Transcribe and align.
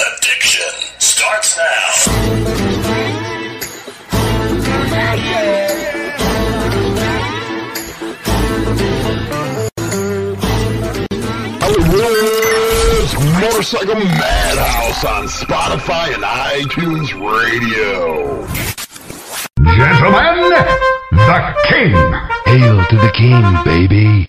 Addiction 0.00 0.72
starts 0.98 1.58
now. 1.58 3.02
Hollywood's 11.60 13.14
Motorcycle 13.40 13.94
Madhouse 13.96 15.04
on 15.04 15.26
Spotify 15.26 16.14
and 16.14 16.24
iTunes 16.24 17.12
Radio. 17.20 18.46
Gentlemen, 19.76 20.50
the 21.10 21.54
King. 21.68 21.94
Hail 22.46 22.84
to 22.86 22.96
the 22.96 23.12
king, 23.14 23.64
baby. 23.64 24.26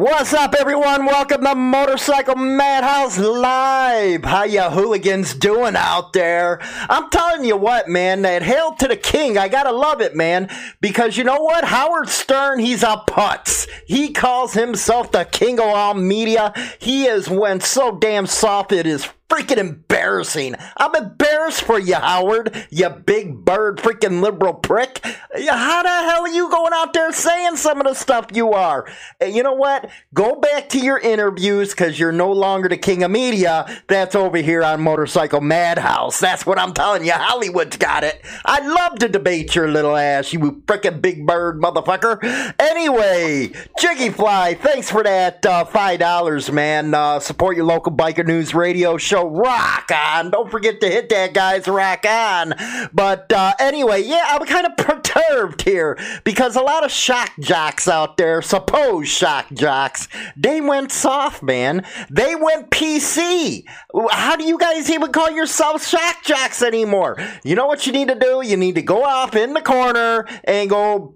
What's 0.00 0.32
up, 0.32 0.54
everyone? 0.58 1.04
Welcome 1.04 1.44
to 1.44 1.54
Motorcycle 1.54 2.34
Madhouse 2.34 3.18
Live. 3.18 4.24
How 4.24 4.44
ya 4.44 4.70
hooligans 4.70 5.34
doing 5.34 5.76
out 5.76 6.14
there? 6.14 6.58
I'm 6.88 7.10
telling 7.10 7.44
you 7.44 7.58
what, 7.58 7.86
man, 7.86 8.22
that 8.22 8.42
hail 8.42 8.72
to 8.76 8.88
the 8.88 8.96
king. 8.96 9.36
I 9.36 9.48
gotta 9.48 9.72
love 9.72 10.00
it, 10.00 10.16
man, 10.16 10.48
because 10.80 11.18
you 11.18 11.24
know 11.24 11.42
what? 11.42 11.64
Howard 11.64 12.08
Stern, 12.08 12.60
he's 12.60 12.82
a 12.82 13.04
putz. 13.06 13.68
He 13.86 14.14
calls 14.14 14.54
himself 14.54 15.12
the 15.12 15.26
king 15.26 15.60
of 15.60 15.66
all 15.66 15.92
media. 15.92 16.54
He 16.78 17.04
is 17.04 17.28
went 17.28 17.62
so 17.62 17.94
damn 17.94 18.24
soft 18.24 18.72
it 18.72 18.86
is 18.86 19.06
freaking 19.30 19.58
embarrassing. 19.58 20.56
I'm 20.76 20.94
embarrassed 20.94 21.62
for 21.62 21.78
you, 21.78 21.94
Howard, 21.94 22.66
you 22.70 22.90
big 22.90 23.44
bird 23.44 23.78
freaking 23.78 24.20
liberal 24.20 24.54
prick. 24.54 25.00
How 25.04 25.82
the 25.82 25.88
hell 25.88 26.22
are 26.22 26.28
you 26.28 26.50
going 26.50 26.72
out 26.74 26.92
there 26.92 27.12
saying 27.12 27.56
some 27.56 27.80
of 27.80 27.86
the 27.86 27.94
stuff 27.94 28.26
you 28.34 28.52
are? 28.52 28.86
You 29.24 29.42
know 29.44 29.54
what? 29.54 29.88
Go 30.12 30.34
back 30.40 30.68
to 30.70 30.80
your 30.80 30.98
interviews 30.98 31.70
because 31.70 31.98
you're 31.98 32.12
no 32.12 32.32
longer 32.32 32.68
the 32.68 32.76
king 32.76 33.04
of 33.04 33.10
media. 33.12 33.66
That's 33.86 34.16
over 34.16 34.38
here 34.38 34.64
on 34.64 34.80
Motorcycle 34.82 35.40
Madhouse. 35.40 36.18
That's 36.18 36.44
what 36.44 36.58
I'm 36.58 36.74
telling 36.74 37.04
you. 37.04 37.12
Hollywood's 37.12 37.76
got 37.76 38.02
it. 38.02 38.20
I'd 38.44 38.66
love 38.66 38.98
to 38.98 39.08
debate 39.08 39.54
your 39.54 39.68
little 39.68 39.96
ass, 39.96 40.32
you 40.32 40.62
freaking 40.66 41.00
big 41.00 41.26
bird 41.26 41.60
motherfucker. 41.60 42.54
Anyway, 42.58 43.52
Jiggy 43.78 44.10
Fly, 44.10 44.54
thanks 44.54 44.90
for 44.90 45.04
that 45.04 45.46
uh, 45.46 45.64
$5, 45.64 46.52
man. 46.52 46.94
Uh, 46.94 47.20
support 47.20 47.56
your 47.56 47.66
local 47.66 47.92
biker 47.92 48.26
news 48.26 48.54
radio 48.54 48.96
show 48.96 49.19
rock 49.24 49.90
on. 49.92 50.30
Don't 50.30 50.50
forget 50.50 50.80
to 50.80 50.88
hit 50.88 51.08
that, 51.10 51.34
guys. 51.34 51.66
Rock 51.68 52.04
on. 52.06 52.54
But 52.92 53.32
uh, 53.32 53.54
anyway, 53.58 54.02
yeah, 54.02 54.26
I'm 54.28 54.46
kind 54.46 54.66
of 54.66 54.76
perturbed 54.76 55.62
here 55.62 55.98
because 56.24 56.56
a 56.56 56.62
lot 56.62 56.84
of 56.84 56.90
shock 56.90 57.32
jocks 57.40 57.88
out 57.88 58.16
there, 58.16 58.42
supposed 58.42 59.08
shock 59.08 59.46
jocks, 59.52 60.08
they 60.36 60.60
went 60.60 60.92
soft, 60.92 61.42
man. 61.42 61.84
They 62.10 62.34
went 62.34 62.70
PC. 62.70 63.64
How 64.10 64.36
do 64.36 64.44
you 64.44 64.58
guys 64.58 64.90
even 64.90 65.12
call 65.12 65.30
yourselves 65.30 65.88
shock 65.88 66.22
jocks 66.22 66.62
anymore? 66.62 67.18
You 67.44 67.54
know 67.54 67.66
what 67.66 67.86
you 67.86 67.92
need 67.92 68.08
to 68.08 68.14
do? 68.14 68.42
You 68.44 68.56
need 68.56 68.74
to 68.76 68.82
go 68.82 69.04
off 69.04 69.34
in 69.36 69.54
the 69.54 69.62
corner 69.62 70.26
and 70.44 70.68
go 70.70 71.14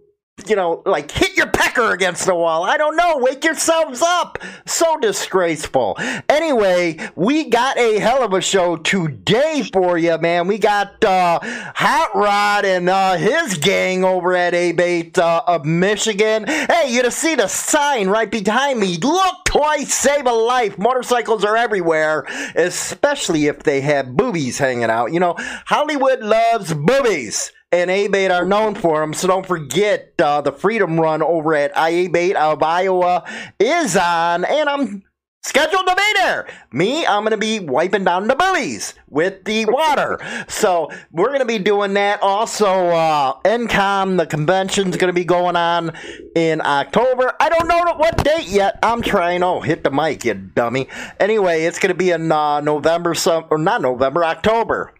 you 0.49 0.57
know, 0.57 0.83
like 0.85 1.11
hit 1.11 1.37
your 1.37 1.47
pecker 1.47 1.93
against 1.93 2.27
the 2.27 2.35
wall. 2.35 2.65
I 2.65 2.77
don't 2.77 2.97
know. 2.97 3.19
Wake 3.19 3.45
yourselves 3.45 4.03
up. 4.03 4.39
So 4.67 4.99
disgraceful. 4.99 5.97
Anyway, 6.29 6.99
we 7.15 7.49
got 7.49 7.79
a 7.79 7.99
hell 7.99 8.23
of 8.23 8.33
a 8.33 8.41
show 8.41 8.77
today 8.77 9.63
for 9.73 9.97
you, 9.97 10.19
man. 10.19 10.47
We 10.47 10.59
got 10.59 11.03
uh, 11.05 11.39
Hot 11.43 12.11
Rod 12.15 12.65
and 12.65 12.89
uh, 12.89 13.17
his 13.17 13.59
gang 13.59 14.05
over 14.05 14.35
at 14.35 14.55
ABATE 14.55 15.19
uh, 15.19 15.43
of 15.47 15.65
Michigan. 15.65 16.47
Hey, 16.47 16.87
you 16.89 17.03
to 17.03 17.11
see 17.11 17.37
the 17.37 17.49
sign 17.49 18.09
right 18.09 18.31
behind 18.31 18.81
me. 18.81 18.97
Look 18.99 19.45
twice, 19.45 19.95
save 19.95 20.27
a 20.27 20.33
life. 20.33 20.79
Motorcycles 20.79 21.45
are 21.45 21.57
everywhere, 21.57 22.27
especially 22.57 23.47
if 23.47 23.63
they 23.63 23.81
have 23.83 24.17
boobies 24.17 24.59
hanging 24.59 24.91
out. 24.91 25.13
You 25.13 25.21
know, 25.21 25.37
Hollywood 25.39 26.21
loves 26.21 26.75
boobies 26.75 27.53
and 27.75 27.91
ABATE 27.91 28.31
are 28.31 28.45
known 28.45 28.75
for 28.75 29.01
them. 29.01 29.13
So 29.13 29.27
don't 29.27 29.47
forget 29.47 30.15
uh, 30.19 30.41
the 30.41 30.53
Freedom 30.53 30.99
Run 31.01 31.23
over 31.23 31.55
at 31.55 31.75
ABATE 31.75 32.37
of 32.37 32.63
Iowa 32.63 33.25
is 33.59 33.97
on, 33.97 34.45
and 34.45 34.69
I'm 34.69 35.03
scheduled 35.43 35.87
to 35.87 35.95
be 35.95 36.13
there. 36.15 36.47
Me, 36.73 37.05
I'm 37.05 37.23
going 37.23 37.33
to 37.33 37.37
be 37.37 37.61
wiping 37.61 38.05
down 38.05 38.29
the 38.29 38.37
bullies 38.37 38.95
with 39.09 39.45
the 39.45 39.67
water. 39.67 40.19
So 40.49 40.91
we're 41.11 41.29
going 41.29 41.41
to 41.41 41.47
be 41.47 41.59
doing 41.59 41.95
that. 41.95 42.23
Also, 42.23 42.67
uh, 42.67 43.35
NCOM, 43.45 44.19
the 44.19 44.27
convention's 44.27 44.97
going 44.97 45.09
to 45.09 45.15
be 45.15 45.25
going 45.25 45.57
on 45.57 45.93
in 46.35 46.61
October. 46.61 47.33
I 47.41 47.49
don't 47.49 47.67
know 47.67 47.83
what 47.97 48.23
date 48.23 48.49
yet. 48.49 48.79
I'm 48.83 49.03
trying. 49.03 49.43
Oh, 49.43 49.61
hit 49.61 49.85
the 49.85 49.91
mic, 49.91 50.25
you 50.25 50.35
dummy. 50.35 50.89
Anyway, 51.19 51.65
it's 51.65 51.79
going 51.79 51.93
to 51.93 51.99
be 51.99 52.11
in 52.11 52.31
uh, 52.31 52.61
November, 52.61 53.15
some 53.15 53.47
or 53.51 53.59
not 53.59 53.83
November, 53.83 54.25
October. 54.25 54.95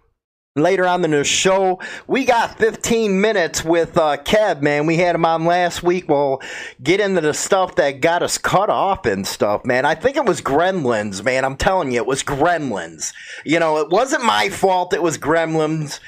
Later 0.57 0.87
on 0.87 1.05
in 1.05 1.11
the 1.11 1.25
show, 1.25 1.81
we 2.07 2.25
got 2.25 2.59
15 2.59 3.21
minutes 3.21 3.65
with 3.65 3.99
uh, 3.99 4.19
Kev, 4.19 4.63
man. 4.63 4.87
We 4.87 4.97
had 4.99 5.17
him 5.17 5.25
on 5.25 5.47
last 5.47 5.83
week. 5.83 6.09
We'll 6.09 6.41
get 6.81 7.01
into 7.01 7.21
the 7.21 7.35
stuff 7.35 7.75
that 7.75 8.01
got 8.01 8.23
us 8.23 8.39
cut 8.39 8.71
off 8.71 9.05
and 9.05 9.27
stuff, 9.27 9.65
man. 9.65 9.85
I 9.85 9.97
think 9.97 10.17
it 10.17 10.27
was 10.27 10.41
Gremlins, 10.41 11.25
man. 11.25 11.45
I'm 11.45 11.57
telling 11.57 11.91
you, 11.91 11.97
it 11.97 12.07
was 12.07 12.23
Gremlins. 12.23 13.13
You 13.45 13.59
know, 13.59 13.79
it 13.79 13.91
wasn't 13.91 14.23
my 14.23 14.49
fault. 14.49 14.95
It 14.95 15.03
was 15.03 15.19
Gremlins. 15.19 15.99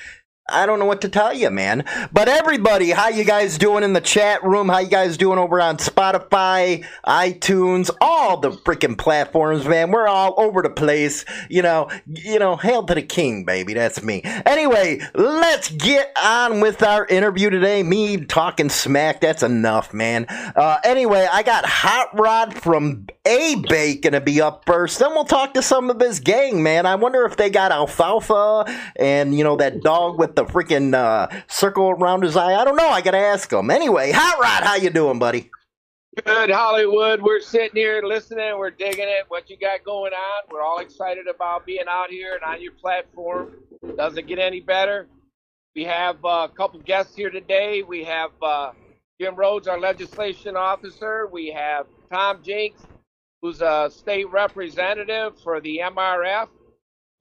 I 0.48 0.64
don't 0.64 0.78
know 0.78 0.84
what 0.84 1.00
to 1.00 1.08
tell 1.08 1.32
you, 1.32 1.50
man. 1.50 1.84
But 2.12 2.28
everybody, 2.28 2.90
how 2.90 3.08
you 3.08 3.24
guys 3.24 3.58
doing 3.58 3.82
in 3.82 3.94
the 3.94 4.00
chat 4.00 4.44
room? 4.44 4.68
How 4.68 4.78
you 4.78 4.88
guys 4.88 5.16
doing 5.16 5.40
over 5.40 5.60
on 5.60 5.78
Spotify, 5.78 6.84
iTunes, 7.04 7.90
all 8.00 8.36
the 8.36 8.52
freaking 8.52 8.96
platforms, 8.96 9.64
man? 9.66 9.90
We're 9.90 10.06
all 10.06 10.34
over 10.36 10.62
the 10.62 10.70
place. 10.70 11.24
You 11.50 11.62
know, 11.62 11.90
you 12.06 12.38
know, 12.38 12.56
hail 12.56 12.84
to 12.84 12.94
the 12.94 13.02
king, 13.02 13.44
baby. 13.44 13.74
That's 13.74 14.04
me. 14.04 14.20
Anyway, 14.24 15.00
let's 15.14 15.68
get 15.72 16.12
on 16.22 16.60
with 16.60 16.80
our 16.84 17.04
interview 17.06 17.50
today. 17.50 17.82
Me 17.82 18.24
talking 18.24 18.68
smack, 18.68 19.20
that's 19.20 19.42
enough, 19.42 19.92
man. 19.92 20.26
Uh, 20.28 20.78
anyway, 20.84 21.26
I 21.30 21.42
got 21.42 21.66
Hot 21.66 22.16
Rod 22.16 22.54
from 22.54 23.06
ABATE 23.24 24.02
gonna 24.02 24.20
be 24.20 24.40
up 24.40 24.62
first. 24.64 25.00
Then 25.00 25.10
we'll 25.10 25.24
talk 25.24 25.54
to 25.54 25.62
some 25.62 25.90
of 25.90 26.00
his 26.00 26.20
gang, 26.20 26.62
man. 26.62 26.86
I 26.86 26.94
wonder 26.94 27.24
if 27.24 27.36
they 27.36 27.50
got 27.50 27.72
alfalfa 27.72 28.72
and, 28.94 29.36
you 29.36 29.42
know, 29.42 29.56
that 29.56 29.82
dog 29.82 30.20
with 30.20 30.35
the 30.36 30.44
freaking 30.44 30.94
uh, 30.94 31.28
circle 31.48 31.90
around 31.90 32.22
his 32.22 32.36
eye. 32.36 32.54
I 32.54 32.64
don't 32.64 32.76
know. 32.76 32.88
I 32.88 33.00
gotta 33.00 33.18
ask 33.18 33.52
him. 33.52 33.70
Anyway, 33.70 34.12
Hot 34.12 34.38
Rod, 34.40 34.62
how 34.62 34.76
you 34.76 34.90
doing, 34.90 35.18
buddy? 35.18 35.50
Good 36.24 36.50
Hollywood. 36.50 37.20
We're 37.20 37.40
sitting 37.40 37.74
here 37.76 38.00
listening. 38.02 38.56
We're 38.58 38.70
digging 38.70 39.08
it. 39.08 39.24
What 39.28 39.50
you 39.50 39.58
got 39.58 39.84
going 39.84 40.12
on? 40.14 40.42
We're 40.50 40.62
all 40.62 40.78
excited 40.78 41.26
about 41.26 41.66
being 41.66 41.84
out 41.90 42.08
here 42.10 42.34
and 42.34 42.42
on 42.42 42.62
your 42.62 42.72
platform. 42.72 43.52
Doesn't 43.96 44.26
get 44.26 44.38
any 44.38 44.60
better. 44.60 45.08
We 45.74 45.84
have 45.84 46.16
uh, 46.24 46.48
a 46.50 46.54
couple 46.56 46.80
guests 46.80 47.14
here 47.14 47.28
today. 47.28 47.82
We 47.82 48.02
have 48.04 48.30
uh, 48.40 48.72
Jim 49.20 49.34
Rhodes, 49.34 49.68
our 49.68 49.78
legislation 49.78 50.56
officer. 50.56 51.28
We 51.30 51.48
have 51.48 51.86
Tom 52.10 52.42
Jinks, 52.42 52.80
who's 53.42 53.60
a 53.60 53.90
state 53.92 54.30
representative 54.30 55.38
for 55.42 55.60
the 55.60 55.82
MRF. 55.84 56.48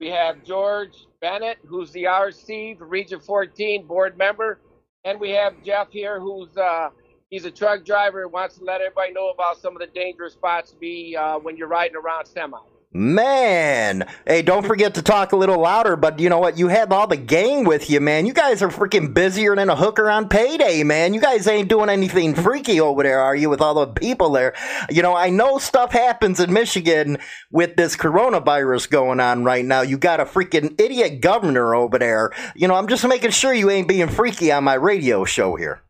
We 0.00 0.08
have 0.08 0.44
George 0.44 1.06
Bennett, 1.22 1.58
who's 1.66 1.90
the 1.92 2.04
RC 2.04 2.78
for 2.78 2.86
Region 2.86 3.18
14 3.18 3.86
board 3.86 4.18
member, 4.18 4.60
and 5.04 5.18
we 5.18 5.30
have 5.30 5.54
Jeff 5.64 5.90
here, 5.90 6.20
who's 6.20 6.54
uh, 6.58 6.90
he's 7.30 7.46
a 7.46 7.50
truck 7.50 7.84
driver 7.84 8.22
and 8.24 8.32
wants 8.32 8.58
to 8.58 8.64
let 8.64 8.82
everybody 8.82 9.12
know 9.12 9.30
about 9.30 9.56
some 9.58 9.74
of 9.74 9.80
the 9.80 9.86
dangerous 9.86 10.34
spots 10.34 10.72
to 10.72 10.76
be 10.76 11.16
uh, 11.16 11.38
when 11.38 11.56
you're 11.56 11.68
riding 11.68 11.96
around 11.96 12.26
semi. 12.26 12.58
Man, 12.92 14.06
hey, 14.26 14.40
don't 14.40 14.66
forget 14.66 14.94
to 14.94 15.02
talk 15.02 15.32
a 15.32 15.36
little 15.36 15.60
louder. 15.60 15.96
But 15.96 16.18
you 16.18 16.30
know 16.30 16.38
what? 16.38 16.56
You 16.56 16.68
have 16.68 16.92
all 16.92 17.06
the 17.06 17.16
gang 17.16 17.64
with 17.64 17.90
you, 17.90 18.00
man. 18.00 18.24
You 18.24 18.32
guys 18.32 18.62
are 18.62 18.68
freaking 18.68 19.12
busier 19.12 19.54
than 19.54 19.68
a 19.68 19.76
hooker 19.76 20.08
on 20.08 20.28
payday, 20.28 20.82
man. 20.82 21.12
You 21.12 21.20
guys 21.20 21.46
ain't 21.46 21.68
doing 21.68 21.90
anything 21.90 22.34
freaky 22.34 22.80
over 22.80 23.02
there, 23.02 23.20
are 23.20 23.36
you? 23.36 23.50
With 23.50 23.60
all 23.60 23.74
the 23.74 23.86
people 23.88 24.30
there, 24.30 24.54
you 24.88 25.02
know. 25.02 25.14
I 25.14 25.28
know 25.28 25.58
stuff 25.58 25.92
happens 25.92 26.40
in 26.40 26.52
Michigan 26.52 27.18
with 27.50 27.76
this 27.76 27.96
coronavirus 27.96 28.88
going 28.88 29.20
on 29.20 29.44
right 29.44 29.64
now. 29.64 29.82
You 29.82 29.98
got 29.98 30.20
a 30.20 30.24
freaking 30.24 30.80
idiot 30.80 31.20
governor 31.20 31.74
over 31.74 31.98
there. 31.98 32.30
You 32.54 32.66
know, 32.66 32.76
I'm 32.76 32.88
just 32.88 33.06
making 33.06 33.32
sure 33.32 33.52
you 33.52 33.68
ain't 33.68 33.88
being 33.88 34.08
freaky 34.08 34.52
on 34.52 34.64
my 34.64 34.74
radio 34.74 35.24
show 35.24 35.56
here. 35.56 35.82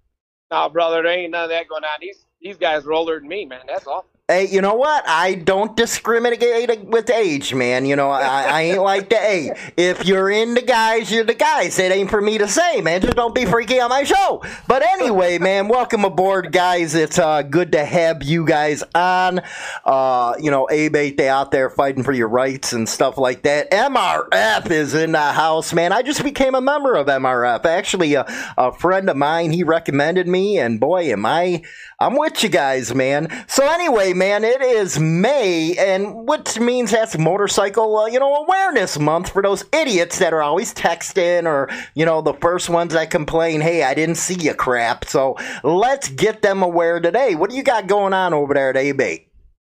No, 0.50 0.68
brother, 0.70 1.02
there 1.02 1.12
ain't 1.12 1.30
none 1.32 1.44
of 1.44 1.50
that 1.50 1.68
going 1.68 1.84
on. 1.84 1.98
These 2.00 2.24
these 2.40 2.56
guys 2.56 2.84
are 2.84 2.92
older 2.92 3.20
than 3.20 3.28
me, 3.28 3.44
man. 3.44 3.60
That's 3.68 3.86
all. 3.86 4.06
Hey, 4.28 4.48
you 4.48 4.60
know 4.60 4.74
what? 4.74 5.04
I 5.06 5.36
don't 5.36 5.76
discriminate 5.76 6.84
with 6.88 7.08
age, 7.10 7.54
man. 7.54 7.86
You 7.86 7.94
know, 7.94 8.10
I, 8.10 8.42
I 8.42 8.62
ain't 8.62 8.82
like 8.82 9.08
the 9.08 9.14
hey. 9.14 9.52
If 9.76 10.04
you're 10.04 10.28
into 10.28 10.62
guys, 10.62 11.12
you're 11.12 11.22
the 11.22 11.32
guys. 11.32 11.78
It 11.78 11.92
ain't 11.92 12.10
for 12.10 12.20
me 12.20 12.36
to 12.38 12.48
say, 12.48 12.80
man. 12.80 13.02
Just 13.02 13.14
don't 13.14 13.36
be 13.36 13.44
freaky 13.44 13.78
on 13.78 13.88
my 13.88 14.02
show. 14.02 14.42
But 14.66 14.82
anyway, 14.82 15.38
man, 15.38 15.68
welcome 15.68 16.04
aboard, 16.04 16.50
guys. 16.50 16.96
It's 16.96 17.20
uh, 17.20 17.42
good 17.42 17.70
to 17.70 17.84
have 17.84 18.24
you 18.24 18.44
guys 18.44 18.82
on. 18.96 19.42
Uh, 19.84 20.34
you 20.40 20.50
know, 20.50 20.66
ABATE, 20.72 21.16
they 21.16 21.28
out 21.28 21.52
there 21.52 21.70
fighting 21.70 22.02
for 22.02 22.10
your 22.10 22.26
rights 22.26 22.72
and 22.72 22.88
stuff 22.88 23.18
like 23.18 23.42
that. 23.42 23.70
MRF 23.70 24.68
is 24.72 24.92
in 24.94 25.12
the 25.12 25.20
house, 25.20 25.72
man. 25.72 25.92
I 25.92 26.02
just 26.02 26.24
became 26.24 26.56
a 26.56 26.60
member 26.60 26.96
of 26.96 27.06
MRF. 27.06 27.64
Actually, 27.64 28.14
a, 28.14 28.24
a 28.58 28.72
friend 28.72 29.08
of 29.08 29.16
mine, 29.16 29.52
he 29.52 29.62
recommended 29.62 30.26
me, 30.26 30.58
and 30.58 30.80
boy, 30.80 31.12
am 31.12 31.24
I, 31.24 31.62
I'm 32.00 32.16
with 32.18 32.42
you 32.42 32.48
guys, 32.48 32.92
man. 32.92 33.44
So 33.46 33.64
anyway, 33.70 34.14
man, 34.16 34.44
it 34.44 34.62
is 34.62 34.98
May, 34.98 35.76
and 35.76 36.26
which 36.26 36.58
means 36.58 36.90
that's 36.90 37.18
Motorcycle, 37.18 37.98
uh, 37.98 38.06
you 38.06 38.18
know, 38.18 38.34
Awareness 38.34 38.98
Month 38.98 39.30
for 39.30 39.42
those 39.42 39.64
idiots 39.72 40.18
that 40.18 40.32
are 40.32 40.42
always 40.42 40.72
texting 40.72 41.44
or, 41.44 41.68
you 41.94 42.06
know, 42.06 42.22
the 42.22 42.32
first 42.34 42.70
ones 42.70 42.94
that 42.94 43.10
complain, 43.10 43.60
hey, 43.60 43.82
I 43.82 43.94
didn't 43.94 44.14
see 44.16 44.34
you 44.34 44.54
crap. 44.54 45.04
So 45.04 45.36
let's 45.62 46.08
get 46.08 46.42
them 46.42 46.62
aware 46.62 46.98
today. 46.98 47.34
What 47.34 47.50
do 47.50 47.56
you 47.56 47.62
got 47.62 47.86
going 47.86 48.14
on 48.14 48.32
over 48.32 48.54
there 48.54 48.70
at 48.70 48.76
ABATE? 48.76 49.26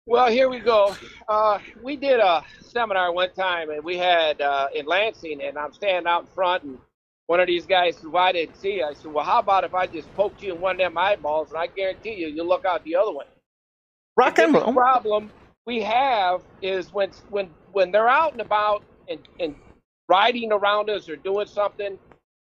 Well, 0.06 0.31
here 0.31 0.50
we 0.50 0.60
go. 0.60 0.95
Uh, 1.28 1.60
we 1.81 1.98
did 1.98 2.19
a 2.19 2.44
seminar 2.62 3.12
one 3.12 3.33
time, 3.33 3.72
and 3.72 3.83
we 3.83 3.98
had 3.98 4.40
uh, 4.40 4.68
in 4.74 4.86
Lansing, 4.86 5.42
and 5.42 5.57
I'm 5.57 5.74
standing 5.74 6.07
out 6.07 6.22
in 6.22 6.28
front, 6.28 6.63
and 6.63 6.78
one 7.25 7.42
of 7.42 7.48
these 7.48 7.66
guys 7.66 7.98
said, 7.98 8.07
"Well, 8.10 8.24
I 8.24 8.31
didn't 8.31 8.56
see 8.56 8.75
you." 8.75 8.86
I 8.86 8.94
said, 8.94 9.12
"Well, 9.12 9.25
how 9.25 9.40
about 9.40 9.66
if 9.66 9.74
I 9.74 9.86
just 9.86 10.13
poked 10.16 10.42
you 10.42 10.54
in 10.56 10.62
one 10.62 10.75
of 10.75 10.78
them 10.78 10.98
eyeballs, 10.98 11.50
and 11.50 11.57
I 11.57 11.68
guarantee 11.68 12.13
you, 12.13 12.28
you'll 12.28 12.48
look 12.48 12.63
out 12.63 12.86
the 12.86 12.95
other 12.95 13.12
one." 13.12 13.25
Rock 14.18 14.40
The 14.40 14.40
and 14.40 14.54
roll. 14.56 14.75
problem 14.75 15.31
we 15.66 15.81
have 15.84 16.42
is 16.62 16.94
when 16.94 17.12
when 17.30 17.52
when 17.72 17.92
they're 17.92 18.10
out 18.10 18.34
and 18.34 18.42
about 18.42 18.84
and, 19.10 19.19
and 19.40 19.56
riding 20.10 20.52
around 20.54 20.90
us 20.90 21.10
or 21.10 21.18
doing 21.18 21.48
something. 21.48 22.00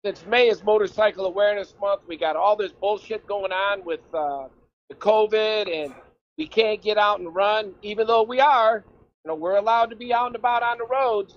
Since 0.05 0.27
May 0.27 0.49
is 0.49 0.65
Motorcycle 0.65 1.27
Awareness 1.27 1.75
Month, 1.81 2.03
we 2.09 2.17
got 2.17 2.37
all 2.37 2.57
this 2.57 2.73
bullshit 2.73 3.27
going 3.27 3.53
on 3.53 3.85
with 3.85 4.01
uh, 4.15 4.49
the 4.89 4.97
COVID, 4.97 5.69
and 5.73 5.95
we 6.39 6.49
can't 6.49 6.83
get 6.83 6.99
out 6.99 7.21
and 7.21 7.35
run, 7.35 7.75
even 7.83 8.07
though 8.07 8.23
we 8.25 8.41
are. 8.41 8.85
You 9.25 9.29
know, 9.31 9.37
we're 9.37 9.57
allowed 9.59 9.91
to 9.91 9.97
be 9.97 10.15
out 10.15 10.29
and 10.29 10.37
about 10.37 10.63
on 10.63 10.79
the 10.79 10.87
roads, 10.87 11.37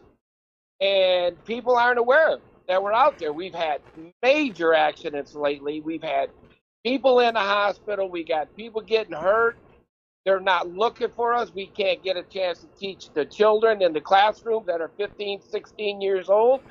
and 0.81 1.43
people 1.45 1.75
aren't 1.77 1.99
aware 1.99 2.37
that 2.69 2.83
we're 2.83 2.93
out 2.93 3.19
there. 3.19 3.33
We've 3.33 3.55
had 3.55 3.81
major 4.23 4.73
accidents 4.73 5.35
lately. 5.35 5.81
We've 5.81 6.03
had 6.03 6.29
people 6.85 7.19
in 7.21 7.35
the 7.35 7.41
hospital. 7.41 8.09
We 8.09 8.23
got 8.25 8.55
people 8.55 8.81
getting 8.81 9.13
hurt. 9.15 9.57
They're 10.25 10.39
not 10.39 10.69
looking 10.69 11.09
for 11.09 11.33
us. 11.33 11.53
We 11.53 11.67
can't 11.67 12.01
get 12.03 12.15
a 12.15 12.23
chance 12.23 12.59
to 12.59 12.67
teach 12.79 13.09
the 13.13 13.25
children 13.25 13.81
in 13.81 13.91
the 13.93 14.01
classroom 14.01 14.63
that 14.67 14.79
are 14.79 14.91
15, 14.97 15.41
16 15.41 16.01
years 16.01 16.29
old 16.29 16.61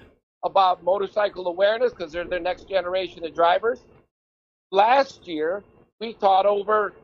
about 0.44 0.82
motorcycle 0.82 1.46
awareness 1.46 1.93
because 1.93 2.12
they're 2.12 2.25
the 2.25 2.40
next 2.40 2.69
generation 2.69 3.25
of 3.25 3.34
drivers. 3.34 3.84
Last 4.70 5.28
year, 5.28 5.62
we 6.00 6.14
taught 6.14 6.46
over 6.46 6.94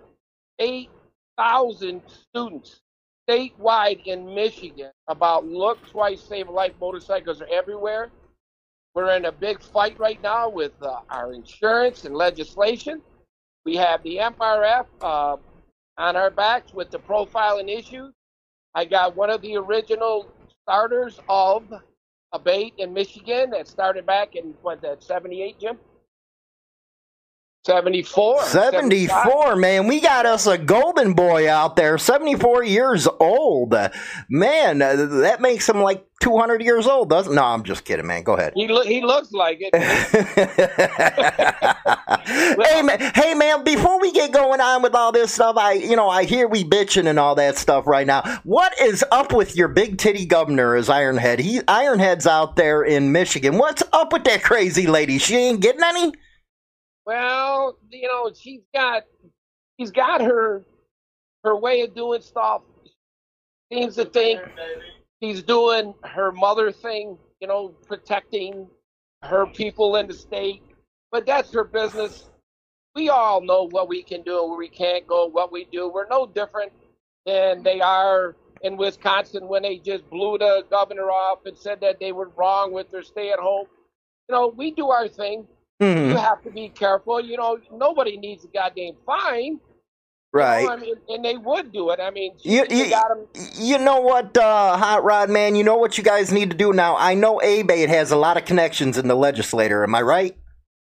8,000 0.58 2.02
students 2.08 2.80
statewide 3.28 4.02
in 4.06 4.34
Michigan 4.34 4.90
about 5.06 5.46
look 5.46 5.78
twice, 5.90 6.22
save 6.22 6.48
a 6.48 6.50
life. 6.50 6.72
Motorcycles 6.80 7.42
are 7.42 7.48
everywhere. 7.52 8.10
We're 8.94 9.14
in 9.16 9.26
a 9.26 9.32
big 9.32 9.60
fight 9.62 9.98
right 10.00 10.20
now 10.22 10.48
with 10.48 10.72
uh, 10.82 11.00
our 11.10 11.32
insurance 11.34 12.06
and 12.06 12.16
legislation. 12.16 13.02
We 13.64 13.76
have 13.76 14.02
the 14.02 14.16
MRF 14.16 14.86
uh, 15.02 15.36
on 15.98 16.16
our 16.16 16.30
backs 16.30 16.72
with 16.72 16.90
the 16.90 16.98
profiling 16.98 17.68
issues. 17.68 18.14
I 18.74 18.84
got 18.84 19.16
one 19.16 19.30
of 19.30 19.42
the 19.42 19.56
original 19.56 20.32
starters 20.62 21.20
of 21.28 21.64
ABATE 22.32 22.74
in 22.78 22.92
Michigan 22.94 23.50
that 23.50 23.68
started 23.68 24.06
back 24.06 24.36
in 24.36 24.54
what 24.62 24.80
that 24.82 25.02
78, 25.02 25.58
Jim? 25.60 25.78
74. 27.68 28.44
75. 28.44 29.10
74, 29.10 29.56
man. 29.56 29.86
We 29.86 30.00
got 30.00 30.24
us 30.24 30.46
a 30.46 30.56
golden 30.56 31.12
boy 31.12 31.50
out 31.50 31.76
there, 31.76 31.98
74 31.98 32.64
years 32.64 33.06
old. 33.20 33.74
Man, 34.30 34.78
that 34.78 35.42
makes 35.42 35.68
him 35.68 35.82
like 35.82 36.06
200 36.20 36.62
years 36.62 36.86
old, 36.86 37.10
doesn't 37.10 37.34
No, 37.34 37.44
I'm 37.44 37.62
just 37.62 37.84
kidding, 37.84 38.06
man. 38.06 38.22
Go 38.22 38.34
ahead. 38.34 38.54
He, 38.56 38.68
lo- 38.68 38.82
he 38.82 39.02
looks 39.02 39.32
like 39.32 39.58
it. 39.60 39.74
hey 42.26 42.82
man, 42.82 43.12
hey 43.14 43.34
man, 43.34 43.64
before 43.64 44.00
we 44.00 44.12
get 44.12 44.32
going 44.32 44.60
on 44.60 44.82
with 44.82 44.94
all 44.94 45.12
this 45.12 45.32
stuff, 45.32 45.56
I 45.56 45.74
you 45.74 45.94
know, 45.94 46.08
I 46.08 46.24
hear 46.24 46.48
we 46.48 46.64
bitching 46.64 47.06
and 47.06 47.18
all 47.18 47.34
that 47.34 47.58
stuff 47.58 47.86
right 47.86 48.06
now. 48.06 48.22
What 48.44 48.72
is 48.80 49.04
up 49.12 49.32
with 49.32 49.56
your 49.56 49.68
big 49.68 49.98
titty 49.98 50.26
governor 50.26 50.74
is 50.74 50.88
Ironhead? 50.88 51.38
He 51.38 51.60
Ironhead's 51.60 52.26
out 52.26 52.56
there 52.56 52.82
in 52.82 53.12
Michigan. 53.12 53.58
What's 53.58 53.82
up 53.92 54.12
with 54.12 54.24
that 54.24 54.42
crazy 54.42 54.86
lady? 54.86 55.18
She 55.18 55.36
ain't 55.36 55.60
getting 55.60 55.82
any? 55.84 56.12
Well, 57.08 57.78
you 57.90 58.06
know, 58.06 58.30
she's 58.38 58.60
got 58.74 59.04
she's 59.80 59.90
got 59.90 60.20
her 60.20 60.66
her 61.42 61.56
way 61.56 61.80
of 61.80 61.94
doing 61.94 62.20
stuff. 62.20 62.60
Seems 63.72 63.96
to 63.96 64.04
think 64.04 64.42
she's 65.22 65.42
doing 65.42 65.94
her 66.04 66.32
mother 66.32 66.70
thing, 66.70 67.16
you 67.40 67.48
know, 67.48 67.70
protecting 67.86 68.68
her 69.22 69.46
people 69.46 69.96
in 69.96 70.06
the 70.06 70.12
state. 70.12 70.62
But 71.10 71.24
that's 71.24 71.50
her 71.54 71.64
business. 71.64 72.28
We 72.94 73.08
all 73.08 73.40
know 73.40 73.66
what 73.68 73.88
we 73.88 74.02
can 74.02 74.20
do, 74.20 74.46
where 74.46 74.58
we 74.58 74.68
can't 74.68 75.06
go, 75.06 75.24
what 75.24 75.50
we 75.50 75.64
do. 75.64 75.90
We're 75.90 76.08
no 76.08 76.26
different 76.26 76.72
than 77.24 77.62
they 77.62 77.80
are 77.80 78.36
in 78.60 78.76
Wisconsin 78.76 79.48
when 79.48 79.62
they 79.62 79.78
just 79.78 80.10
blew 80.10 80.36
the 80.36 80.62
governor 80.68 81.10
off 81.10 81.46
and 81.46 81.56
said 81.56 81.80
that 81.80 82.00
they 82.00 82.12
were 82.12 82.30
wrong 82.36 82.70
with 82.70 82.90
their 82.90 83.02
stay 83.02 83.32
at 83.32 83.38
home. 83.38 83.66
You 84.28 84.34
know, 84.34 84.48
we 84.48 84.72
do 84.72 84.90
our 84.90 85.08
thing 85.08 85.46
Mhm. 85.80 86.10
you 86.10 86.16
have 86.16 86.42
to 86.42 86.50
be 86.50 86.68
careful. 86.70 87.20
You 87.20 87.36
know, 87.36 87.58
nobody 87.72 88.16
needs 88.16 88.44
a 88.44 88.48
goddamn 88.48 88.94
fine. 89.06 89.60
You 90.34 90.40
know, 90.40 90.44
I 90.44 90.64
Right. 90.66 90.80
mean, 90.80 90.94
and 91.08 91.24
they 91.24 91.36
would 91.38 91.72
do 91.72 91.90
it. 91.90 92.00
I 92.00 92.10
mean, 92.10 92.32
You, 92.42 92.66
you, 92.68 92.76
you, 92.84 92.90
got 92.90 93.10
'em- 93.10 93.26
you 93.54 93.78
know 93.78 94.00
what, 94.00 94.36
uh, 94.36 94.76
Hot 94.76 95.02
Rod 95.02 95.30
Man? 95.30 95.54
You 95.56 95.64
know 95.64 95.76
what 95.76 95.96
you 95.96 96.04
guys 96.04 96.30
need 96.32 96.50
to 96.50 96.56
do 96.56 96.72
now? 96.72 96.96
I 96.98 97.14
know 97.14 97.40
ABATE 97.40 97.88
has 97.88 98.10
a 98.10 98.16
lot 98.16 98.36
of 98.36 98.44
connections 98.44 98.98
in 98.98 99.08
the 99.08 99.14
legislature. 99.14 99.82
Am 99.84 99.94
I 99.94 100.02
right? 100.02 100.36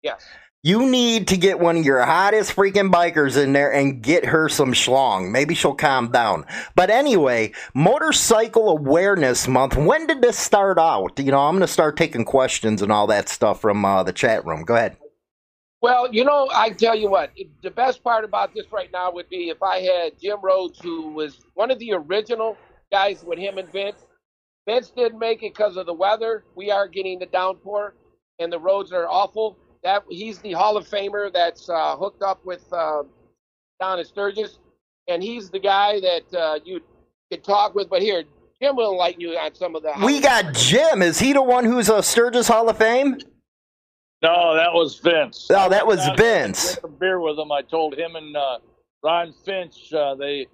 Yes. 0.04 0.24
You 0.66 0.90
need 0.90 1.28
to 1.28 1.38
get 1.38 1.60
one 1.60 1.78
of 1.78 1.86
your 1.86 2.04
hottest 2.04 2.56
freaking 2.56 2.92
bikers 2.92 3.38
in 3.38 3.54
there 3.54 3.72
and 3.72 4.02
get 4.02 4.26
her 4.26 4.50
some 4.50 4.74
schlong. 4.74 5.30
Maybe 5.30 5.54
she'll 5.54 5.76
calm 5.76 6.12
down. 6.12 6.44
But 6.74 6.90
anyway, 6.90 7.52
Motorcycle 7.76 8.70
Awareness 8.70 9.48
Month. 9.48 9.78
When 9.78 10.08
did 10.08 10.24
this 10.24 10.40
start 10.40 10.80
out? 10.80 11.20
You 11.20 11.30
know, 11.30 11.42
I'm 11.42 11.54
going 11.54 11.62
to 11.62 11.68
start 11.68 11.98
taking 11.98 12.26
questions 12.26 12.82
and 12.82 12.92
all 12.92 13.06
that 13.06 13.30
stuff 13.30 13.62
from 13.62 13.86
uh, 13.86 14.02
the 14.02 14.12
chat 14.12 14.44
room. 14.44 14.64
Go 14.64 14.74
ahead. 14.74 14.98
Well, 15.84 16.12
you 16.12 16.26
know, 16.26 16.50
I 16.52 16.72
tell 16.72 16.96
you 16.96 17.12
what, 17.12 17.30
the 17.62 17.70
best 17.70 18.04
part 18.04 18.26
about 18.26 18.56
this 18.56 18.66
right 18.72 18.92
now 18.92 19.12
would 19.12 19.30
be 19.30 19.50
if 19.50 19.62
I 19.62 19.82
had 19.82 20.20
Jim 20.20 20.38
Rhodes, 20.42 20.80
who 20.82 21.10
was 21.12 21.42
one 21.54 21.70
of 21.70 21.78
the 21.78 21.94
original 21.94 22.58
guys 22.92 23.24
with 23.24 23.38
him 23.38 23.60
and 23.60 23.72
Vince. 23.72 24.04
Vince 24.68 24.90
didn't 24.90 25.20
make 25.20 25.44
it 25.44 25.54
because 25.54 25.78
of 25.78 25.86
the 25.86 25.94
weather. 25.94 26.44
We 26.56 26.72
are 26.72 26.88
getting 26.88 27.20
the 27.20 27.28
downpour, 27.28 27.94
and 28.40 28.52
the 28.52 28.58
roads 28.58 28.92
are 28.92 29.08
awful. 29.08 29.60
That 29.86 30.04
he's 30.10 30.40
the 30.40 30.52
Hall 30.54 30.78
of 30.78 30.88
Famer 30.88 31.32
that's 31.32 31.70
uh, 31.70 31.96
hooked 31.96 32.24
up 32.24 32.44
with 32.44 32.66
uh, 32.74 33.04
Don 33.80 34.04
Sturgis, 34.04 34.58
and 35.08 35.22
he's 35.22 35.52
the 35.52 35.60
guy 35.60 36.00
that 36.00 36.34
uh, 36.36 36.60
you 36.66 36.82
could 37.32 37.44
talk 37.44 37.76
with. 37.76 37.88
But 37.88 38.02
here, 38.02 38.24
Jim 38.60 38.76
will 38.76 38.94
enlighten 38.94 39.22
you 39.22 39.38
on 39.38 39.54
some 39.54 39.76
of 39.76 39.84
the. 39.84 39.94
We 40.04 40.22
got 40.22 40.56
Jim. 40.56 41.04
Is 41.04 41.20
he 41.20 41.34
the 41.34 41.42
one 41.44 41.66
who's 41.66 41.88
a 41.88 42.02
Sturgis 42.02 42.48
Hall 42.48 42.68
of 42.68 42.80
Fame? 42.80 43.20
No, 44.24 44.56
that 44.56 44.74
was 44.74 44.98
Vince. 44.98 45.46
Oh, 45.52 45.70
that 45.70 45.86
was 45.86 46.00
I 46.00 46.16
Vince. 46.16 46.78
drank 46.80 46.84
a 46.84 46.88
beer 46.98 47.20
with 47.20 47.38
him. 47.38 47.52
I 47.52 47.62
told 47.62 47.96
him 47.96 48.16
and 48.16 48.36
uh, 48.36 48.58
Ron 49.04 49.36
Finch. 49.46 49.94
Uh, 49.94 50.16
they 50.16 50.48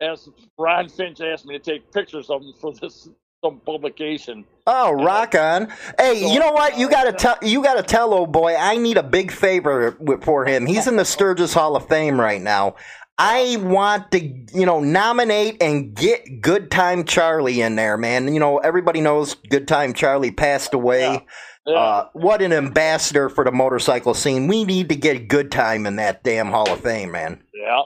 asked 0.00 0.30
Ron 0.58 0.88
Finch 0.88 1.20
asked 1.20 1.44
me 1.44 1.58
to 1.58 1.62
take 1.62 1.92
pictures 1.92 2.30
of 2.30 2.40
him 2.40 2.54
for 2.58 2.72
this 2.72 3.10
some 3.44 3.60
publication. 3.64 4.44
Oh, 4.66 4.92
rock 4.92 5.34
on! 5.34 5.68
Hey, 5.98 6.30
you 6.32 6.38
know 6.38 6.52
what? 6.52 6.78
You 6.78 6.90
gotta 6.90 7.12
tell 7.12 7.36
you 7.42 7.62
gotta 7.62 7.82
tell 7.82 8.12
old 8.12 8.32
boy. 8.32 8.54
I 8.56 8.76
need 8.76 8.96
a 8.96 9.02
big 9.02 9.30
favor 9.32 9.96
for 10.22 10.44
him. 10.44 10.66
He's 10.66 10.86
in 10.86 10.96
the 10.96 11.04
Sturgis 11.04 11.54
Hall 11.54 11.76
of 11.76 11.88
Fame 11.88 12.20
right 12.20 12.40
now. 12.42 12.76
I 13.20 13.56
want 13.60 14.12
to, 14.12 14.20
you 14.20 14.64
know, 14.64 14.78
nominate 14.80 15.60
and 15.60 15.92
get 15.94 16.40
Good 16.40 16.70
Time 16.70 17.04
Charlie 17.04 17.60
in 17.60 17.74
there, 17.74 17.96
man. 17.96 18.32
You 18.32 18.38
know, 18.38 18.58
everybody 18.58 19.00
knows 19.00 19.34
Good 19.34 19.66
Time 19.66 19.92
Charlie 19.92 20.30
passed 20.30 20.72
away. 20.74 21.24
Yeah. 21.66 21.74
Uh, 21.74 22.08
what 22.12 22.40
an 22.42 22.52
ambassador 22.52 23.28
for 23.28 23.44
the 23.44 23.50
motorcycle 23.52 24.14
scene. 24.14 24.46
We 24.46 24.64
need 24.64 24.88
to 24.90 24.94
get 24.96 25.26
Good 25.28 25.50
Time 25.50 25.84
in 25.84 25.96
that 25.96 26.22
damn 26.22 26.46
Hall 26.48 26.70
of 26.70 26.80
Fame, 26.80 27.10
man. 27.12 27.42
yeah. 27.54 27.82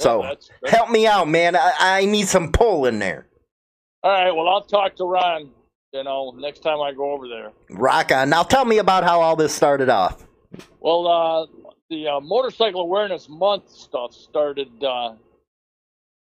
So 0.00 0.20
that's- 0.22 0.48
that's- 0.62 0.76
help 0.76 0.90
me 0.90 1.06
out, 1.06 1.26
man. 1.28 1.56
I, 1.56 1.72
I 1.78 2.04
need 2.04 2.26
some 2.28 2.50
pull 2.52 2.84
in 2.86 2.98
there. 2.98 3.26
All 4.06 4.12
right. 4.12 4.30
Well, 4.30 4.48
I'll 4.48 4.62
talk 4.62 4.94
to 4.96 5.04
Ron. 5.04 5.50
You 5.92 6.04
know, 6.04 6.32
next 6.38 6.60
time 6.60 6.80
I 6.80 6.92
go 6.92 7.10
over 7.10 7.26
there. 7.26 7.50
Rock 7.70 8.12
on. 8.12 8.30
Now 8.30 8.44
tell 8.44 8.64
me 8.64 8.78
about 8.78 9.02
how 9.02 9.20
all 9.20 9.34
this 9.34 9.52
started 9.52 9.88
off. 9.88 10.24
Well, 10.78 11.08
uh, 11.08 11.46
the 11.90 12.06
uh, 12.06 12.20
Motorcycle 12.20 12.82
Awareness 12.82 13.28
Month 13.28 13.68
stuff 13.68 14.14
started 14.14 14.68
uh, 14.84 15.14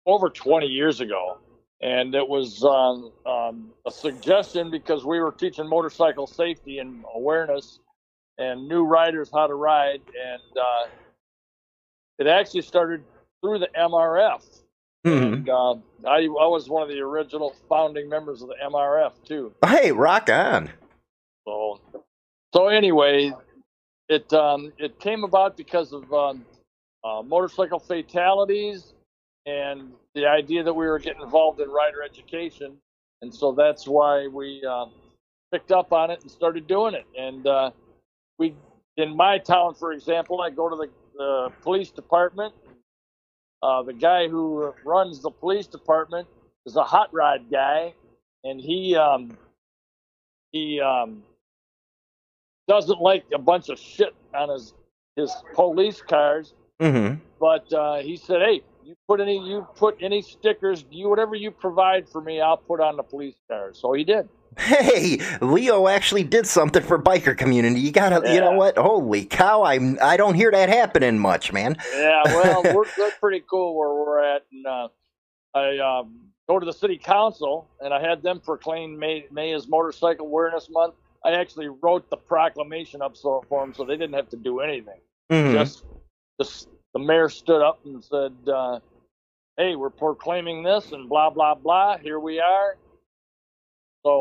over 0.08 0.32
20 0.32 0.66
years 0.66 1.00
ago. 1.00 1.38
And 1.80 2.16
it 2.16 2.28
was 2.28 2.64
um, 2.64 3.12
um, 3.32 3.70
a 3.86 3.92
suggestion 3.92 4.72
because 4.72 5.06
we 5.06 5.20
were 5.20 5.32
teaching 5.32 5.70
motorcycle 5.70 6.26
safety 6.26 6.80
and 6.80 7.06
awareness 7.14 7.78
and 8.40 8.68
new 8.68 8.84
riders 8.84 9.30
how 9.32 9.46
to 9.46 9.54
ride. 9.54 10.02
And 10.08 10.58
uh, 10.58 10.88
it 12.18 12.26
actually 12.26 12.64
started 12.64 13.04
through 13.44 13.60
the 13.60 13.70
MRF. 13.78 14.59
Mhm. 15.10 15.34
And 15.34 15.50
uh, 15.50 15.74
I, 16.08 16.18
I 16.18 16.48
was 16.48 16.70
one 16.70 16.84
of 16.84 16.90
the 16.90 17.00
original 17.00 17.56
founding 17.68 18.10
members 18.10 18.42
of 18.42 18.50
the 18.50 18.56
MRF, 18.64 19.14
too. 19.26 19.54
Hey, 19.66 19.92
rock 19.92 20.30
on. 20.30 20.70
So, 21.48 21.80
so 22.54 22.68
anyway, 22.68 23.34
it 24.08 24.32
um, 24.34 24.72
it 24.78 25.00
came 25.00 25.24
about 25.24 25.58
because 25.58 25.94
of 25.94 26.12
um, 26.14 26.46
uh, 27.04 27.22
motorcycle 27.24 27.80
fatalities 27.80 28.94
and 29.46 29.92
the 30.16 30.26
idea 30.26 30.64
that 30.64 30.74
we 30.74 30.86
were 30.88 31.00
getting 31.00 31.22
involved 31.22 31.60
in 31.60 31.70
rider 31.70 32.04
education, 32.04 32.78
and 33.22 33.34
so 33.34 33.52
that's 33.52 33.88
why 33.88 34.28
we 34.28 34.64
uh, 34.68 34.86
picked 35.52 35.72
up 35.72 35.94
on 35.94 36.12
it 36.12 36.22
and 36.22 36.30
started 36.30 36.68
doing 36.68 36.94
it. 36.94 37.06
And 37.18 37.48
uh, 37.48 37.72
we, 38.38 38.56
in 38.98 39.16
my 39.16 39.38
town, 39.40 39.76
for 39.76 39.94
example, 39.94 40.42
I 40.42 40.50
go 40.50 40.70
to 40.70 40.76
the, 40.76 40.90
the 41.18 41.50
police 41.62 41.90
department. 41.92 42.54
Uh, 43.62 43.84
the 43.84 43.94
guy 43.94 44.28
who 44.28 44.74
runs 44.86 45.22
the 45.22 45.30
police 45.30 45.68
department 45.68 46.28
is 46.66 46.76
a 46.76 46.84
hot 46.84 47.14
rod 47.14 47.46
guy, 47.52 47.94
and 48.44 48.60
he 48.60 48.96
um, 48.96 49.38
he 50.52 50.80
um, 50.80 51.24
doesn't 52.68 53.02
like 53.02 53.26
a 53.34 53.38
bunch 53.38 53.70
of 53.70 53.78
shit 53.80 54.14
on 54.34 54.50
his 54.50 54.74
his 55.16 55.34
police 55.54 56.02
cars. 56.02 56.54
Mm-hmm. 56.80 57.16
But 57.40 57.72
uh, 57.74 57.98
he 57.98 58.16
said, 58.16 58.42
"Hey, 58.42 58.62
you 58.86 58.96
put 59.08 59.20
any 59.20 59.46
you 59.46 59.68
put 59.76 59.98
any 60.02 60.22
stickers, 60.22 60.86
you 60.90 61.10
whatever 61.10 61.36
you 61.36 61.52
provide 61.52 62.08
for 62.08 62.22
me, 62.22 62.40
I'll 62.40 62.58
put 62.58 62.80
on 62.80 62.96
the 62.96 63.04
police 63.04 63.36
cars." 63.50 63.78
So 63.80 63.94
he 63.94 64.04
did. 64.04 64.30
Hey, 64.60 65.20
Leo 65.42 65.88
actually 65.88 66.24
did 66.24 66.46
something 66.46 66.84
for 66.84 67.02
biker 67.02 67.38
community. 67.38 67.80
You 67.80 67.92
gotta, 67.92 68.34
you 68.34 68.42
know 68.42 68.52
what? 68.52 68.78
Holy 68.78 69.26
cow! 69.26 69.64
I'm 69.64 69.98
I 70.02 70.18
don't 70.18 70.36
hear 70.36 70.52
that 70.52 70.70
happening 70.70 71.18
much, 71.18 71.54
man. 71.54 71.78
Yeah, 71.94 72.22
well, 72.26 72.64
we're, 72.64 72.86
we're 72.98 73.12
pretty 73.20 73.44
cool 73.50 73.78
where 73.78 73.90
we're 73.90 74.24
at, 74.24 74.46
and 74.52 74.68
uh, 74.68 74.88
I 75.56 75.78
um, 75.78 76.20
go 76.50 76.60
to 76.60 76.66
the 76.66 76.74
city 76.74 76.98
council, 76.98 77.68
and 77.80 77.94
I 77.94 78.02
had 78.02 78.22
them 78.22 78.40
proclaim 78.40 78.98
May, 78.98 79.28
May 79.32 79.54
is 79.54 79.68
Motorcycle 79.68 80.26
Awareness 80.26 80.70
Month. 80.70 80.96
I 81.24 81.32
actually 81.32 81.68
wrote 81.68 82.10
the 82.10 82.18
proclamation 82.18 83.02
up 83.02 83.16
so, 83.16 83.44
for 83.48 83.62
them, 83.62 83.74
so 83.74 83.84
they 83.86 83.98
didn't 83.98 84.16
have 84.16 84.30
to 84.30 84.38
do 84.38 84.60
anything. 84.60 85.00
Mhm. 85.32 85.54
Just 85.54 85.86
the, 86.38 86.66
the 86.94 87.00
mayor 87.00 87.30
stood 87.30 87.62
up 87.62 87.80
and 87.86 88.04
said, 88.04 88.34
uh, 88.48 88.80
"Hey, 89.58 89.76
we're 89.76 89.90
proclaiming 89.90 90.64
this, 90.64 90.92
and 90.92 91.08
blah 91.08 91.30
blah 91.30 91.56
blah. 91.56 91.98
Here 91.98 92.20
we 92.20 92.40
are." 92.40 92.78
So 94.06 94.19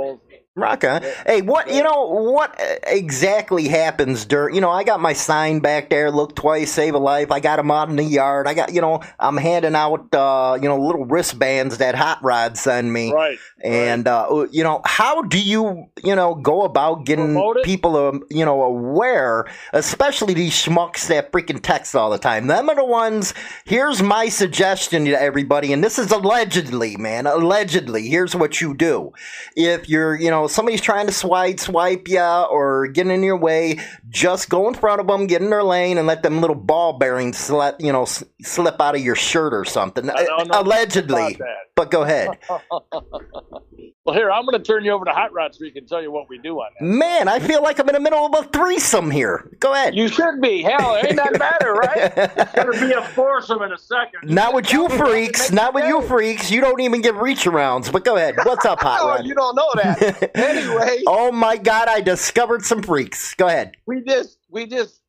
Rock 0.59 0.85
on. 0.85 1.03
Hey, 1.25 1.41
what 1.41 1.73
you 1.73 1.83
know? 1.83 2.07
What 2.07 2.61
exactly 2.85 3.69
happens 3.69 4.25
during? 4.25 4.55
You 4.57 4.61
know, 4.61 4.71
I 4.71 4.83
got 4.83 5.01
my 5.01 5.13
sign 5.13 5.61
back 5.61 5.89
there. 5.89 6.11
Look 6.11 6.35
twice, 6.35 6.73
save 6.73 6.95
a 6.95 6.99
life. 6.99 7.31
I 7.31 7.39
got 7.41 7.57
them 7.57 7.71
out 7.71 7.89
in 7.89 7.97
the 7.97 8.03
yard. 8.03 8.49
I 8.49 8.55
got 8.55 8.75
you 8.75 8.81
know, 8.81 9.01
I'm 9.21 9.37
handing 9.37 9.77
out 9.77 10.13
uh, 10.13 10.59
you 10.61 10.69
know 10.69 10.79
little 10.81 11.05
wristbands 11.05 11.79
that 11.79 11.95
Hot 11.95 12.19
Rod 12.23 12.57
send 12.57 12.93
me. 12.93 13.13
right, 13.13 13.39
And 13.63 14.09
uh, 14.09 14.47
you 14.51 14.65
know, 14.65 14.81
how 14.85 15.23
do 15.23 15.39
you 15.39 15.87
you 16.03 16.17
know 16.17 16.35
go 16.35 16.63
about 16.63 17.07
getting 17.07 17.41
people 17.63 17.97
um, 17.97 18.25
you 18.29 18.45
know 18.45 18.63
aware, 18.63 19.47
especially 19.73 20.35
these 20.35 20.55
schmucks 20.55 21.07
that 21.07 21.31
freaking 21.31 21.61
text 21.63 21.95
all 21.95 22.11
the 22.11 22.19
time? 22.19 22.49
Them 22.49 22.69
are 22.69 22.75
the 22.75 22.85
ones. 22.85 23.33
Here's 23.65 24.03
my 24.03 24.29
suggestion 24.29 25.05
to 25.05 25.21
everybody, 25.21 25.73
and 25.73 25.85
this 25.85 26.01
is 26.01 26.11
allegedly, 26.11 26.97
man, 26.97 27.29
allegedly. 27.29 28.09
Here's 28.09 28.35
what 28.35 28.61
you 28.61 28.75
do: 28.75 29.13
if 29.55 29.89
you're 29.89 29.98
you 30.17 30.31
know 30.31 30.47
somebody's 30.47 30.81
trying 30.81 31.07
to 31.07 31.13
swipe 31.13 31.61
swipe 31.61 32.09
ya 32.09 32.45
or 32.45 32.87
get 32.89 33.07
in 33.07 33.23
your 33.23 33.37
way, 33.37 33.79
just 34.09 34.49
go 34.49 34.69
in 34.69 34.75
front 34.75 35.01
of 35.01 35.07
them, 35.07 35.27
get 35.27 35.43
in 35.43 35.51
their 35.51 35.65
lane, 35.65 35.99
and 35.99 36.07
let 36.07 36.23
them 36.23 36.41
little 36.41 36.57
ball 36.57 36.99
bearings 36.99 37.39
slip 37.39 37.77
you 37.79 37.93
know, 37.93 38.05
slip 38.05 38.81
out 38.81 38.95
of 38.95 39.03
your 39.03 39.17
shirt 39.17 39.53
or 39.55 39.65
something. 39.65 40.09
I 40.11 40.25
don't 40.25 40.49
know 40.49 40.63
allegedly, 40.63 41.39
but 41.75 41.91
go 41.91 42.03
ahead. 42.03 42.39
Well, 44.09 44.17
here 44.17 44.31
I'm 44.31 44.47
going 44.47 44.57
to 44.57 44.65
turn 44.65 44.87
you 44.87 44.93
over 44.93 45.05
to 45.05 45.13
Hot 45.13 45.35
Rod 45.35 45.55
so 45.55 45.63
he 45.67 45.71
can 45.71 45.85
tell 45.85 46.01
you 46.01 46.11
what 46.11 46.31
we 46.31 46.39
do 46.39 46.59
on 46.61 46.71
that. 46.81 46.83
Man, 46.87 47.29
I 47.29 47.41
feel 47.41 47.63
like 47.63 47.79
I'm 47.79 47.87
in 47.91 47.93
the 47.93 48.01
middle 48.01 48.25
of 48.25 48.43
a 48.43 48.49
threesome 48.49 49.11
here. 49.11 49.55
Go 49.61 49.75
ahead. 49.75 49.95
You 49.95 50.09
should 50.09 50.41
be. 50.41 50.63
Hell, 50.63 50.95
it 50.95 51.09
ain't 51.09 51.17
that 51.17 51.39
matter, 51.39 51.75
right? 51.75 52.11
It's 52.17 52.53
going 52.55 52.73
to 52.73 52.87
be 52.87 52.93
a 52.95 53.03
foursome 53.03 53.61
in 53.61 53.71
a 53.71 53.77
second. 53.77 54.31
not 54.31 54.55
with 54.55 54.73
you 54.73 54.89
freaks. 54.97 55.53
Not 55.53 55.75
with 55.75 55.85
you 55.85 56.01
freaks. 56.01 56.51
You 56.51 56.63
don't 56.63 56.81
even 56.81 57.03
get 57.03 57.17
reach 57.17 57.45
arounds. 57.45 57.93
But 57.93 58.07
go 58.07 58.17
ahead. 58.17 58.37
What's 58.45 58.65
up, 58.65 58.81
Hot 58.81 59.07
Rod? 59.19 59.27
you 59.27 59.35
don't 59.35 59.55
know 59.55 59.71
that. 59.75 60.31
anyway, 60.35 61.03
oh 61.07 61.31
my 61.31 61.59
God! 61.59 61.89
I 61.89 62.01
discovered 62.01 62.65
some 62.65 62.83
freaks. 62.83 63.35
Go 63.35 63.47
ahead. 63.49 63.77
we 63.85 64.01
just 64.01 64.39
we 64.49 64.67
just 64.67 65.03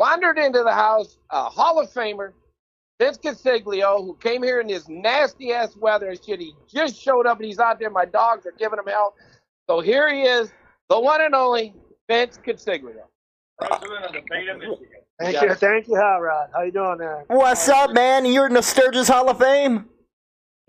wandered 0.00 0.36
into 0.36 0.64
the 0.64 0.72
house. 0.72 1.16
A 1.30 1.44
Hall 1.44 1.78
of 1.80 1.92
Famer, 1.92 2.32
Vince 3.02 3.18
Consiglio, 3.18 4.04
who 4.04 4.14
came 4.14 4.44
here 4.44 4.60
in 4.60 4.68
this 4.68 4.88
nasty 4.88 5.52
ass 5.52 5.76
weather 5.76 6.10
and 6.10 6.24
shit. 6.24 6.38
He 6.38 6.54
just 6.72 7.00
showed 7.00 7.26
up 7.26 7.38
and 7.38 7.46
he's 7.46 7.58
out 7.58 7.80
there. 7.80 7.90
My 7.90 8.04
dogs 8.04 8.46
are 8.46 8.54
giving 8.56 8.78
him 8.78 8.86
hell. 8.86 9.14
So 9.68 9.80
here 9.80 10.12
he 10.12 10.22
is, 10.22 10.52
the 10.88 11.00
one 11.00 11.20
and 11.20 11.34
only 11.34 11.74
Vince 12.08 12.38
Consiglio. 12.38 13.02
President 13.58 14.04
of 14.04 14.12
the 14.12 14.20
Beta, 14.30 14.56
Michigan. 14.56 14.86
Thank 15.18 15.42
you, 15.42 15.54
thank 15.54 15.88
you, 15.88 15.96
Hot 15.96 16.18
Rod. 16.18 16.50
How 16.54 16.62
you 16.62 16.70
doing 16.70 16.98
there? 16.98 17.24
What's 17.26 17.68
up, 17.68 17.92
man? 17.92 18.24
You're 18.24 18.46
in 18.46 18.54
the 18.54 18.62
Sturgis 18.62 19.08
Hall 19.08 19.28
of 19.28 19.38
Fame. 19.38 19.88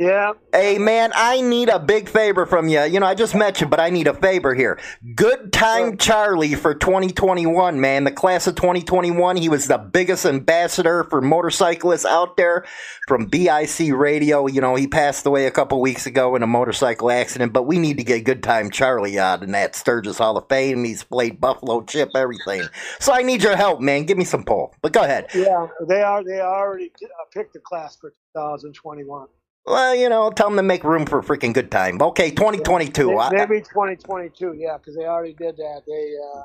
Yeah, 0.04 0.34
Hey, 0.52 0.78
man, 0.78 1.12
I 1.16 1.42
need 1.42 1.70
a 1.70 1.80
big 1.80 2.10
favor 2.10 2.46
from 2.46 2.68
you. 2.68 2.82
You 2.84 3.00
know, 3.00 3.06
I 3.06 3.16
just 3.16 3.34
met 3.34 3.62
you, 3.62 3.68
but 3.68 3.80
I 3.80 3.90
need 3.90 4.06
a 4.06 4.14
favor 4.14 4.54
here. 4.54 4.80
Good 5.16 5.52
Time 5.54 5.98
Charlie 5.98 6.56
for 6.56 6.76
2021, 6.76 7.80
man. 7.80 8.04
The 8.04 8.12
class 8.12 8.46
of 8.46 8.56
2021, 8.56 9.38
he 9.38 9.50
was 9.50 9.68
the 9.68 9.78
biggest 9.78 10.26
ambassador 10.26 11.06
for 11.06 11.22
motorcyclists 11.22 12.06
out 12.06 12.38
there 12.38 12.66
from 13.08 13.26
BIC 13.28 13.94
Radio. 13.94 14.46
You 14.46 14.62
know, 14.62 14.76
he 14.76 14.88
passed 14.88 15.26
away 15.26 15.48
a 15.48 15.52
couple 15.52 15.80
weeks 15.82 16.06
ago 16.06 16.36
in 16.36 16.44
a 16.44 16.48
motorcycle 16.48 17.10
accident, 17.10 17.54
but 17.54 17.64
we 17.64 17.80
need 17.80 17.98
to 17.98 18.04
get 18.04 18.26
Good 18.26 18.44
Time 18.44 18.70
Charlie 18.70 19.18
out 19.18 19.42
in 19.42 19.52
that 19.54 19.76
Sturgis 19.76 20.18
Hall 20.18 20.38
of 20.38 20.48
Fame. 20.50 20.84
He's 20.84 21.04
played 21.04 21.40
Buffalo 21.42 21.82
Chip, 21.84 22.10
everything. 22.14 22.64
So 23.00 23.14
I 23.14 23.22
need 23.22 23.42
your 23.42 23.56
help, 23.56 23.80
man. 23.80 24.04
Give 24.04 24.18
me 24.18 24.26
some 24.26 24.44
pull. 24.44 24.76
But 24.82 24.92
go 24.92 25.04
ahead. 25.04 25.28
yeah. 25.34 25.68
They 25.88 26.02
are. 26.02 26.24
They 26.24 26.42
already 26.42 26.92
uh, 27.04 27.08
picked 27.34 27.54
the 27.54 27.60
class 27.60 27.96
for 27.96 28.12
2021. 28.36 29.28
Well, 29.66 29.96
you 29.96 30.10
know, 30.10 30.30
tell 30.30 30.50
them 30.50 30.58
to 30.58 30.64
make 30.64 30.84
room 30.84 31.06
for 31.06 31.20
a 31.20 31.24
freaking 31.24 31.54
good 31.54 31.72
time. 31.72 32.02
Okay, 32.02 32.32
2022. 32.32 33.08
May- 33.12 33.18
I- 33.18 33.32
Maybe 33.32 33.62
2022. 33.62 34.54
Yeah, 34.58 34.78
because 34.78 34.96
they 34.96 35.06
already 35.06 35.34
did 35.34 35.56
that. 35.58 35.82
They, 35.88 36.14
uh, 36.38 36.44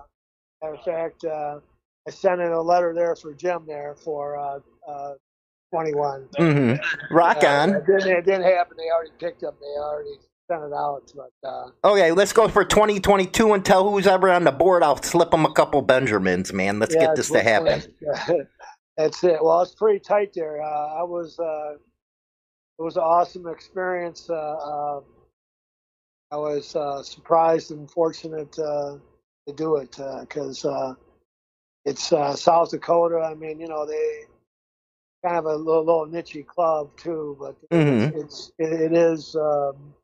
matter 0.62 0.74
of 0.74 0.84
fact, 0.84 1.24
uh, 1.24 1.58
I 2.06 2.10
sent 2.10 2.40
in 2.40 2.52
a 2.52 2.60
letter 2.60 2.94
there 2.94 3.16
for 3.16 3.34
Jim 3.34 3.64
there 3.66 3.96
for 3.96 4.38
uh, 4.38 4.60
uh, 4.88 5.14
21. 5.74 6.28
Mhm. 6.38 6.80
Rock 7.10 7.42
Uh, 7.42 7.48
on. 7.48 7.74
It 7.74 7.86
didn't, 7.86 8.08
it 8.08 8.24
didn't 8.24 8.44
happen. 8.44 8.76
They 8.78 8.88
already 8.90 9.10
picked 9.18 9.42
up. 9.42 9.58
They 9.60 9.66
already 9.80 10.14
sent 10.50 10.62
it 10.62 10.72
out. 10.72 11.12
But 11.14 11.48
uh, 11.48 11.66
Okay, 11.84 12.12
let's 12.12 12.32
go 12.32 12.48
for 12.48 12.64
2022 12.64 13.52
and 13.52 13.64
tell 13.64 13.90
who's 13.90 14.06
ever 14.06 14.30
on 14.30 14.44
the 14.44 14.52
board. 14.52 14.82
I'll 14.84 15.02
slip 15.02 15.32
them 15.32 15.44
a 15.44 15.52
couple 15.52 15.82
Benjamins, 15.82 16.52
man. 16.52 16.78
Let's 16.78 16.94
yeah, 16.94 17.06
get 17.06 17.16
this 17.16 17.30
to 17.30 17.42
happen. 17.42 17.82
That's 18.96 19.22
it. 19.24 19.42
Well, 19.42 19.60
it's 19.62 19.74
pretty 19.74 19.98
tight 20.00 20.32
there. 20.34 20.62
Uh, 20.62 21.00
I 21.00 21.02
was. 21.02 21.38
It 22.78 22.82
was 22.82 22.96
an 22.96 23.02
awesome 23.02 23.46
experience. 23.48 24.28
Uh, 24.30 24.34
uh, 24.34 25.00
I 26.32 26.36
was 26.36 26.76
uh, 26.76 27.02
surprised 27.02 27.70
and 27.72 27.90
fortunate 27.90 28.58
uh, 28.58 28.98
to 29.46 29.54
do 29.54 29.76
it 29.76 29.96
because 30.20 30.64
uh, 30.64 30.94
it's 31.84 32.12
uh, 32.12 32.36
South 32.36 32.70
Dakota. 32.70 33.20
I 33.20 33.34
mean, 33.34 33.60
you 33.60 33.68
know, 33.68 33.86
they 33.86 34.24
kind 35.24 35.38
of 35.38 35.46
a 35.46 35.56
little, 35.56 35.84
little 35.84 36.06
niche 36.06 36.38
club 36.46 36.90
too, 36.96 37.36
but 37.40 37.56
Mhm. 37.72 38.14
it's 38.14 38.52
it, 38.58 38.72
it 38.72 38.92
is. 38.92 39.36
Um, 39.36 39.94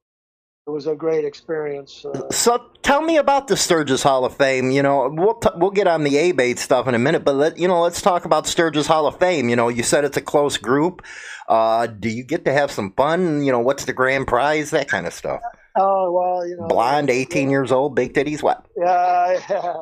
it 0.67 0.71
was 0.71 0.87
a 0.87 0.95
great 0.95 1.25
experience. 1.27 2.05
Uh, 2.07 2.31
So 2.31 2.71
tell 2.83 3.03
me 3.03 3.19
about 3.19 3.49
the 3.49 3.57
Sturgis 3.57 4.03
Hall 4.03 4.25
of 4.25 4.35
Fame. 4.35 4.71
You 4.71 4.83
know, 4.83 5.11
we'll 5.13 5.35
t- 5.35 5.51
we'll 5.57 5.71
get 5.71 5.87
on 5.87 6.05
the 6.05 6.17
ABATE 6.17 6.59
stuff 6.59 6.89
in 6.89 6.95
a 6.95 6.99
minute, 6.99 7.23
but 7.25 7.35
let 7.35 7.59
you 7.59 7.69
know, 7.69 7.83
let's 7.83 8.01
talk 8.01 8.25
about 8.25 8.47
Sturgis 8.47 8.87
Hall 8.87 9.07
of 9.07 9.19
Fame. 9.19 9.51
You 9.51 9.57
know, 9.57 9.69
you 9.69 9.83
said 9.83 10.05
it's 10.05 10.17
a 10.17 10.23
close 10.23 10.57
group. 10.57 11.03
Uh, 11.49 11.87
do 11.87 12.09
you 12.09 12.25
get 12.25 12.47
to 12.47 12.53
have 12.53 12.71
some 12.71 12.93
fun? 12.93 13.45
You 13.45 13.53
know, 13.53 13.61
what's 13.61 13.85
the 13.85 13.93
grand 13.93 14.27
prize? 14.27 14.71
That 14.71 14.89
kind 14.89 15.07
of 15.07 15.13
stuff. 15.13 15.41
oh 15.77 16.11
well, 16.13 16.47
you 16.49 16.57
know, 16.57 16.67
Blonde, 16.67 17.11
18 17.11 17.51
years 17.51 17.71
old, 17.71 17.95
big 17.95 18.15
titties. 18.15 18.43
What? 18.43 18.65
Yeah, 18.75 19.39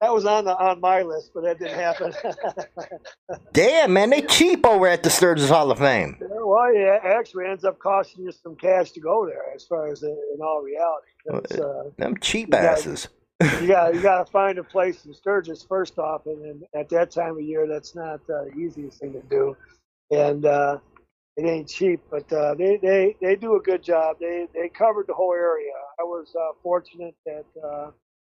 that 0.00 0.12
was 0.14 0.24
on 0.26 0.44
the 0.44 0.56
on 0.56 0.80
my 0.80 1.02
list, 1.02 1.30
but 1.34 1.44
that 1.44 1.58
didn't 1.58 1.78
happen. 1.78 2.12
Damn, 3.52 3.92
man, 3.92 4.10
they 4.10 4.22
cheap 4.22 4.64
over 4.66 4.86
at 4.86 5.02
the 5.02 5.10
Sturgis 5.10 5.48
Hall 5.48 5.70
of 5.70 5.78
Fame. 5.78 6.16
well, 6.20 6.74
yeah, 6.74 6.98
actually 7.04 7.46
ends 7.46 7.64
up 7.64 7.78
costing 7.78 8.24
you 8.24 8.32
some 8.32 8.56
cash 8.56 8.92
to 8.92 9.00
go 9.00 9.26
there, 9.26 9.52
as 9.54 9.64
far 9.66 9.88
as 9.88 10.02
in, 10.02 10.16
in 10.34 10.40
all 10.42 10.62
reality. 10.62 11.60
uh, 11.62 11.90
Them 11.96 12.16
cheap 12.20 12.48
Yeah. 12.52 12.72
asses. 12.72 13.08
you 13.60 13.66
got 13.68 13.94
you 13.94 14.00
got 14.00 14.24
to 14.24 14.30
find 14.32 14.58
a 14.58 14.64
place 14.64 15.04
in 15.04 15.12
Sturgis 15.14 15.62
first 15.62 15.98
off, 15.98 16.26
and 16.26 16.42
then 16.44 16.62
at 16.74 16.88
that 16.90 17.10
time 17.10 17.32
of 17.36 17.42
year, 17.42 17.66
that's 17.66 17.94
not 17.94 18.20
uh, 18.30 18.44
the 18.44 18.52
easiest 18.56 19.00
thing 19.00 19.12
to 19.12 19.22
do, 19.28 19.56
and 20.10 20.46
uh, 20.46 20.78
it 21.36 21.44
ain't 21.46 21.68
cheap. 21.68 22.00
But 22.10 22.32
uh, 22.32 22.54
they, 22.54 22.78
they 22.80 23.16
they 23.20 23.36
do 23.36 23.56
a 23.56 23.60
good 23.60 23.82
job. 23.82 24.16
They 24.20 24.46
they 24.54 24.68
covered 24.68 25.06
the 25.08 25.14
whole 25.14 25.32
area. 25.34 25.72
I 25.98 26.04
was 26.04 26.34
uh, 26.38 26.52
fortunate 26.62 27.14
that 27.26 27.44
uh, 27.62 27.90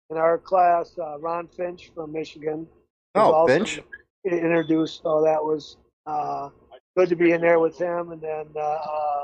in 0.09 0.17
our 0.17 0.37
class, 0.37 0.93
uh, 0.99 1.19
Ron 1.19 1.47
Finch 1.47 1.91
from 1.95 2.11
Michigan. 2.11 2.67
Oh, 3.15 3.33
also 3.33 3.53
Finch. 3.57 3.81
introduced. 4.25 5.01
So 5.03 5.23
that 5.23 5.43
was 5.43 5.77
uh, 6.05 6.49
good 6.97 7.09
to 7.09 7.15
be 7.15 7.31
in 7.31 7.41
there 7.41 7.59
with 7.59 7.77
him, 7.77 8.11
and 8.11 8.21
then 8.21 8.45
uh, 8.55 8.59
uh, 8.59 9.23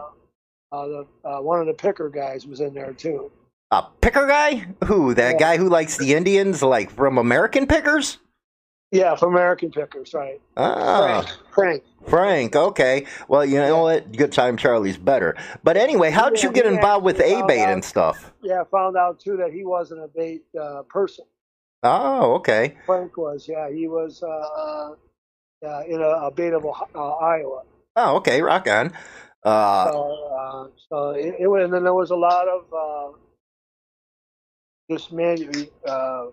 uh, 0.72 0.88
the, 0.88 1.08
uh, 1.26 1.42
one 1.42 1.60
of 1.60 1.68
the 1.68 1.74
picker 1.74 2.10
guys 2.10 2.48
was 2.48 2.62
in 2.62 2.74
there 2.74 2.94
too. 2.94 3.32
A 3.72 3.84
picker 4.02 4.28
guy? 4.28 4.66
Who? 4.86 5.14
That 5.14 5.34
Yeah. 5.34 5.40
guy 5.40 5.58
who 5.58 5.70
likes 5.70 5.98
the 5.98 6.14
Indians, 6.14 6.62
like 6.62 6.90
from 6.90 7.18
American 7.18 7.68
Pickers? 7.68 8.18
Yeah, 8.91 9.15
from 9.15 9.33
American 9.33 9.71
Pickers, 9.71 10.13
right? 10.13 10.41
Ah, 10.57 11.21
Frank. 11.21 11.39
Frank. 11.53 11.83
Frank. 12.10 12.55
Okay. 12.57 13.05
Well, 13.29 13.45
you 13.45 13.57
know 13.57 13.83
what? 13.83 14.12
Good 14.12 14.33
time 14.33 14.57
Charlie's 14.57 14.98
better. 14.98 15.36
But 15.63 15.77
anyway, 15.77 16.12
how'd 16.12 16.41
you 16.43 16.51
get 16.51 16.65
involved 16.65 17.05
with 17.05 17.17
ABATE 17.19 17.71
and 17.71 17.86
stuff? 17.86 18.33
Yeah, 18.41 18.63
found 18.69 18.98
out 18.98 19.19
too 19.19 19.38
that 19.38 19.53
he 19.53 19.63
wasn't 19.63 20.01
ABATE 20.01 20.41
uh, 20.60 20.81
person. 20.83 21.25
Oh, 21.83 22.33
okay. 22.36 22.75
Frank 22.86 23.15
was. 23.15 23.48
Yeah, 23.48 23.69
he 23.69 23.88
was 23.88 24.21
uh, 24.24 24.95
uh, 25.65 25.83
in 25.88 26.01
a, 26.01 26.29
ABATE 26.29 26.53
of 26.53 26.65
uh, 26.65 27.00
Iowa. 27.17 27.63
Oh, 27.95 28.17
okay. 28.17 28.41
Rock 28.41 28.67
on. 28.67 28.91
Uh, 29.43 29.91
So, 29.91 30.29
uh, 30.38 30.67
so 30.89 31.10
it, 31.12 31.36
it 31.39 31.48
was, 31.48 31.63
and 31.63 31.74
then 31.74 31.83
there 31.83 31.93
was 31.93 32.12
a 32.12 32.15
lot 32.15 32.48
of 32.48 32.65
uh, 32.74 33.17
just 34.91 35.13
manu- 35.13 35.65
uh, 35.88 36.25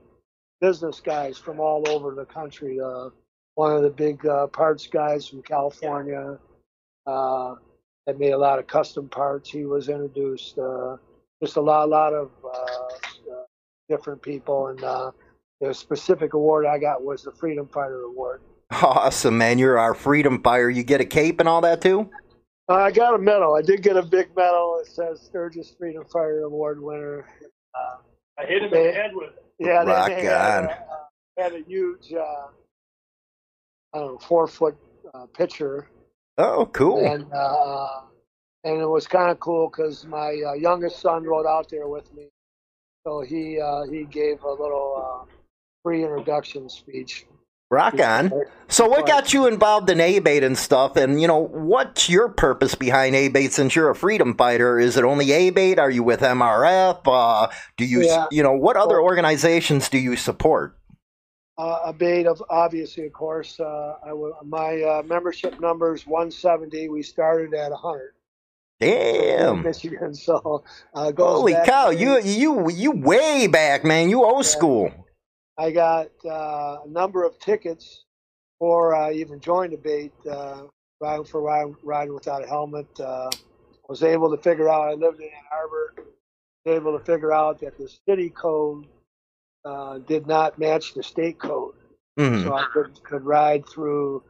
business 0.60 1.00
guys 1.00 1.38
from 1.38 1.60
all 1.60 1.88
over 1.88 2.14
the 2.14 2.24
country. 2.24 2.80
Uh, 2.80 3.10
one 3.54 3.74
of 3.74 3.82
the 3.82 3.90
big 3.90 4.24
uh, 4.26 4.46
parts 4.46 4.86
guys 4.86 5.26
from 5.26 5.42
California 5.42 6.38
uh, 7.06 7.54
that 8.06 8.18
made 8.18 8.30
a 8.30 8.38
lot 8.38 8.58
of 8.58 8.66
custom 8.66 9.08
parts. 9.08 9.50
He 9.50 9.64
was 9.64 9.88
introduced. 9.88 10.58
Uh, 10.58 10.96
just 11.42 11.56
a 11.56 11.60
lot, 11.60 11.86
a 11.86 11.90
lot 11.90 12.12
of 12.12 12.30
uh, 12.44 12.48
uh, 12.48 13.44
different 13.88 14.22
people, 14.22 14.68
and 14.68 14.82
uh, 14.82 15.10
the 15.60 15.72
specific 15.72 16.34
award 16.34 16.66
I 16.66 16.78
got 16.78 17.02
was 17.02 17.24
the 17.24 17.32
Freedom 17.32 17.66
Fighter 17.66 18.02
Award. 18.02 18.42
awesome, 18.70 19.38
man. 19.38 19.58
You're 19.58 19.78
our 19.78 19.94
freedom 19.94 20.42
fighter. 20.42 20.70
You 20.70 20.82
get 20.82 21.00
a 21.00 21.04
cape 21.04 21.40
and 21.40 21.48
all 21.48 21.60
that 21.62 21.80
too? 21.80 22.10
Uh, 22.68 22.74
I 22.74 22.90
got 22.90 23.14
a 23.14 23.18
medal. 23.18 23.54
I 23.54 23.62
did 23.62 23.82
get 23.82 23.96
a 23.96 24.02
big 24.02 24.28
medal. 24.36 24.78
It 24.82 24.88
says 24.88 25.20
Sturgis 25.22 25.74
Freedom 25.78 26.04
Fighter 26.12 26.42
Award 26.42 26.82
winner. 26.82 27.26
Uh, 27.74 27.96
I 28.38 28.44
hit 28.44 28.62
him 28.62 28.72
in 28.74 28.84
the 28.84 28.92
head 28.92 29.10
with 29.14 29.30
it. 29.30 29.47
Yeah, 29.58 29.84
they, 29.84 29.92
Rock 29.92 30.06
they 30.06 30.24
had, 30.24 30.64
on. 30.64 30.64
a, 30.64 30.70
uh, 30.70 31.42
had 31.42 31.54
a 31.54 31.62
huge, 31.62 32.12
uh, 32.12 32.48
I 33.94 33.98
don't 33.98 34.12
know, 34.14 34.18
four 34.18 34.46
foot 34.48 34.76
uh, 35.14 35.26
picture, 35.26 35.88
Oh, 36.38 36.66
cool. 36.66 36.98
and 36.98 37.26
uh, 37.34 38.02
and 38.64 38.80
it 38.80 38.86
was 38.86 39.06
kind 39.08 39.30
of 39.30 39.40
cool 39.40 39.70
because 39.70 40.06
my 40.06 40.40
uh, 40.48 40.54
youngest 40.54 41.00
son 41.00 41.24
rode 41.24 41.46
out 41.46 41.68
there 41.70 41.88
with 41.88 42.12
me, 42.14 42.28
so 43.06 43.22
he 43.22 43.60
uh, 43.60 43.84
he 43.90 44.04
gave 44.04 44.42
a 44.44 44.50
little 44.50 44.96
uh, 44.98 45.26
free 45.84 46.02
introduction 46.04 46.68
speech. 46.68 47.26
Rock 47.70 48.00
on. 48.00 48.32
So, 48.68 48.88
what 48.88 49.06
got 49.06 49.34
you 49.34 49.46
involved 49.46 49.90
in 49.90 49.98
ABATE 49.98 50.42
and 50.42 50.56
stuff? 50.56 50.96
And, 50.96 51.20
you 51.20 51.28
know, 51.28 51.36
what's 51.48 52.08
your 52.08 52.30
purpose 52.30 52.74
behind 52.74 53.14
ABATE 53.14 53.50
since 53.52 53.76
you're 53.76 53.90
a 53.90 53.94
freedom 53.94 54.34
fighter? 54.36 54.78
Is 54.78 54.96
it 54.96 55.04
only 55.04 55.26
ABATE? 55.26 55.78
Are 55.78 55.90
you 55.90 56.02
with 56.02 56.20
MRF? 56.20 57.00
Uh, 57.06 57.48
do 57.76 57.84
you, 57.84 58.04
Yeah. 58.04 58.26
you 58.30 58.42
know, 58.42 58.52
what 58.54 58.76
other 58.76 58.98
organizations 59.00 59.90
do 59.90 59.98
you 59.98 60.16
support? 60.16 60.78
Uh, 61.58 61.92
ABATE 61.92 62.26
of 62.26 62.42
obviously, 62.48 63.04
of 63.06 63.12
course. 63.12 63.60
Uh, 63.60 63.94
w- 64.06 64.34
my 64.44 64.80
uh, 64.82 65.02
membership 65.04 65.60
number 65.60 65.92
is 65.94 66.06
170. 66.06 66.88
We 66.88 67.02
started 67.02 67.52
at 67.52 67.70
100. 67.70 68.12
Damn. 68.80 69.62
Michigan. 69.62 70.14
So 70.14 70.64
uh, 70.94 71.12
Holy 71.16 71.54
cow. 71.66 71.90
You, 71.90 72.18
you, 72.22 72.70
you 72.70 72.92
way 72.92 73.46
back, 73.46 73.84
man. 73.84 74.08
You 74.08 74.24
old 74.24 74.46
school. 74.46 74.90
I 75.58 75.72
got 75.72 76.08
uh, 76.24 76.78
a 76.84 76.88
number 76.88 77.24
of 77.24 77.38
tickets 77.40 78.04
for 78.58 78.94
I 78.94 79.12
even 79.14 79.40
joined 79.40 79.74
the 79.74 79.78
bait. 79.78 80.12
Uh, 80.30 80.64
riding 81.00 81.24
for 81.26 81.42
riding, 81.42 81.76
riding 81.84 82.14
without 82.14 82.44
a 82.44 82.48
helmet. 82.48 82.88
Uh, 83.00 83.30
was 83.88 84.02
able 84.04 84.30
to 84.36 84.42
figure 84.42 84.68
out. 84.70 84.88
I 84.88 84.94
lived 84.94 85.20
in 85.20 85.26
Ann 85.26 85.44
Arbor. 85.52 85.94
Was 86.66 86.76
able 86.76 86.98
to 86.98 87.04
figure 87.04 87.32
out 87.32 87.60
that 87.60 87.78
the 87.78 87.90
city 88.08 88.30
code 88.30 88.86
uh, 89.64 89.98
did 90.00 90.26
not 90.26 90.58
match 90.58 90.94
the 90.94 91.02
state 91.02 91.38
code, 91.40 91.74
Mhm. 92.18 92.44
so 92.44 92.54
I 92.54 92.64
could 92.72 93.02
could 93.04 93.24
ride 93.24 93.66
through 93.68 94.24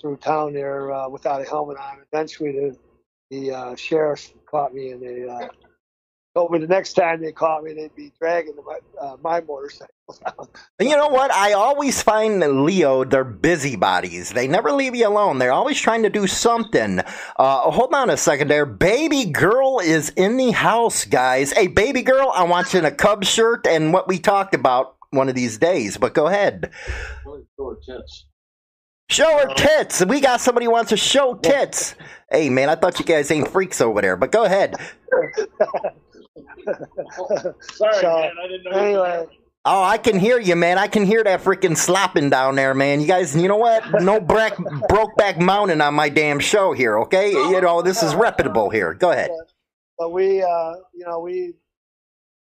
through 0.00 0.18
town 0.18 0.54
there 0.54 0.92
uh, 0.92 1.08
without 1.08 1.42
a 1.42 1.44
helmet 1.44 1.78
on. 1.78 2.04
Eventually, 2.12 2.52
the 2.52 2.78
the 3.30 3.52
uh, 3.52 3.76
sheriff 3.76 4.32
caught 4.50 4.74
me 4.74 4.92
and 4.92 5.02
they 5.02 5.28
uh, 6.34 6.38
told 6.38 6.52
me 6.52 6.58
the 6.58 6.66
next 6.66 6.94
time 6.94 7.20
they 7.20 7.32
caught 7.32 7.64
me, 7.64 7.74
they'd 7.74 7.94
be 7.94 8.12
dragging 8.18 8.54
my 8.64 8.78
uh, 9.00 9.16
my 9.22 9.40
motorcycle. 9.40 9.94
And 10.78 10.88
you 10.88 10.96
know 10.96 11.08
what? 11.08 11.30
I 11.32 11.52
always 11.52 12.00
find 12.00 12.40
that 12.40 12.52
Leo, 12.52 13.04
they're 13.04 13.24
busybodies. 13.24 14.30
They 14.30 14.46
never 14.46 14.72
leave 14.72 14.94
you 14.94 15.06
alone. 15.06 15.38
They're 15.38 15.52
always 15.52 15.78
trying 15.78 16.04
to 16.04 16.08
do 16.08 16.26
something. 16.26 17.00
Uh, 17.38 17.70
hold 17.70 17.92
on 17.92 18.08
a 18.08 18.16
second 18.16 18.48
there. 18.48 18.64
Baby 18.64 19.26
girl 19.26 19.80
is 19.80 20.10
in 20.10 20.36
the 20.36 20.52
house, 20.52 21.04
guys. 21.04 21.52
Hey, 21.52 21.66
baby 21.66 22.02
girl, 22.02 22.30
I 22.34 22.44
want 22.44 22.72
you 22.72 22.78
in 22.78 22.84
a 22.84 22.90
Cub 22.90 23.24
shirt 23.24 23.66
and 23.66 23.92
what 23.92 24.08
we 24.08 24.18
talked 24.18 24.54
about 24.54 24.96
one 25.10 25.28
of 25.28 25.34
these 25.34 25.58
days. 25.58 25.96
But 25.98 26.14
go 26.14 26.26
ahead. 26.26 26.70
Show 27.24 27.42
her 27.58 27.76
tits. 27.84 28.26
Show 29.10 29.38
her 29.38 29.54
tits. 29.54 30.04
We 30.04 30.20
got 30.20 30.40
somebody 30.40 30.66
who 30.66 30.72
wants 30.72 30.90
to 30.90 30.96
show 30.96 31.34
tits. 31.34 31.96
Hey, 32.30 32.50
man, 32.50 32.68
I 32.68 32.76
thought 32.76 32.98
you 32.98 33.04
guys 33.04 33.30
ain't 33.30 33.48
freaks 33.48 33.80
over 33.80 34.00
there, 34.00 34.16
but 34.16 34.32
go 34.32 34.44
ahead. 34.44 34.76
Sorry, 37.60 37.94
So, 38.00 38.20
man. 38.20 38.32
I 38.42 38.48
didn't 38.48 38.64
know. 38.64 38.70
anyway, 38.78 39.26
Oh, 39.64 39.82
I 39.82 39.98
can 39.98 40.18
hear 40.18 40.38
you, 40.40 40.56
man. 40.56 40.78
I 40.78 40.86
can 40.86 41.04
hear 41.04 41.22
that 41.24 41.42
freaking 41.42 41.76
slopping 41.76 42.30
down 42.30 42.54
there, 42.54 42.72
man. 42.72 43.00
You 43.02 43.06
guys, 43.06 43.36
you 43.36 43.48
know 43.48 43.56
what? 43.56 44.02
No 44.02 44.18
brack, 44.18 44.54
Brokeback 44.54 45.38
Mountain 45.38 45.80
on 45.82 45.92
my 45.94 46.08
damn 46.08 46.38
show 46.38 46.72
here, 46.72 46.98
okay? 47.00 47.32
You 47.32 47.60
know, 47.60 47.82
this 47.82 48.02
is 48.02 48.14
reputable 48.14 48.70
here. 48.70 48.94
Go 48.94 49.10
ahead. 49.10 49.30
but 49.98 50.10
we, 50.10 50.42
uh, 50.42 50.74
you 50.94 51.04
know, 51.06 51.18
we 51.18 51.52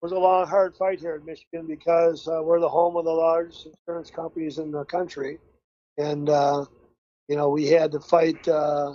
was 0.01 0.13
a 0.13 0.17
long, 0.17 0.47
hard 0.47 0.77
fight 0.77 0.99
here 1.01 1.15
in 1.15 1.25
Michigan 1.25 1.65
because 1.67 2.27
uh, 2.29 2.39
we're 2.41 2.61
the 2.61 2.69
home 2.69 2.95
of 2.95 3.03
the 3.03 3.11
largest 3.11 3.65
insurance 3.67 4.09
companies 4.09 4.59
in 4.59 4.71
the 4.71 4.85
country, 4.85 5.39
and 5.97 6.29
uh, 6.29 6.63
you 7.27 7.35
know, 7.35 7.49
we 7.49 7.65
had 7.65 7.91
to 7.91 7.99
fight 7.99 8.47
uh, 8.47 8.93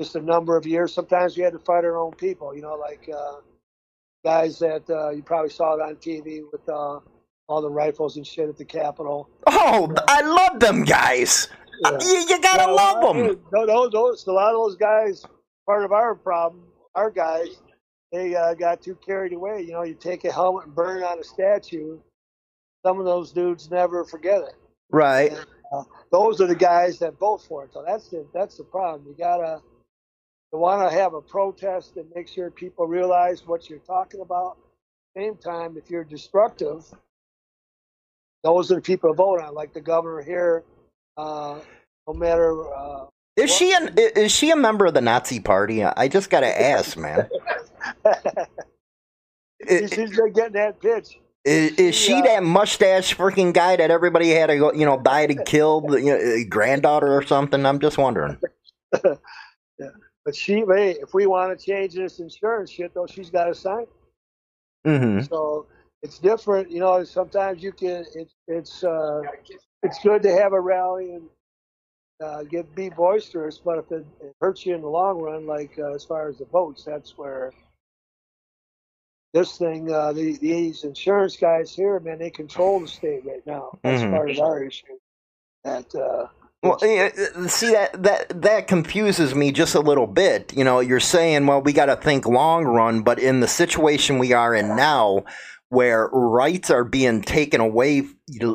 just 0.00 0.14
a 0.16 0.20
number 0.20 0.56
of 0.56 0.64
years. 0.66 0.94
Sometimes 0.94 1.36
we 1.36 1.42
had 1.42 1.52
to 1.52 1.58
fight 1.58 1.84
our 1.84 1.98
own 1.98 2.12
people. 2.12 2.54
You 2.54 2.62
know, 2.62 2.76
like 2.76 3.10
uh, 3.14 3.38
guys 4.24 4.58
that 4.58 4.88
uh, 4.90 5.10
you 5.10 5.22
probably 5.22 5.50
saw 5.50 5.74
it 5.74 5.80
on 5.80 5.96
TV 5.96 6.40
with 6.52 6.68
uh, 6.68 7.00
all 7.48 7.60
the 7.60 7.70
rifles 7.70 8.16
and 8.16 8.26
shit 8.26 8.48
at 8.48 8.56
the 8.56 8.64
Capitol. 8.64 9.28
Oh, 9.46 9.92
I 10.08 10.22
love 10.22 10.60
them 10.60 10.84
guys. 10.84 11.48
Yeah. 11.82 11.98
You, 12.00 12.26
you 12.28 12.40
gotta 12.40 12.72
love 12.72 13.02
them. 13.02 13.26
mean, 13.26 13.40
no, 13.52 13.66
Those, 13.66 13.90
those, 13.92 14.26
a 14.26 14.32
lot 14.32 14.50
of 14.50 14.56
those 14.56 14.76
guys, 14.76 15.24
part 15.66 15.84
of 15.84 15.92
our 15.92 16.14
problem, 16.14 16.64
our 16.94 17.10
guys, 17.10 17.48
they 18.12 18.34
uh, 18.34 18.54
got 18.54 18.82
too 18.82 18.96
carried 19.06 19.32
away. 19.32 19.62
You 19.62 19.72
know, 19.72 19.82
you 19.82 19.94
take 19.94 20.24
a 20.24 20.32
helmet 20.32 20.66
and 20.66 20.74
burn 20.74 20.98
it 20.98 21.04
on 21.04 21.18
a 21.18 21.24
statue. 21.24 21.98
Some 22.84 22.98
of 22.98 23.04
those 23.04 23.32
dudes 23.32 23.70
never 23.70 24.04
forget 24.04 24.42
it. 24.42 24.54
Right. 24.90 25.32
Uh, 25.72 25.84
those 26.10 26.40
are 26.40 26.46
the 26.46 26.54
guys 26.54 26.98
that 26.98 27.18
vote 27.18 27.42
for 27.42 27.64
it. 27.64 27.72
So 27.72 27.84
that's 27.86 28.08
the 28.08 28.26
that's 28.34 28.56
the 28.56 28.64
problem. 28.64 29.06
You 29.08 29.14
gotta 29.16 29.60
want 30.58 30.88
to 30.90 30.96
have 30.96 31.14
a 31.14 31.20
protest 31.20 31.96
and 31.96 32.06
make 32.14 32.28
sure 32.28 32.50
people 32.50 32.86
realize 32.86 33.46
what 33.46 33.70
you're 33.70 33.78
talking 33.80 34.20
about. 34.20 34.56
Same 35.16 35.36
time, 35.36 35.76
if 35.76 35.90
you're 35.90 36.04
destructive, 36.04 36.84
those 38.42 38.70
are 38.70 38.76
the 38.76 38.80
people 38.80 39.10
to 39.10 39.14
vote 39.14 39.40
on. 39.40 39.54
Like 39.54 39.72
the 39.72 39.80
governor 39.80 40.22
here, 40.22 40.64
uh, 41.16 41.60
no 42.06 42.14
matter. 42.14 42.72
Uh, 42.74 43.06
Is 43.36 43.54
she 43.54 43.72
an, 43.72 43.94
is 43.98 44.32
she 44.32 44.50
a 44.50 44.56
member 44.56 44.86
of 44.86 44.94
the 44.94 45.00
Nazi 45.00 45.40
Party? 45.40 45.84
I 45.84 46.08
just 46.08 46.30
gotta 46.30 46.60
ask, 46.60 46.96
man. 46.96 47.28
I- 48.04 48.46
She's 49.68 49.92
she's 49.92 50.16
been 50.16 50.32
getting 50.32 50.52
that 50.54 50.80
pitch. 50.80 51.18
Is, 51.44 51.72
is 51.78 51.94
she 51.94 52.12
Yeah. 52.12 52.22
that 52.22 52.42
mustache 52.42 53.14
freaking 53.16 53.52
guy 53.52 53.76
that 53.76 53.90
everybody 53.90 54.30
had 54.30 54.46
to 54.46 54.56
go, 54.58 54.72
you 54.72 54.84
know, 54.86 54.98
died 55.00 55.30
and 55.30 55.44
killed, 55.44 55.92
you 55.92 56.06
know, 56.06 56.16
uh, 56.18 56.44
granddaughter 56.48 57.14
or 57.14 57.22
something? 57.26 57.64
I'm 57.66 57.78
just 57.80 57.98
wondering. 57.98 58.38
But 60.24 60.36
she, 60.36 60.64
hey, 60.68 60.96
if 61.00 61.14
we 61.14 61.26
want 61.26 61.58
to 61.58 61.64
change 61.64 61.94
this 61.94 62.20
insurance 62.20 62.70
shit, 62.70 62.94
though, 62.94 63.06
she's 63.06 63.30
got 63.30 63.46
to 63.46 63.54
sign. 63.54 63.86
hmm 64.84 65.20
So 65.20 65.66
it's 66.02 66.18
different, 66.18 66.70
you 66.70 66.80
know. 66.80 67.04
Sometimes 67.04 67.62
you 67.62 67.72
can. 67.72 68.04
It's 68.14 68.34
it's 68.48 68.84
uh, 68.84 69.22
it's 69.82 69.98
good 70.02 70.22
to 70.22 70.32
have 70.32 70.52
a 70.52 70.60
rally 70.60 71.12
and 71.14 71.28
uh, 72.22 72.42
get 72.44 72.74
be 72.74 72.90
boisterous, 72.90 73.58
but 73.58 73.78
if 73.78 73.90
it, 73.92 74.06
it 74.22 74.34
hurts 74.40 74.66
you 74.66 74.74
in 74.74 74.82
the 74.82 74.88
long 74.88 75.18
run, 75.20 75.46
like 75.46 75.72
uh, 75.78 75.92
as 75.94 76.04
far 76.04 76.28
as 76.28 76.38
the 76.38 76.46
votes, 76.46 76.84
that's 76.84 77.16
where 77.18 77.52
this 79.34 79.58
thing. 79.58 79.92
Uh, 79.92 80.12
the, 80.12 80.36
these 80.38 80.84
insurance 80.84 81.36
guys 81.36 81.74
here, 81.74 82.00
man, 82.00 82.18
they 82.18 82.30
control 82.30 82.80
the 82.80 82.88
state 82.88 83.24
right 83.26 83.46
now. 83.46 83.78
That's 83.84 84.02
Mhm. 84.02 84.10
part 84.10 84.30
of 84.30 84.38
our 84.40 84.64
issue. 84.64 84.98
That 85.64 85.94
uh, 85.94 86.28
Well, 86.62 86.78
yeah, 86.82 87.08
uh, 87.36 87.48
see 87.48 87.72
that 87.72 88.02
that 88.02 88.42
that 88.42 88.66
confuses 88.68 89.34
me 89.34 89.50
just 89.50 89.74
a 89.74 89.80
little 89.80 90.06
bit. 90.06 90.52
You 90.54 90.62
know, 90.62 90.80
you're 90.80 91.00
saying, 91.00 91.46
well, 91.46 91.62
we 91.62 91.72
got 91.72 91.86
to 91.86 91.96
think 91.96 92.26
long 92.26 92.64
run, 92.64 93.00
but 93.00 93.18
in 93.18 93.40
the 93.40 93.48
situation 93.48 94.18
we 94.18 94.34
are 94.34 94.54
in 94.54 94.76
now, 94.76 95.24
where 95.70 96.08
rights 96.12 96.68
are 96.70 96.84
being 96.84 97.22
taken 97.22 97.62
away, 97.62 98.02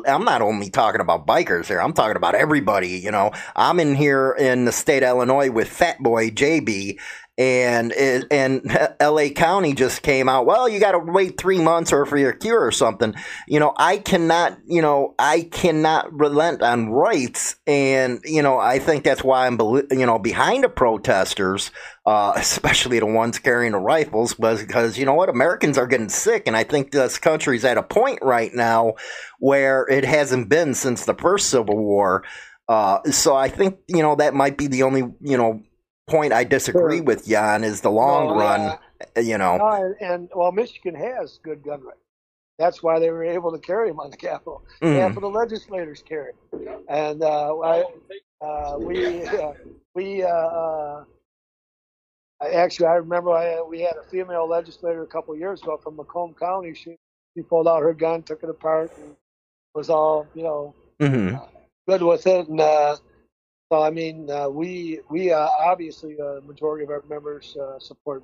I'm 0.06 0.24
not 0.24 0.40
only 0.40 0.70
talking 0.70 1.00
about 1.00 1.26
bikers 1.26 1.66
here. 1.66 1.80
I'm 1.80 1.94
talking 1.94 2.16
about 2.16 2.36
everybody. 2.36 2.90
You 2.90 3.10
know, 3.10 3.32
I'm 3.56 3.80
in 3.80 3.96
here 3.96 4.36
in 4.38 4.66
the 4.66 4.72
state 4.72 5.02
of 5.02 5.08
Illinois 5.08 5.50
with 5.50 5.68
Fat 5.68 5.98
Boy 6.00 6.30
JB. 6.30 6.98
And 7.38 7.92
it, 7.92 8.26
and 8.30 8.62
L.A. 9.00 9.30
County 9.30 9.74
just 9.74 10.02
came 10.02 10.28
out. 10.28 10.46
Well, 10.46 10.68
you 10.68 10.80
got 10.80 10.92
to 10.92 10.98
wait 10.98 11.38
three 11.38 11.60
months 11.60 11.92
or 11.92 12.06
for 12.06 12.16
your 12.16 12.32
cure 12.32 12.64
or 12.64 12.72
something. 12.72 13.14
You 13.46 13.60
know, 13.60 13.74
I 13.76 13.98
cannot. 13.98 14.58
You 14.66 14.82
know, 14.82 15.14
I 15.18 15.42
cannot 15.42 16.12
relent 16.18 16.62
on 16.62 16.90
rights, 16.90 17.56
and 17.66 18.20
you 18.24 18.42
know, 18.42 18.58
I 18.58 18.78
think 18.78 19.04
that's 19.04 19.22
why 19.22 19.46
I'm 19.46 19.58
you 19.60 20.06
know 20.06 20.18
behind 20.18 20.64
the 20.64 20.68
protesters, 20.68 21.70
uh, 22.06 22.32
especially 22.36 22.98
the 22.98 23.06
ones 23.06 23.38
carrying 23.38 23.72
the 23.72 23.78
rifles, 23.78 24.34
because 24.34 24.98
you 24.98 25.04
know 25.04 25.14
what, 25.14 25.28
Americans 25.28 25.76
are 25.78 25.86
getting 25.86 26.08
sick, 26.08 26.44
and 26.46 26.56
I 26.56 26.64
think 26.64 26.90
this 26.90 27.18
country's 27.18 27.64
at 27.64 27.78
a 27.78 27.82
point 27.82 28.20
right 28.22 28.54
now 28.54 28.94
where 29.38 29.86
it 29.88 30.04
hasn't 30.04 30.48
been 30.48 30.74
since 30.74 31.04
the 31.04 31.14
first 31.14 31.50
Civil 31.50 31.76
War. 31.76 32.24
Uh, 32.68 33.00
so 33.12 33.36
I 33.36 33.48
think 33.48 33.78
you 33.86 34.02
know 34.02 34.16
that 34.16 34.34
might 34.34 34.56
be 34.56 34.66
the 34.66 34.82
only 34.82 35.02
you 35.20 35.36
know 35.36 35.62
point 36.06 36.32
I 36.32 36.44
disagree 36.44 36.98
Sure. 36.98 37.04
with 37.04 37.26
Jan 37.26 37.64
is 37.64 37.80
the 37.80 37.90
long 37.90 38.28
run. 38.36 38.60
yeah. 39.16 39.20
You 39.20 39.38
know, 39.38 39.56
No, 39.58 39.68
and, 39.68 39.94
and 40.00 40.28
well, 40.34 40.52
Michigan 40.52 40.94
has 40.94 41.38
good 41.42 41.62
gun 41.62 41.82
rights. 41.82 41.98
That's 42.58 42.82
why 42.82 42.98
they 42.98 43.10
were 43.10 43.24
able 43.24 43.52
to 43.52 43.58
carry 43.58 43.88
them 43.90 44.00
on 44.00 44.10
the 44.10 44.16
Capitol. 44.16 44.62
Mm. 44.82 44.98
Half 45.00 45.16
of 45.16 45.22
the 45.22 45.28
legislators 45.28 46.02
carry, 46.08 46.32
and 46.88 47.22
uh, 47.22 47.58
I, 47.58 47.84
uh, 48.40 48.78
we 48.78 49.26
uh, 49.26 49.52
we 49.94 50.22
uh, 50.22 50.28
uh, 50.28 51.04
I- 52.40 52.50
actually 52.52 52.86
I 52.86 52.94
remember 52.94 53.32
I, 53.32 53.60
we 53.60 53.80
had 53.80 53.96
a 53.96 54.08
female 54.08 54.48
legislator 54.48 55.02
a 55.02 55.06
couple 55.06 55.34
of 55.34 55.40
years 55.40 55.60
ago 55.62 55.76
from 55.76 55.96
Macomb 55.96 56.34
County. 56.40 56.72
She 56.72 56.96
she 57.36 57.42
pulled 57.42 57.68
out 57.68 57.82
her 57.82 57.92
gun, 57.92 58.22
took 58.22 58.42
it 58.42 58.48
apart, 58.48 58.90
and 58.96 59.14
was 59.74 59.90
all 59.90 60.26
you 60.34 60.42
know 60.44 60.74
hmm 60.98 61.34
good 61.86 62.02
with 62.02 62.26
it. 62.26 62.48
And 62.48 62.58
uh, 63.70 63.76
so, 63.76 63.82
I 63.82 63.90
mean, 63.90 64.30
uh, 64.30 64.48
we 64.48 65.00
we 65.10 65.32
uh, 65.32 65.48
obviously 65.58 66.16
a 66.18 66.40
majority 66.42 66.84
of 66.84 66.90
our 66.90 67.02
members 67.08 67.56
uh, 67.56 67.78
support 67.78 68.22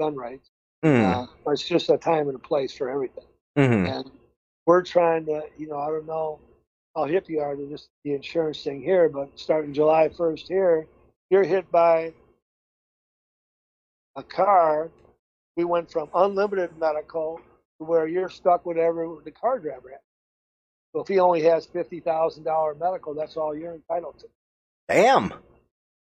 gun 0.00 0.16
rights. 0.16 0.50
mm 0.84 1.26
Uh, 1.46 1.52
it's 1.52 1.66
just 1.66 1.90
a 1.90 1.98
time 1.98 2.28
and 2.28 2.36
a 2.36 2.40
place 2.40 2.74
for 2.76 2.90
everything. 2.90 3.24
hmm 3.56 3.86
And 3.86 4.10
we're 4.66 4.82
trying 4.82 5.26
to, 5.26 5.42
you 5.58 5.68
know, 5.68 5.78
I 5.78 5.88
don't 5.88 6.06
know 6.06 6.40
how 6.96 7.04
hip 7.04 7.28
you 7.28 7.40
are 7.40 7.56
to 7.56 7.66
this 7.66 7.88
the 8.04 8.14
insurance 8.14 8.62
thing 8.62 8.82
here, 8.82 9.08
but 9.08 9.28
starting 9.38 9.72
July 9.72 10.08
1st 10.08 10.48
here, 10.48 10.86
you're 11.30 11.44
hit 11.44 11.70
by 11.70 12.12
a 14.16 14.22
car. 14.22 14.90
We 15.56 15.64
went 15.64 15.90
from 15.90 16.08
unlimited 16.14 16.76
medical 16.78 17.40
to 17.78 17.84
where 17.84 18.06
you're 18.06 18.28
stuck 18.30 18.64
with 18.66 18.76
whatever 18.76 19.16
the 19.24 19.32
car 19.32 19.58
driver 19.58 19.90
has. 19.90 20.00
So 20.94 21.00
if 21.02 21.08
he 21.08 21.18
only 21.20 21.42
has 21.42 21.66
fifty 21.66 22.00
thousand 22.00 22.44
dollar 22.44 22.74
medical, 22.74 23.14
that's 23.14 23.36
all 23.36 23.54
you're 23.54 23.74
entitled 23.74 24.18
to. 24.20 24.26
Damn. 24.88 25.32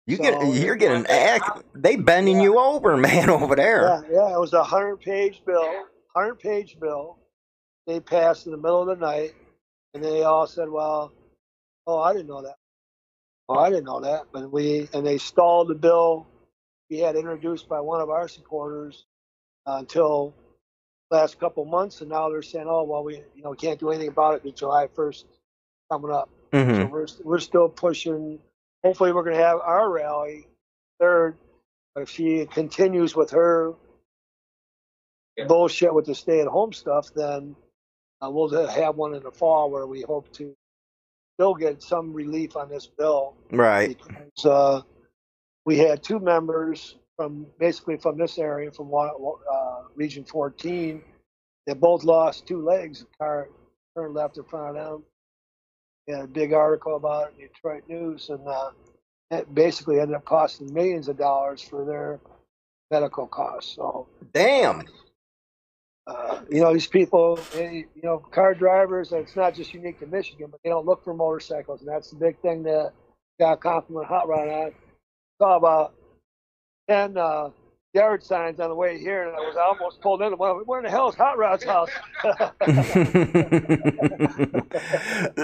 You 0.07 0.17
So- 0.17 0.23
get 0.23 0.43
you're 0.55 0.75
getting 0.75 1.05
act. 1.07 1.63
They 1.75 1.95
bending 1.95 2.41
you 2.41 2.59
over, 2.59 2.97
man, 3.07 3.29
over 3.29 3.55
there. 3.55 3.83
Yeah, 3.83 4.01
yeah, 4.11 4.35
it 4.35 4.39
was 4.39 4.53
a 4.53 4.63
hundred 4.63 4.97
page 5.01 5.43
bill, 5.45 5.85
hundred 6.15 6.39
page 6.39 6.79
bill. 6.79 7.17
They 7.87 7.99
passed 7.99 8.45
in 8.45 8.51
the 8.51 8.57
middle 8.57 8.81
of 8.89 8.99
the 8.99 9.05
night, 9.05 9.33
and 9.93 10.03
they 10.03 10.23
all 10.23 10.47
said, 10.47 10.69
"Well, 10.69 11.11
oh, 11.87 11.99
I 11.99 12.13
didn't 12.13 12.27
know 12.27 12.41
that. 12.43 12.55
Oh, 13.49 13.57
I 13.59 13.69
didn't 13.69 13.85
know 13.85 14.01
that." 14.01 14.25
But 14.31 14.51
we 14.51 14.89
and 14.93 15.05
they 15.05 15.17
stalled 15.19 15.69
the 15.69 15.75
bill 15.75 16.27
we 16.89 16.99
had 16.99 17.15
introduced 17.15 17.69
by 17.69 17.79
one 17.79 18.01
of 18.01 18.09
our 18.09 18.27
supporters 18.27 19.05
uh, 19.67 19.77
until 19.79 20.33
last 21.11 21.39
couple 21.39 21.65
months, 21.65 22.01
and 22.01 22.09
now 22.09 22.29
they're 22.29 22.41
saying, 22.41 22.65
"Oh, 22.67 22.83
well, 22.83 23.03
we 23.03 23.17
you 23.35 23.43
know 23.43 23.53
can't 23.53 23.79
do 23.79 23.89
anything 23.91 24.09
about 24.09 24.35
it 24.35 24.43
until 24.43 24.53
July 24.69 24.87
first 24.95 25.25
coming 25.91 26.11
up." 26.11 26.29
hmm 26.53 26.75
So 26.75 26.85
we're 26.87 27.07
we're 27.23 27.39
still 27.39 27.69
pushing. 27.69 28.39
Hopefully, 28.83 29.11
we're 29.11 29.23
going 29.23 29.35
to 29.35 29.43
have 29.43 29.59
our 29.59 29.89
rally 29.89 30.47
third. 30.99 31.37
If 31.95 32.09
she 32.09 32.45
continues 32.45 33.15
with 33.15 33.31
her 33.31 33.73
bullshit 35.47 35.93
with 35.93 36.05
the 36.05 36.15
stay-at-home 36.15 36.73
stuff, 36.73 37.09
then 37.15 37.55
uh, 38.21 38.29
we'll 38.29 38.49
have 38.67 38.95
one 38.95 39.13
in 39.13 39.23
the 39.23 39.31
fall 39.31 39.69
where 39.69 39.87
we 39.87 40.01
hope 40.01 40.31
to 40.33 40.55
still 41.35 41.55
get 41.55 41.81
some 41.81 42.13
relief 42.13 42.55
on 42.55 42.69
this 42.69 42.87
bill. 42.87 43.35
Right. 43.51 43.97
Because 44.07 44.45
uh, 44.45 44.81
we 45.65 45.77
had 45.77 46.03
two 46.03 46.19
members 46.19 46.97
from 47.15 47.47
basically 47.59 47.97
from 47.97 48.17
this 48.17 48.37
area, 48.37 48.71
from 48.71 48.89
wa- 48.89 49.11
uh, 49.51 49.83
Region 49.95 50.23
14, 50.23 51.01
that 51.67 51.79
both 51.79 52.03
lost 52.03 52.47
two 52.47 52.63
legs. 52.63 53.01
The 53.01 53.07
car 53.17 53.49
turned 53.95 54.13
left 54.13 54.37
in 54.37 54.43
front 54.45 54.77
of 54.77 54.85
them. 54.85 55.03
Had 56.07 56.21
a 56.21 56.27
big 56.27 56.53
article 56.53 56.95
about 56.95 57.27
it 57.27 57.33
in 57.35 57.41
the 57.43 57.47
Detroit 57.47 57.83
News, 57.87 58.29
and 58.29 58.47
uh, 58.47 58.71
it 59.31 59.53
basically 59.53 59.99
ended 59.99 60.15
up 60.15 60.25
costing 60.25 60.73
millions 60.73 61.07
of 61.07 61.17
dollars 61.17 61.61
for 61.61 61.85
their 61.85 62.19
medical 62.89 63.27
costs. 63.27 63.75
So, 63.75 64.07
Damn. 64.33 64.85
uh, 66.07 66.41
you 66.49 66.61
know, 66.61 66.73
these 66.73 66.87
people, 66.87 67.39
they, 67.53 67.85
you 67.95 68.01
know, 68.01 68.17
car 68.17 68.55
drivers, 68.55 69.11
it's 69.11 69.35
not 69.35 69.53
just 69.53 69.73
unique 69.73 69.99
to 69.99 70.07
Michigan, 70.07 70.47
but 70.49 70.59
they 70.63 70.69
don't 70.71 70.85
look 70.85 71.03
for 71.03 71.13
motorcycles. 71.13 71.81
And 71.81 71.89
that's 71.89 72.09
the 72.09 72.15
big 72.15 72.39
thing 72.39 72.63
that 72.63 72.93
got 73.39 73.61
compliment 73.61 74.07
Hot 74.07 74.27
Rod 74.27 74.47
on. 74.47 74.71
Saw 75.39 75.57
about 75.57 75.93
10 76.89 77.17
uh, 77.17 77.49
yard 77.93 78.23
signs 78.23 78.59
on 78.59 78.69
the 78.69 78.75
way 78.75 78.99
here, 78.99 79.27
and 79.27 79.35
I 79.35 79.39
was 79.39 79.55
almost 79.57 80.01
pulled 80.01 80.21
into 80.21 80.35
one. 80.35 80.57
Where 80.65 80.79
in 80.79 80.85
the 80.85 80.91
hell 80.91 81.09
is 81.09 81.15
Hot 81.15 81.37
Rod's 81.37 81.63
house? 81.63 81.89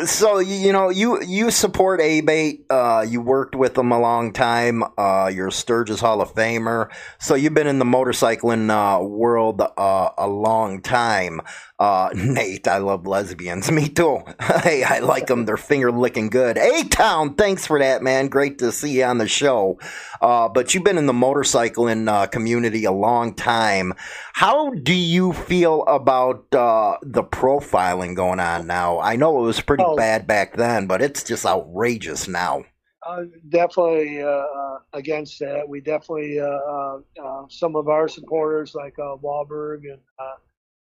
so 0.09 0.39
you 0.39 0.71
know 0.71 0.89
you 0.89 1.21
you 1.23 1.49
support 1.49 2.01
Abate. 2.01 2.65
Uh, 2.69 3.05
you 3.07 3.21
worked 3.21 3.55
with 3.55 3.73
them 3.73 3.91
a 3.91 3.99
long 3.99 4.31
time. 4.31 4.83
Uh, 4.97 5.31
you're 5.33 5.51
Sturgis 5.51 5.99
Hall 5.99 6.21
of 6.21 6.33
Famer. 6.35 6.89
So 7.19 7.35
you've 7.35 7.53
been 7.53 7.67
in 7.67 7.79
the 7.79 7.85
motorcycling 7.85 8.69
uh, 8.69 9.03
world 9.03 9.61
uh, 9.61 10.09
a 10.17 10.27
long 10.27 10.81
time. 10.81 11.41
Uh, 11.77 12.09
Nate, 12.15 12.67
I 12.69 12.77
love 12.77 13.05
lesbians. 13.05 13.69
Me 13.77 13.89
too. 13.89 14.19
hey, 14.41 14.83
I 14.83 14.99
like 14.99 15.27
them. 15.27 15.43
They're 15.45 15.57
finger 15.57 15.91
licking 15.91 16.29
good. 16.29 16.57
A 16.57 16.83
Town, 16.85 17.35
thanks 17.35 17.67
for 17.67 17.79
that, 17.79 18.01
man. 18.01 18.29
Great 18.29 18.59
to 18.59 18.71
see 18.71 18.97
you 18.99 19.03
on 19.03 19.17
the 19.17 19.27
show. 19.27 19.77
Uh, 20.21 20.47
but 20.47 20.73
you've 20.73 20.85
been 20.85 20.97
in 20.97 21.05
the 21.05 21.11
motorcycling 21.13 22.07
uh, 22.09 22.27
community 22.27 22.85
a 22.85 22.91
long 22.93 23.33
time. 23.33 23.93
How 24.33 24.69
do 24.71 24.93
you 24.93 25.33
feel 25.33 25.83
about 25.83 26.45
uh, 26.53 26.97
the 27.01 27.23
profiling 27.23 28.15
going 28.15 28.39
on 28.39 28.67
now? 28.67 28.99
I 28.99 29.17
know 29.17 29.37
it 29.39 29.45
was 29.45 29.59
pretty 29.61 29.83
Oh. 29.85 29.97
bad 29.97 30.25
back 30.27 30.55
then, 30.55 30.87
but 30.87 31.01
it's 31.01 31.23
just 31.23 31.45
outrageous 31.45 32.27
now. 32.27 32.63
uh, 33.05 33.23
definitely 33.49 34.23
uh, 34.23 34.27
uh, 34.27 34.79
against 34.93 35.39
that. 35.39 35.67
We 35.67 35.81
definitely, 35.81 36.39
uh, 36.39 36.45
uh, 36.45 36.99
uh, 37.23 37.45
some 37.49 37.75
of 37.75 37.87
our 37.89 38.07
supporters 38.07 38.73
like 38.73 38.97
uh, 38.97 39.17
Walberg 39.21 39.81
and 39.91 39.99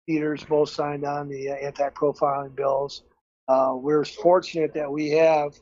Peters 0.07 0.45
both 0.45 0.69
signed 0.71 1.05
on 1.05 1.29
the 1.29 1.51
uh, 1.51 1.55
anti-profiling 1.55 2.55
bills. 2.55 3.03
Uh, 3.49 3.73
we're 3.77 4.05
fortunate 4.05 4.73
that 4.75 4.90
we 4.90 5.11
have 5.11 5.55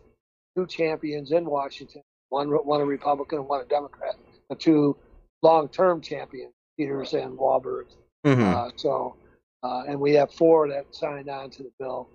two 0.57 0.67
champions 0.67 1.33
in 1.33 1.45
Washington, 1.45 2.03
one 2.31 2.49
one 2.49 2.81
a 2.81 2.85
Republican 2.85 3.39
and 3.41 3.49
one 3.49 3.61
a 3.61 3.65
Democrat, 3.65 4.15
the 4.51 4.57
two 4.57 4.97
long-term 5.43 6.01
champions, 6.01 6.53
Peters 6.79 7.15
and 7.15 7.39
Walberg. 7.39 7.85
hmm 8.25 8.43
Uh, 8.43 8.71
so, 8.77 9.17
uh, 9.63 9.83
and 9.89 10.01
we 10.01 10.15
have 10.15 10.31
four 10.33 10.69
that 10.69 10.87
signed 10.95 11.29
on 11.29 11.51
to 11.51 11.63
the 11.65 11.73
bill. 11.79 12.09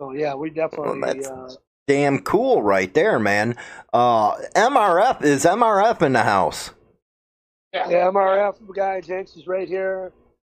So 0.00 0.12
yeah, 0.12 0.34
we 0.34 0.50
definitely. 0.50 1.00
Well, 1.00 1.14
that's- 1.14 1.26
uh, 1.28 1.54
Damn 1.88 2.20
cool, 2.20 2.62
right 2.62 2.92
there, 2.94 3.18
man. 3.18 3.56
Uh, 3.92 4.36
MRF 4.54 5.24
is 5.24 5.44
MRF 5.44 6.02
in 6.02 6.12
the 6.12 6.22
house. 6.22 6.70
Yeah, 7.72 7.88
MRF 7.88 8.56
guy 8.76 9.00
Jenks 9.00 9.34
is 9.36 9.48
right 9.48 9.66
here. 9.66 10.12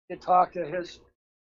Did 0.09 0.21
talk 0.21 0.53
to 0.53 0.65
his 0.65 1.01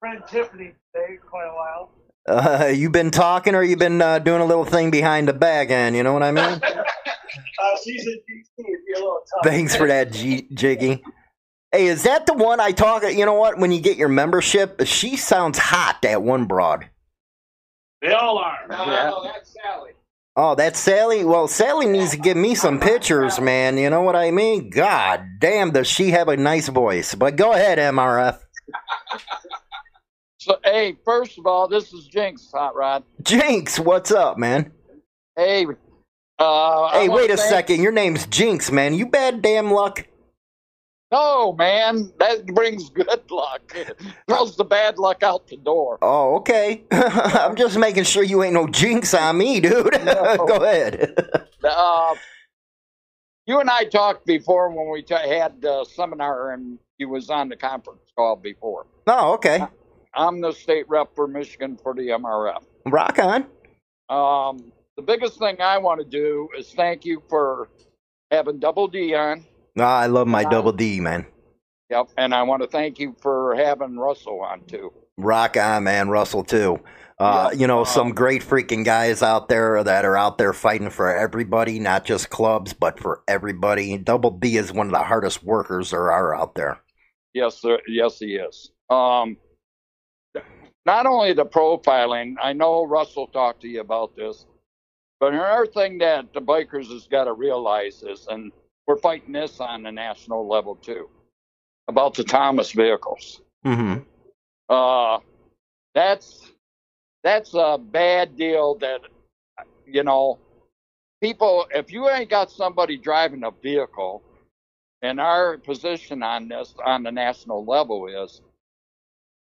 friend 0.01 0.23
Tiffany 0.29 0.73
today 0.95 1.17
for 1.21 1.27
quite 1.29 1.47
a 1.47 1.55
while. 1.55 1.91
Uh, 2.29 2.67
you 2.67 2.91
been 2.91 3.11
talking, 3.11 3.55
or 3.55 3.63
you 3.63 3.77
been 3.77 4.03
uh, 4.03 4.19
doing 4.19 4.41
a 4.41 4.45
little 4.45 4.65
thing 4.65 4.91
behind 4.91 5.29
the 5.29 5.33
back 5.33 5.71
end? 5.71 5.95
You 5.95 6.03
know 6.03 6.13
what 6.13 6.23
I 6.23 6.33
mean? 6.33 6.61
Uh, 7.59 7.77
she's 7.85 8.07
in 8.07 8.13
DC. 8.13 8.45
It'd 8.59 8.87
be 8.87 8.93
a 8.95 8.97
little 8.97 9.21
tough. 9.35 9.45
Thanks 9.45 9.75
for 9.77 9.87
that, 9.89 10.11
G- 10.13 10.47
Jiggy. 10.55 11.03
Hey, 11.73 11.87
is 11.87 12.05
that 12.05 12.25
the 12.25 12.33
one 12.35 12.61
I 12.61 12.73
talk? 12.73 13.03
You 13.03 13.27
know 13.27 13.35
what? 13.35 13.59
When 13.59 13.73
you 13.73 13.81
get 13.81 13.97
your 13.99 14.09
membership, 14.09 14.81
she 14.87 15.17
sounds 15.17 15.59
hot. 15.59 16.01
That 16.03 16.23
one 16.23 16.47
broad. 16.47 16.89
They 18.01 18.13
all 18.13 18.39
are. 18.39 18.59
No, 18.71 18.85
Yeah. 18.87 19.11
no, 19.11 19.23
that's 19.25 19.53
Sally. 19.53 19.91
Oh, 20.37 20.55
that's 20.55 20.79
Sally. 20.79 21.25
Well, 21.25 21.47
Sally 21.49 21.87
needs 21.87 22.13
to 22.13 22.17
give 22.19 22.37
me 22.37 22.55
some 22.55 22.79
pictures, 22.81 23.39
man. 23.41 23.77
You 23.77 23.91
know 23.91 24.03
what 24.03 24.17
I 24.17 24.31
mean? 24.31 24.71
God 24.71 25.23
damn, 25.39 25.73
does 25.73 25.89
she 25.89 26.11
have 26.13 26.29
a 26.29 26.37
nice 26.39 26.69
voice? 26.69 27.15
But 27.15 27.37
go 27.37 27.53
ahead, 27.53 27.79
MRF. 27.79 28.39
So, 30.47 30.61
hey, 30.63 30.97
first 31.05 31.39
of 31.39 31.47
all, 31.49 31.67
this 31.67 31.93
is 31.93 32.07
Jinx, 32.07 32.53
Hot 32.55 32.77
Rod. 32.77 33.03
Jinx, 33.25 33.81
what's 33.81 34.13
up, 34.13 34.39
man? 34.39 34.71
Hey, 35.35 35.67
uh, 36.39 36.89
Hey, 36.93 37.09
wait 37.09 37.33
a 37.33 37.37
second. 37.37 37.83
Your 37.83 37.91
name's 37.91 38.27
Jinx, 38.27 38.71
man. 38.71 38.95
You 38.95 39.07
bad 39.07 39.43
damn 39.43 39.73
luck. 39.73 40.07
No, 41.11 41.53
man, 41.55 42.13
that 42.21 42.47
brings 42.47 42.91
good 42.91 43.29
luck. 43.29 43.77
Throws 44.29 44.57
the 44.57 44.63
bad 44.63 45.01
luck 45.01 45.25
out 45.25 45.49
the 45.49 45.57
door. 45.57 45.99
Oh, 46.01 46.37
okay. 46.37 46.85
I'm 46.93 47.57
just 47.57 47.77
making 47.77 48.05
sure 48.05 48.23
you 48.23 48.45
ain't 48.45 48.55
no 48.55 48.69
jinx 48.69 49.15
on 49.15 49.39
me, 49.39 49.59
dude. 49.59 50.01
No. 50.05 50.37
Go 50.47 50.63
ahead. 50.63 51.13
Uh, 51.65 52.15
you 53.47 53.59
and 53.59 53.69
I 53.69 53.83
talked 53.87 54.25
before 54.27 54.71
when 54.71 54.93
we 54.93 55.03
ta 55.03 55.19
had 55.19 55.61
the 55.61 55.85
seminar, 55.87 56.53
and 56.53 56.79
you 56.99 57.09
was 57.09 57.31
on 57.31 57.49
the 57.49 57.57
conference 57.57 58.13
call 58.15 58.37
before. 58.37 58.87
Oh, 59.09 59.33
okay. 59.35 59.67
I'm 60.17 60.41
the 60.41 60.53
state 60.53 60.89
rep 60.89 61.15
for 61.15 61.29
Michigan 61.29 61.79
for 61.83 61.95
the 61.95 62.09
MRF. 62.09 62.63
Rock 62.87 63.19
on. 63.19 63.43
Um, 64.09 64.73
the 64.97 65.03
biggest 65.03 65.39
thing 65.39 65.61
I 65.61 65.79
want 65.79 66.01
to 66.01 66.07
do 66.07 66.49
is 66.59 66.73
thank 66.73 67.05
you 67.05 67.23
for 67.29 67.69
having 68.31 68.59
Double 68.59 68.89
D 68.89 69.15
on. 69.15 69.45
Ah, 69.79 69.99
I 69.99 70.07
love 70.07 70.27
my 70.27 70.45
double 70.45 70.73
D, 70.73 71.01
man. 71.01 71.27
Yep, 71.91 72.09
and 72.17 72.35
I 72.35 72.43
want 72.43 72.63
to 72.63 72.69
thank 72.69 72.99
you 72.99 73.15
for 73.21 73.55
having 73.55 73.99
Russell 73.99 74.41
on 74.41 74.63
too. 74.65 74.93
Rock 75.19 75.57
on, 75.57 75.85
man. 75.85 76.09
Russell, 76.09 76.45
too. 76.45 76.81
Uh, 77.19 77.51
Yeah, 77.53 77.59
you 77.59 77.67
know, 77.67 77.81
um, 77.81 77.87
some 77.87 78.11
great 78.13 78.43
freaking 78.43 78.85
guys 78.85 79.23
out 79.23 79.49
there 79.49 79.83
that 79.83 80.05
are 80.05 80.17
out 80.17 80.39
there 80.39 80.53
fighting 80.53 80.91
for 80.91 81.15
everybody, 81.15 81.79
not 81.79 82.05
just 82.05 82.29
clubs, 82.31 82.73
but 82.73 82.99
for 82.99 83.23
everybody. 83.29 83.97
Double 83.99 84.31
D 84.31 84.57
is 84.57 84.73
one 84.73 84.87
of 84.87 84.93
the 84.93 85.03
hardest 85.03 85.43
workers 85.45 85.91
there 85.91 86.11
are 86.13 86.35
out 86.35 86.55
there. 86.55 86.81
Yes, 87.35 87.61
sir. 87.61 87.79
Yes, 87.87 88.19
he 88.19 88.37
is. 88.37 88.71
Um, 88.91 89.37
not 90.87 91.05
only 91.05 91.33
the 91.33 91.45
profiling, 91.45 92.37
I 92.41 92.53
know 92.53 92.87
Russell 92.87 93.27
talked 93.27 93.61
to 93.63 93.69
you 93.69 93.81
about 93.81 94.15
this, 94.15 94.47
but 95.19 95.35
another 95.35 95.67
thing 95.67 95.99
that 95.99 96.33
the 96.33 96.41
bikers 96.41 96.93
has 96.93 97.09
got 97.09 97.25
to 97.25 97.33
realize 97.33 98.03
is, 98.05 98.27
and 98.31 98.53
we're 98.87 98.97
fighting 98.97 99.33
this 99.33 99.59
on 99.61 99.83
the 99.83 99.91
national 99.91 100.47
level 100.47 100.77
too, 100.77 101.11
about 101.89 102.15
the 102.15 102.23
autonomous 102.23 102.71
vehicles. 102.71 103.41
Mm-hmm. 103.65 104.03
Uh, 104.69 105.19
that's 105.95 106.53
that's 107.25 107.55
a 107.55 107.79
bad 107.79 108.37
deal. 108.37 108.77
That 108.77 109.01
you 109.87 110.05
know, 110.05 110.39
people. 111.21 111.67
If 111.75 111.91
you 111.91 112.09
ain't 112.09 112.31
got 112.31 112.51
somebody 112.51 112.97
driving 112.97 113.43
a 113.43 113.51
vehicle, 113.51 114.23
and 115.03 115.19
our 115.19 115.59
position 115.59 116.23
on 116.23 116.49
this 116.49 116.75
on 116.85 117.03
the 117.03 117.13
national 117.13 117.65
level 117.65 118.07
is 118.07 118.41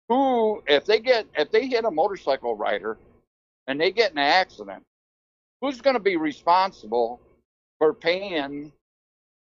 who 0.10 0.64
if 0.68 0.86
they 0.86 1.00
get 1.00 1.28
if 1.38 1.52
they 1.52 1.68
hit 1.68 1.86
a 1.86 1.92
motorcycle 1.92 2.56
rider 2.56 2.98
and 3.68 3.80
they 3.80 3.92
get 3.92 4.12
in 4.12 4.18
an 4.18 4.24
accident 4.24 4.84
who's 5.62 5.82
going 5.82 5.96
to 5.96 6.02
be 6.02 6.18
responsible 6.18 7.22
for 7.80 7.94
paying 7.94 8.72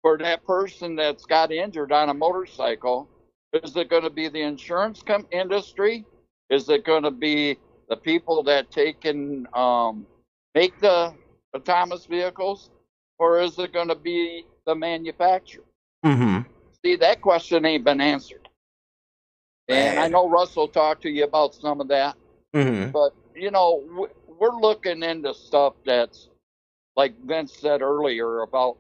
for 0.03 0.19
that 0.19 0.45
person 0.47 0.97
that's 0.97 1.25
got 1.27 1.53
injured 1.53 1.93
on 1.93 2.09
a 2.09 2.15
motorcycle 2.15 3.09
is 3.53 3.77
it 3.77 3.91
going 3.91 4.03
to 4.03 4.11
be 4.11 4.29
the 4.29 4.41
insurance 4.41 5.03
com- 5.03 5.27
industry 5.33 6.05
is 6.51 6.69
it 6.69 6.85
going 6.85 7.03
to 7.03 7.11
be 7.11 7.57
the 7.89 7.97
people 7.97 8.43
that 8.43 8.71
take 8.71 9.05
and 9.05 9.47
um, 9.55 10.07
make 10.55 10.79
the, 10.81 11.13
thomas 11.65 12.07
vehicles 12.07 12.71
or 13.19 13.41
is 13.41 13.59
it 13.59 13.73
going 13.73 13.89
to 13.89 13.97
be 13.97 14.45
the 14.67 14.75
manufacturer 14.75 15.65
Mm-hmm. 16.05 16.49
See, 16.85 16.97
that 16.97 17.21
question 17.21 17.65
ain't 17.65 17.85
been 17.85 18.01
answered. 18.01 18.48
And 19.69 19.97
Man. 19.97 19.99
I 19.99 20.09
know 20.09 20.29
Russell 20.29 20.69
talked 20.69 21.03
to 21.03 21.11
you 21.11 21.25
about 21.25 21.55
some 21.55 21.81
of 21.81 21.89
that, 21.89 22.17
Mm-hmm. 22.55 22.91
but 22.93 23.13
you 23.35 23.51
know, 23.51 24.09
we're 24.41 24.59
looking 24.59 25.03
into 25.03 25.35
stuff 25.35 25.75
that's 25.85 26.29
like 26.97 27.15
Vince 27.25 27.53
said 27.57 27.83
earlier 27.83 28.41
about 28.41 28.79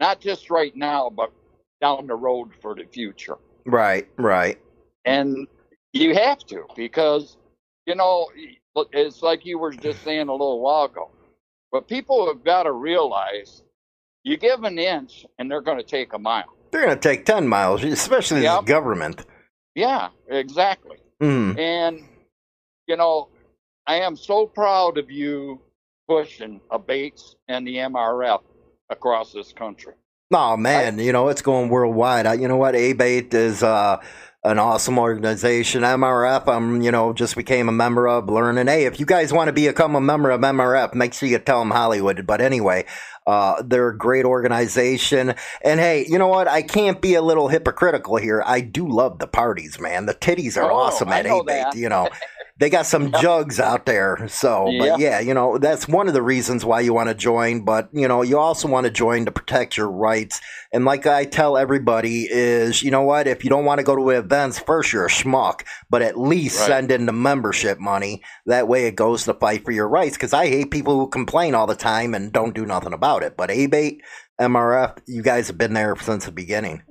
not 0.00 0.20
just 0.20 0.50
right 0.50 0.76
now, 0.76 1.08
but 1.10 1.32
down 1.80 2.06
the 2.06 2.14
road 2.14 2.50
for 2.60 2.74
the 2.74 2.84
future. 2.84 3.36
Right, 3.64 4.06
right. 4.18 4.58
And 5.06 5.46
you 5.92 6.14
have 6.14 6.38
to 6.46 6.66
because, 6.76 7.36
you 7.86 7.94
know, 7.94 8.28
it's 8.92 9.22
like 9.22 9.46
you 9.46 9.58
were 9.58 9.72
just 9.72 10.02
saying 10.04 10.28
a 10.28 10.32
little 10.32 10.60
while 10.60 10.84
ago. 10.84 11.10
But 11.72 11.88
people 11.88 12.26
have 12.28 12.44
got 12.44 12.64
to 12.64 12.72
realize 12.72 13.62
you 14.24 14.36
give 14.36 14.62
an 14.64 14.78
inch 14.78 15.24
and 15.38 15.50
they're 15.50 15.62
going 15.62 15.78
to 15.78 15.84
take 15.84 16.12
a 16.12 16.18
mile. 16.18 16.54
They're 16.70 16.84
going 16.84 16.98
to 16.98 17.08
take 17.08 17.24
10 17.24 17.48
miles, 17.48 17.82
especially 17.82 18.42
Yep. 18.42 18.60
this 18.62 18.68
government. 18.68 19.24
Yeah, 19.76 20.08
exactly. 20.28 20.96
Mm. 21.22 21.58
And, 21.58 22.00
you 22.88 22.96
know, 22.96 23.28
I 23.86 23.96
am 23.96 24.16
so 24.16 24.46
proud 24.46 24.96
of 24.96 25.10
you 25.10 25.60
pushing 26.08 26.60
a 26.70 26.78
Bates 26.78 27.36
and 27.46 27.66
the 27.66 27.76
MRF 27.76 28.40
across 28.90 29.32
this 29.32 29.52
country. 29.52 29.92
Oh 30.32 30.56
man, 30.56 30.98
you 30.98 31.12
know 31.12 31.28
it's 31.28 31.42
going 31.42 31.68
worldwide. 31.68 32.26
I, 32.26 32.34
you 32.34 32.48
know 32.48 32.56
what? 32.56 32.74
ABATE 32.74 33.32
is 33.32 33.62
uh, 33.62 33.98
an 34.46 34.60
awesome 34.60 34.96
organization. 34.98 35.82
MRF, 35.82 36.46
I'm 36.46 36.80
you 36.80 36.90
know 36.92 37.12
just 37.12 37.36
became 37.36 37.68
a 37.68 37.72
member 37.72 38.06
of. 38.06 38.28
Learning, 38.28 38.66
hey, 38.66 38.86
if 38.86 39.00
you 39.00 39.06
guys 39.06 39.32
want 39.32 39.48
to 39.48 39.52
become 39.52 39.96
a 39.96 40.00
member 40.00 40.30
of 40.30 40.40
MRF, 40.40 40.94
make 40.94 41.14
sure 41.14 41.28
you 41.28 41.38
tell 41.38 41.58
them 41.58 41.70
Hollywood. 41.70 42.26
But 42.26 42.40
anyway, 42.40 42.86
uh, 43.26 43.62
they're 43.64 43.88
a 43.88 43.98
great 43.98 44.24
organization. 44.24 45.34
And 45.62 45.80
hey, 45.80 46.06
you 46.08 46.18
know 46.18 46.28
what? 46.28 46.48
I 46.48 46.62
can't 46.62 47.00
be 47.02 47.14
a 47.14 47.22
little 47.22 47.48
hypocritical 47.48 48.16
here. 48.16 48.42
I 48.46 48.60
do 48.60 48.88
love 48.88 49.18
the 49.18 49.26
parties, 49.26 49.80
man. 49.80 50.06
The 50.06 50.14
titties 50.14 50.56
are 50.56 50.70
Oh, 50.70 50.76
awesome 50.76 51.08
I 51.08 51.20
at 51.20 51.26
ABATE. 51.26 51.74
You 51.74 51.88
know. 51.88 52.08
They 52.58 52.70
got 52.70 52.86
some 52.86 53.12
jugs 53.12 53.60
out 53.60 53.84
there. 53.84 54.26
So, 54.28 54.68
Yeah. 54.70 54.78
but 54.92 54.98
yeah, 54.98 55.20
you 55.20 55.34
know, 55.34 55.58
that's 55.58 55.86
one 55.86 56.08
of 56.08 56.14
the 56.14 56.22
reasons 56.22 56.64
why 56.64 56.80
you 56.80 56.94
want 56.94 57.10
to 57.10 57.14
join. 57.14 57.64
But, 57.66 57.90
you 57.92 58.08
know, 58.08 58.22
you 58.22 58.38
also 58.38 58.66
want 58.66 58.84
to 58.84 58.90
join 58.90 59.26
to 59.26 59.30
protect 59.30 59.76
your 59.76 59.90
rights. 59.90 60.40
And 60.72 60.86
like 60.86 61.06
I 61.06 61.26
tell 61.26 61.58
everybody 61.58 62.26
is, 62.30 62.82
you 62.82 62.90
know 62.90 63.02
what? 63.02 63.26
If 63.26 63.44
you 63.44 63.50
don't 63.50 63.66
want 63.66 63.80
to 63.80 63.84
go 63.84 63.94
to 63.94 64.08
events, 64.10 64.58
first 64.58 64.90
you're 64.90 65.04
a 65.04 65.10
schmuck, 65.10 65.64
but 65.90 66.00
at 66.00 66.18
least 66.18 66.58
Right. 66.60 66.66
send 66.68 66.90
in 66.90 67.04
the 67.04 67.12
membership 67.12 67.78
money. 67.78 68.22
That 68.46 68.68
way 68.68 68.86
it 68.86 68.96
goes 68.96 69.24
to 69.24 69.34
fight 69.34 69.62
for 69.64 69.70
your 69.72 69.88
rights. 69.88 70.16
Cause 70.16 70.32
I 70.32 70.46
hate 70.46 70.70
people 70.70 70.98
who 70.98 71.08
complain 71.08 71.54
all 71.54 71.66
the 71.66 71.74
time 71.76 72.14
and 72.14 72.32
don't 72.32 72.54
do 72.54 72.64
nothing 72.64 72.94
about 72.94 73.22
it. 73.22 73.36
But 73.36 73.50
ABATE, 73.50 74.00
MRF, 74.40 74.96
you 75.06 75.22
guys 75.22 75.48
have 75.48 75.58
been 75.58 75.74
there 75.74 75.94
since 75.96 76.24
the 76.24 76.32
beginning. 76.32 76.82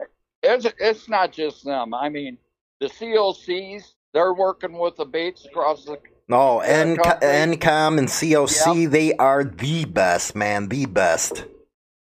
It's, 0.44 0.68
it's 0.80 1.10
not 1.10 1.32
just 1.32 1.66
them. 1.66 1.96
I 1.96 2.10
mean, 2.10 2.38
the 2.80 2.88
COCs, 2.88 3.94
they're 4.16 4.34
working 4.34 4.74
with 4.80 4.96
the 4.96 5.06
Bates 5.06 5.46
across 5.46 5.84
the. 5.86 6.00
Yeah, 6.28 6.62
N- 6.66 6.96
NCOM 6.98 8.00
and 8.00 8.08
COC, 8.08 8.90
they 8.90 9.14
are 9.18 9.44
the 9.44 9.86
best, 9.86 10.36
man. 10.36 10.68
The 10.70 10.88
best. 10.88 11.46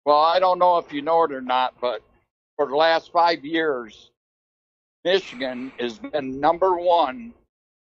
Well, 0.04 0.20
I 0.20 0.38
don't 0.38 0.60
know 0.60 0.78
if 0.78 0.92
you 0.92 1.02
know 1.02 1.24
it 1.24 1.32
or 1.32 1.40
not, 1.40 1.74
but 1.80 2.00
for 2.56 2.66
the 2.68 2.76
last 2.76 3.10
five 3.10 3.44
years, 3.44 4.10
Michigan 5.04 5.72
has 5.80 5.98
been 5.98 6.38
number 6.38 6.76
one 6.76 7.32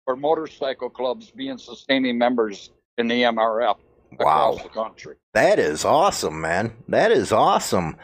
for 0.04 0.14
motorcycle 0.14 0.88
clubs 0.90 1.30
being 1.30 1.58
sustaining 1.58 2.16
members 2.18 2.70
in 2.98 3.08
the 3.08 3.22
MRF 3.22 3.78
across 4.12 4.56
Wow. 4.58 4.62
the 4.62 4.68
country. 4.68 5.16
That 5.34 5.58
is 5.58 5.84
awesome, 5.84 6.40
man. 6.40 6.74
That 6.88 7.10
is 7.10 7.32
awesome. 7.32 7.96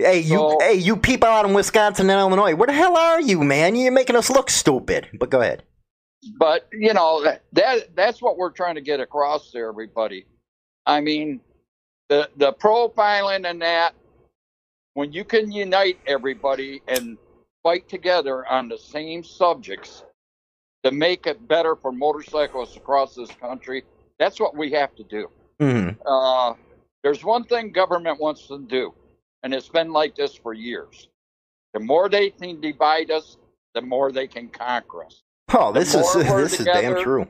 Hey, 0.00 0.20
you, 0.20 0.36
So- 0.36 0.58
hey, 0.60 0.74
you 0.74 0.96
people 0.96 1.28
out 1.28 1.44
in 1.46 1.52
Wisconsin 1.54 2.08
and 2.10 2.18
Illinois, 2.18 2.54
where 2.54 2.66
the 2.66 2.72
hell 2.72 2.96
are 2.96 3.20
you, 3.20 3.42
man? 3.42 3.76
You're 3.76 3.92
making 3.92 4.16
us 4.16 4.30
look 4.30 4.50
stupid. 4.50 5.08
But 5.18 5.30
go 5.30 5.40
ahead. 5.40 5.62
but 6.38 6.68
you 6.72 6.92
know 6.92 7.22
that, 7.24 7.42
that 7.52 7.96
that's 7.96 8.20
what 8.20 8.36
we're 8.36 8.50
trying 8.50 8.74
to 8.74 8.80
get 8.82 9.00
across 9.00 9.50
to 9.52 9.58
everybody. 9.58 10.26
I 10.86 11.00
mean, 11.00 11.40
the 12.08 12.28
the 12.36 12.52
profiling 12.52 13.48
and 13.48 13.62
that 13.62 13.94
when 14.94 15.12
you 15.12 15.24
can 15.24 15.50
unite 15.50 15.98
everybody 16.06 16.82
and 16.88 17.16
fight 17.62 17.88
together 17.88 18.46
on 18.48 18.68
the 18.68 18.76
same 18.78 19.22
subjects 19.24 20.04
to 20.84 20.90
make 20.90 21.26
it 21.26 21.46
better 21.48 21.76
for 21.76 21.92
motorcyclists 21.92 22.76
across 22.76 23.14
this 23.14 23.30
country, 23.40 23.84
that's 24.18 24.40
what 24.40 24.56
we 24.56 24.70
have 24.72 24.94
to 24.96 25.04
do. 25.04 25.28
hmm 25.60 25.90
Uh, 26.06 26.54
there's 27.02 27.24
one 27.24 27.44
thing 27.44 27.72
government 27.72 28.20
wants 28.20 28.46
to 28.48 28.58
do, 28.58 28.92
and 29.42 29.54
it's 29.54 29.68
been 29.68 29.92
like 29.92 30.14
this 30.14 30.34
for 30.34 30.52
years. 30.52 31.08
The 31.74 31.80
more 31.80 32.08
they 32.08 32.30
can 32.30 32.60
divide 32.60 33.10
us, 33.10 33.36
the 33.74 33.82
more 33.82 34.12
they 34.12 34.26
can 34.26 34.48
conquer 34.48 35.04
us. 35.04 35.22
Oh, 35.52 35.72
this 35.72 35.94
is 35.94 36.12
this 36.14 36.60
is 36.60 36.66
damn 36.66 37.02
true. 37.02 37.26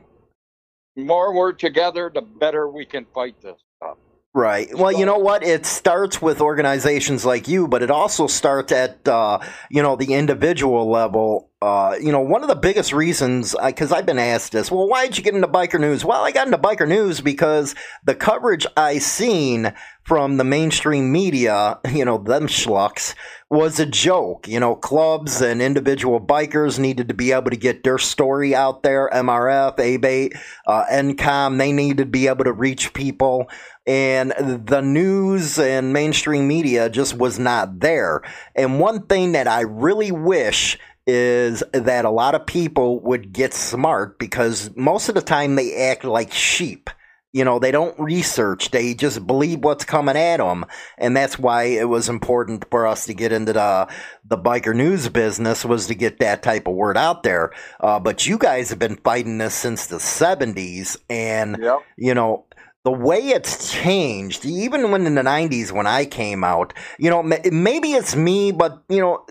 The 0.95 1.03
more 1.03 1.33
we're 1.33 1.53
together, 1.53 2.11
the 2.13 2.21
better 2.21 2.67
we 2.67 2.85
can 2.85 3.05
fight 3.13 3.35
this 3.41 3.59
stuff. 3.77 3.97
Right. 4.33 4.69
Well, 4.73 4.93
you 4.93 5.05
know 5.05 5.17
what? 5.17 5.43
It 5.43 5.65
starts 5.65 6.21
with 6.21 6.39
organizations 6.39 7.25
like 7.25 7.49
you, 7.49 7.67
but 7.67 7.83
it 7.83 7.91
also 7.91 8.27
starts 8.27 8.71
at 8.71 9.05
uh, 9.05 9.39
you 9.69 9.81
know 9.81 9.97
the 9.97 10.13
individual 10.13 10.89
level. 10.89 11.49
Uh, 11.61 11.95
you 12.01 12.13
know, 12.13 12.21
one 12.21 12.41
of 12.41 12.47
the 12.47 12.55
biggest 12.55 12.93
reasons, 12.93 13.53
because 13.63 13.91
I've 13.91 14.05
been 14.05 14.17
asked 14.17 14.53
this, 14.53 14.71
well, 14.71 14.87
why 14.87 15.05
did 15.05 15.17
you 15.17 15.23
get 15.23 15.35
into 15.35 15.47
biker 15.47 15.79
news? 15.79 16.03
Well, 16.03 16.23
I 16.23 16.31
got 16.31 16.47
into 16.47 16.57
biker 16.57 16.87
news 16.87 17.21
because 17.21 17.75
the 18.03 18.15
coverage 18.15 18.65
I 18.75 18.97
seen 18.97 19.73
from 20.01 20.37
the 20.37 20.43
mainstream 20.43 21.11
media, 21.11 21.79
you 21.91 22.05
know, 22.05 22.17
them 22.17 22.47
schlucks, 22.47 23.13
was 23.51 23.79
a 23.79 23.85
joke. 23.85 24.47
You 24.47 24.59
know, 24.59 24.75
clubs 24.75 25.41
and 25.41 25.61
individual 25.61 26.19
bikers 26.19 26.79
needed 26.79 27.09
to 27.09 27.13
be 27.13 27.31
able 27.31 27.51
to 27.51 27.57
get 27.57 27.83
their 27.83 27.97
story 27.99 28.55
out 28.55 28.81
there. 28.81 29.09
MRF, 29.13 29.77
ABATE, 29.77 30.33
uh, 30.65 30.85
NCOM, 30.91 31.57
they 31.57 31.71
needed 31.71 31.97
to 31.97 32.05
be 32.05 32.27
able 32.27 32.45
to 32.45 32.53
reach 32.53 32.93
people 32.93 33.49
and 33.87 34.31
the 34.37 34.81
news 34.81 35.57
and 35.57 35.91
mainstream 35.91 36.47
media 36.47 36.89
just 36.89 37.17
was 37.17 37.39
not 37.39 37.79
there. 37.79 38.21
And 38.55 38.79
one 38.79 39.07
thing 39.07 39.31
that 39.31 39.47
I 39.47 39.61
really 39.61 40.11
wish 40.11 40.77
is 41.07 41.63
that 41.73 42.05
a 42.05 42.11
lot 42.11 42.35
of 42.35 42.45
people 42.45 42.99
would 42.99 43.33
get 43.33 43.53
smart 43.53 44.19
because 44.19 44.69
most 44.75 45.09
of 45.09 45.15
the 45.15 45.21
time 45.21 45.55
they 45.55 45.75
act 45.75 46.03
like 46.03 46.31
sheep. 46.31 46.89
You 47.33 47.45
know, 47.45 47.59
they 47.59 47.71
don't 47.71 47.97
research. 47.99 48.71
They 48.71 48.93
just 48.93 49.25
believe 49.25 49.63
what's 49.63 49.85
coming 49.85 50.17
at 50.17 50.37
them, 50.37 50.65
and 50.97 51.15
that's 51.15 51.39
why 51.39 51.63
it 51.63 51.87
was 51.87 52.09
important 52.09 52.65
for 52.69 52.85
us 52.85 53.05
to 53.05 53.13
get 53.13 53.31
into 53.31 53.53
the 53.53 53.87
the 54.25 54.37
biker 54.37 54.75
news 54.75 55.07
business 55.09 55.63
was 55.63 55.87
to 55.87 55.95
get 55.95 56.19
that 56.19 56.43
type 56.43 56.67
of 56.67 56.75
word 56.75 56.97
out 56.97 57.23
there. 57.23 57.51
Uh, 57.79 57.99
but 57.99 58.27
you 58.27 58.37
guys 58.37 58.69
have 58.69 58.79
been 58.79 58.97
fighting 58.97 59.37
this 59.37 59.55
since 59.55 59.87
the 59.87 59.97
'70s, 59.97 60.97
and 61.09 61.57
Yep. 61.61 61.79
you 61.97 62.13
know 62.13 62.45
the 62.83 62.91
way 62.91 63.19
it's 63.19 63.71
changed 63.71 64.43
even 64.43 64.89
when 64.91 65.05
in 65.05 65.13
the 65.13 65.21
90s 65.21 65.71
when 65.71 65.85
i 65.85 66.03
came 66.03 66.43
out 66.43 66.73
you 66.97 67.11
know 67.11 67.21
maybe 67.21 67.91
it's 67.91 68.15
me 68.15 68.51
but 68.51 68.81
you 68.89 68.99
know 68.99 69.23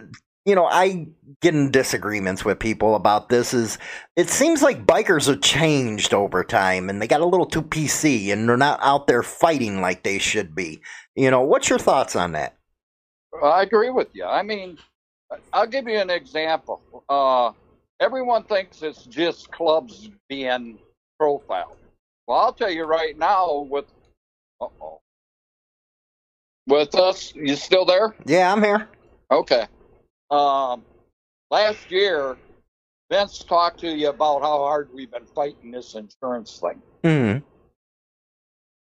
you 0.46 0.54
know 0.54 0.66
i 0.66 1.06
get 1.40 1.54
in 1.54 1.70
disagreements 1.70 2.44
with 2.44 2.58
people 2.58 2.94
about 2.94 3.28
this 3.28 3.52
is 3.54 3.78
it 4.16 4.28
seems 4.28 4.62
like 4.62 4.86
bikers 4.86 5.26
have 5.26 5.40
changed 5.40 6.14
over 6.14 6.42
time 6.44 6.88
and 6.88 7.00
they 7.00 7.06
got 7.06 7.20
a 7.20 7.26
little 7.26 7.46
too 7.46 7.62
pc 7.62 8.32
and 8.32 8.48
they're 8.48 8.56
not 8.56 8.80
out 8.82 9.06
there 9.06 9.22
fighting 9.22 9.80
like 9.80 10.02
they 10.02 10.18
should 10.18 10.54
be 10.54 10.80
you 11.14 11.30
know 11.30 11.42
what's 11.42 11.68
your 11.68 11.78
thoughts 11.78 12.16
on 12.16 12.32
that 12.32 12.56
I 13.42 13.62
agree 13.62 13.90
with 13.90 14.08
you. 14.12 14.24
I 14.24 14.42
mean, 14.42 14.76
I'll 15.52 15.66
give 15.66 15.86
you 15.86 15.98
an 15.98 16.10
example. 16.10 16.82
Uh, 17.08 17.52
everyone 18.00 18.42
thinks 18.44 18.82
it's 18.82 19.04
just 19.04 19.50
clubs 19.52 20.10
being 20.28 20.78
profiled. 21.18 21.76
Well, 22.26 22.38
I'll 22.38 22.52
tell 22.52 22.70
you 22.70 22.84
right 22.84 23.16
now 23.18 23.66
with 23.70 23.86
uh-oh. 24.60 25.00
with 26.66 26.94
us, 26.94 27.34
you 27.34 27.56
still 27.56 27.84
there? 27.84 28.14
yeah 28.26 28.52
i'm 28.52 28.62
here 28.62 28.88
Okay. 29.30 29.66
Um, 30.30 30.84
last 31.50 31.90
year, 31.90 32.36
Vince 33.10 33.38
talked 33.38 33.80
to 33.80 33.90
you 33.90 34.08
about 34.08 34.42
how 34.42 34.58
hard 34.58 34.88
we've 34.94 35.10
been 35.10 35.26
fighting 35.26 35.70
this 35.70 35.94
insurance 35.94 36.60
thing. 36.60 36.82
hmm 37.02 37.38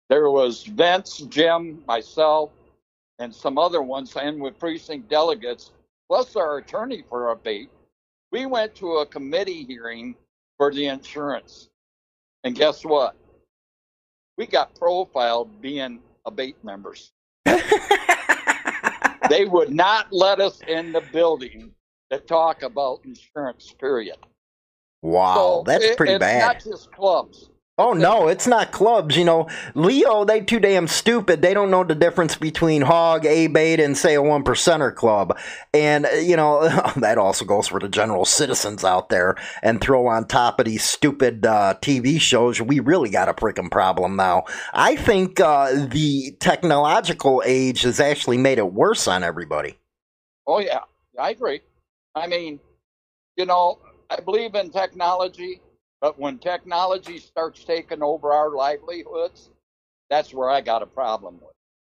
There 0.09 0.31
was 0.31 0.63
Vince, 0.63 1.19
Jim, 1.19 1.83
myself, 1.87 2.51
and 3.19 3.33
some 3.33 3.57
other 3.57 3.81
ones, 3.81 4.15
and 4.15 4.41
with 4.41 4.57
precinct 4.59 5.09
delegates, 5.09 5.71
plus 6.09 6.35
our 6.35 6.57
attorney 6.57 7.03
for 7.07 7.31
ABATE. 7.35 7.69
We 8.31 8.45
went 8.47 8.75
to 8.75 8.97
a 8.97 9.05
committee 9.05 9.63
hearing 9.63 10.15
for 10.57 10.73
the 10.73 10.87
insurance. 10.87 11.69
And 12.43 12.55
guess 12.55 12.83
what? 12.83 13.15
We 14.37 14.47
got 14.47 14.75
profiled 14.75 15.61
being 15.61 15.99
ABATE 16.25 16.63
members. 16.63 17.11
they 19.29 19.45
would 19.45 19.73
not 19.73 20.11
let 20.11 20.39
us 20.39 20.61
in 20.67 20.91
the 20.91 21.01
building 21.01 21.71
to 22.11 22.19
talk 22.19 22.63
about 22.63 23.01
insurance, 23.05 23.73
period. 23.79 24.17
wow 25.01 25.35
So 25.35 25.63
that's 25.65 25.85
it- 25.85 25.97
pretty 25.97 26.13
it's 26.13 26.19
bad 26.21 26.39
not 26.41 26.63
just 26.63 26.91
clubs. 26.91 27.49
Oh 27.77 27.91
no, 27.91 28.29
it's 28.29 28.47
not 28.47 28.71
clubs. 28.71 29.17
You 29.17 29.25
know, 29.25 29.49
Leo, 29.73 30.23
they 30.23 30.39
too 30.39 30.61
damn 30.61 30.87
stupid. 30.87 31.41
They 31.41 31.53
don't 31.53 31.69
know 31.69 31.83
the 31.83 31.93
difference 31.93 32.35
between 32.37 32.81
hog, 32.81 33.25
ABATE, 33.25 33.83
and 33.83 33.97
say 33.97 34.13
a 34.13 34.21
one 34.21 34.45
percenter 34.45 34.95
club. 34.95 35.37
And 35.73 36.05
uh, 36.05 36.11
you 36.11 36.37
know 36.37 36.69
that 36.95 37.17
also 37.17 37.43
goes 37.43 37.67
for 37.67 37.81
the 37.81 37.89
general 37.89 38.23
citizens 38.23 38.85
out 38.85 39.09
there. 39.09 39.35
And 39.61 39.81
throw 39.81 40.07
on 40.07 40.25
top 40.25 40.59
of 40.61 40.65
these 40.65 40.85
stupid 40.85 41.45
uh, 41.45 41.75
TV 41.81 42.19
shows, 42.21 42.61
we 42.61 42.79
really 42.79 43.09
got 43.09 43.27
a 43.27 43.33
freaking 43.33 43.69
problem 43.69 44.15
now. 44.15 44.45
I 44.73 44.95
think 44.95 45.41
uh, 45.41 45.87
the 45.87 46.31
technological 46.39 47.43
age 47.45 47.81
has 47.81 47.99
actually 47.99 48.37
made 48.37 48.57
it 48.57 48.71
worse 48.71 49.05
on 49.05 49.21
everybody. 49.21 49.77
Oh 50.47 50.59
yeah, 50.59 50.79
I 51.19 51.31
agree. 51.31 51.59
I 52.15 52.27
mean, 52.27 52.61
you 53.35 53.45
know, 53.45 53.79
I 54.09 54.21
believe 54.21 54.55
in 54.55 54.69
technology, 54.69 55.59
but 56.05 56.19
when 56.19 56.37
technology 56.37 57.17
starts 57.17 57.63
taking 57.63 58.03
over 58.03 58.31
our 58.31 58.51
livelihoods, 58.51 59.49
that's 60.07 60.31
where 60.31 60.51
I 60.51 60.61
got 60.61 60.83
a 60.83 60.85
problem 60.85 61.39
with. 61.41 61.49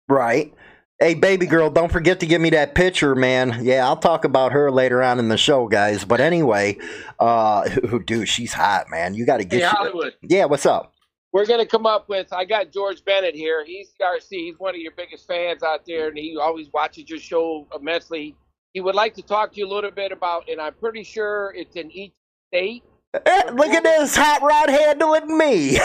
Right. 0.10 0.54
Hey, 1.00 1.13
baby 1.13 1.45
girl, 1.45 1.69
don't 1.69 1.89
forget 1.89 2.19
to 2.19 2.26
give 2.26 2.41
me 2.41 2.50
that 2.50 2.76
picture, 2.76 3.15
man. 3.15 3.60
Yeah, 3.63 3.88
I'll 3.88 3.95
talk 3.95 4.26
about 4.26 4.52
her 4.52 4.69
later 4.69 5.02
on 5.02 5.17
in 5.17 5.30
the 5.30 5.38
show, 5.38 5.69
guys. 5.69 6.04
But 6.04 6.19
anyway, 6.19 6.78
uh, 7.21 7.69
dude, 8.06 8.28
she's 8.28 8.52
hot, 8.52 8.89
man. 8.89 9.13
You 9.13 9.26
got 9.26 9.38
to 9.38 9.43
Hey, 9.43 9.60
get. 9.60 9.71
Hollywood. 9.71 10.13
yeah, 10.24 10.43
what's 10.43 10.65
up? 10.65 10.93
We're 11.32 11.45
gonna 11.45 11.65
come 11.65 11.86
up 11.86 12.10
with. 12.10 12.34
I 12.34 12.43
got 12.43 12.69
George 12.69 13.06
Bennett 13.06 13.34
here. 13.34 13.63
He's 13.63 13.93
RC. 14.02 14.28
He's 14.30 14.60
one 14.60 14.76
of 14.76 14.82
your 14.82 14.91
biggest 14.91 15.26
fans 15.26 15.63
out 15.63 15.86
there, 15.88 16.10
and 16.10 16.17
he 16.17 16.36
always 16.36 16.67
watches 16.74 17.10
your 17.10 17.19
show 17.19 17.65
immensely. 17.74 18.36
He 18.74 18.82
would 18.82 18.95
like 18.95 19.13
to 19.13 19.21
talk 19.21 19.54
to 19.54 19.60
you 19.60 19.67
a 19.67 19.71
little 19.74 19.89
bit 19.91 20.12
about, 20.12 20.50
and 20.50 20.60
I'm 20.60 20.74
pretty 20.74 21.04
sure 21.04 21.54
it's 21.56 21.78
in 21.78 21.89
each 21.91 22.12
state. 22.50 22.84
Eh, 23.13 23.52
look 23.54 23.71
at 23.71 23.84
this 23.84 24.15
hot 24.15 24.41
rod 24.41 24.69
handling 24.69 25.38
me. 25.38 25.78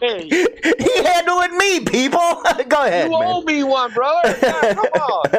Hey, 0.00 0.28
he 0.28 1.02
handling 1.04 1.56
me, 1.56 1.80
people. 1.80 2.18
Go 2.68 2.84
ahead, 2.84 3.10
you 3.10 3.16
owe 3.16 3.42
me 3.42 3.62
one, 3.64 3.92
brother. 3.92 4.36
Yeah, 4.42 4.74
come 4.74 4.86
on. 4.86 5.30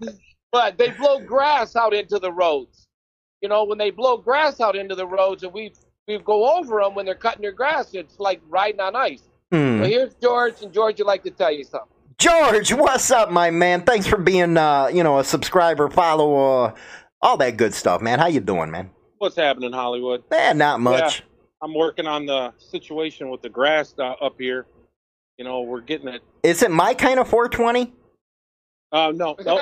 but 0.52 0.78
they 0.78 0.90
blow 0.90 1.20
grass 1.20 1.76
out 1.76 1.94
into 1.94 2.18
the 2.18 2.32
roads. 2.32 2.86
You 3.42 3.48
know, 3.48 3.64
when 3.64 3.78
they 3.78 3.90
blow 3.90 4.16
grass 4.16 4.60
out 4.60 4.76
into 4.76 4.94
the 4.94 5.06
roads, 5.06 5.42
and 5.42 5.52
we 5.52 5.72
we 6.06 6.18
go 6.18 6.56
over 6.58 6.80
them 6.82 6.94
when 6.94 7.06
they're 7.06 7.14
cutting 7.14 7.42
their 7.42 7.52
grass, 7.52 7.92
it's 7.94 8.18
like 8.18 8.40
riding 8.48 8.80
on 8.80 8.96
ice. 8.96 9.22
Hmm. 9.52 9.82
So 9.82 9.84
here's 9.84 10.14
George, 10.14 10.62
and 10.62 10.72
George 10.72 10.98
would 10.98 11.06
like 11.06 11.22
to 11.24 11.30
tell 11.30 11.52
you 11.52 11.64
something. 11.64 11.88
George, 12.18 12.72
what's 12.72 13.10
up, 13.10 13.30
my 13.30 13.50
man? 13.50 13.82
Thanks 13.82 14.06
for 14.06 14.18
being, 14.18 14.56
uh, 14.56 14.86
you 14.86 15.02
know, 15.02 15.18
a 15.18 15.24
subscriber, 15.24 15.90
follower, 15.90 16.74
all 17.22 17.36
that 17.38 17.56
good 17.56 17.74
stuff, 17.74 18.00
man. 18.02 18.18
How 18.18 18.26
you 18.26 18.40
doing, 18.40 18.70
man? 18.70 18.90
What's 19.18 19.36
happening, 19.36 19.72
Hollywood? 19.72 20.24
Eh, 20.30 20.52
not 20.52 20.80
much. 20.80 21.22
I'm 21.62 21.74
working 21.74 22.06
on 22.06 22.26
the 22.26 22.52
situation 22.58 23.30
with 23.30 23.40
the 23.42 23.48
grass 23.48 23.94
uh, 23.98 24.12
up 24.20 24.34
here. 24.38 24.66
You 25.38 25.44
know, 25.44 25.62
we're 25.62 25.80
getting 25.80 26.08
it. 26.08 26.22
Is 26.42 26.62
it 26.62 26.70
my 26.70 26.94
kind 26.94 27.18
of 27.18 27.28
420? 27.28 27.92
Uh, 28.92 29.12
no, 29.14 29.34
no, 29.44 29.56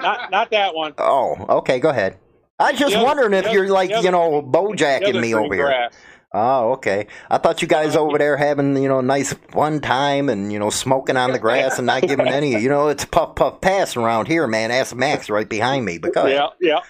not 0.00 0.30
not 0.30 0.50
that 0.50 0.74
one. 0.74 0.92
Oh, 0.98 1.36
okay, 1.58 1.78
go 1.78 1.90
ahead. 1.90 2.18
I 2.58 2.72
was 2.72 2.80
just 2.80 2.96
other- 2.96 3.04
wondering 3.04 3.34
if 3.34 3.44
the 3.44 3.52
you're 3.52 3.68
like, 3.68 3.90
the 3.90 4.02
you 4.02 4.10
know, 4.10 4.42
bojacking 4.42 5.20
me 5.20 5.34
over 5.34 5.54
here. 5.54 5.90
Oh, 6.34 6.72
okay. 6.72 7.08
I 7.30 7.36
thought 7.36 7.60
you 7.60 7.68
guys 7.68 7.94
over 7.94 8.16
there 8.16 8.38
having, 8.38 8.76
you 8.82 8.88
know, 8.88 9.00
a 9.00 9.02
nice 9.02 9.34
fun 9.50 9.80
time 9.80 10.30
and, 10.30 10.50
you 10.50 10.58
know, 10.58 10.70
smoking 10.70 11.16
on 11.18 11.32
the 11.32 11.38
grass 11.38 11.76
and 11.76 11.86
not 11.86 12.02
giving 12.02 12.26
any, 12.26 12.58
you 12.58 12.70
know, 12.70 12.88
it's 12.88 13.04
puff 13.04 13.34
puff 13.34 13.60
pass 13.60 13.96
around 13.96 14.28
here, 14.28 14.46
man. 14.46 14.70
Ask 14.70 14.96
Max 14.96 15.28
right 15.28 15.48
behind 15.48 15.84
me. 15.84 15.98
But 15.98 16.14
go 16.14 16.22
ahead. 16.22 16.32
Yeah, 16.32 16.48
yeah. 16.60 16.80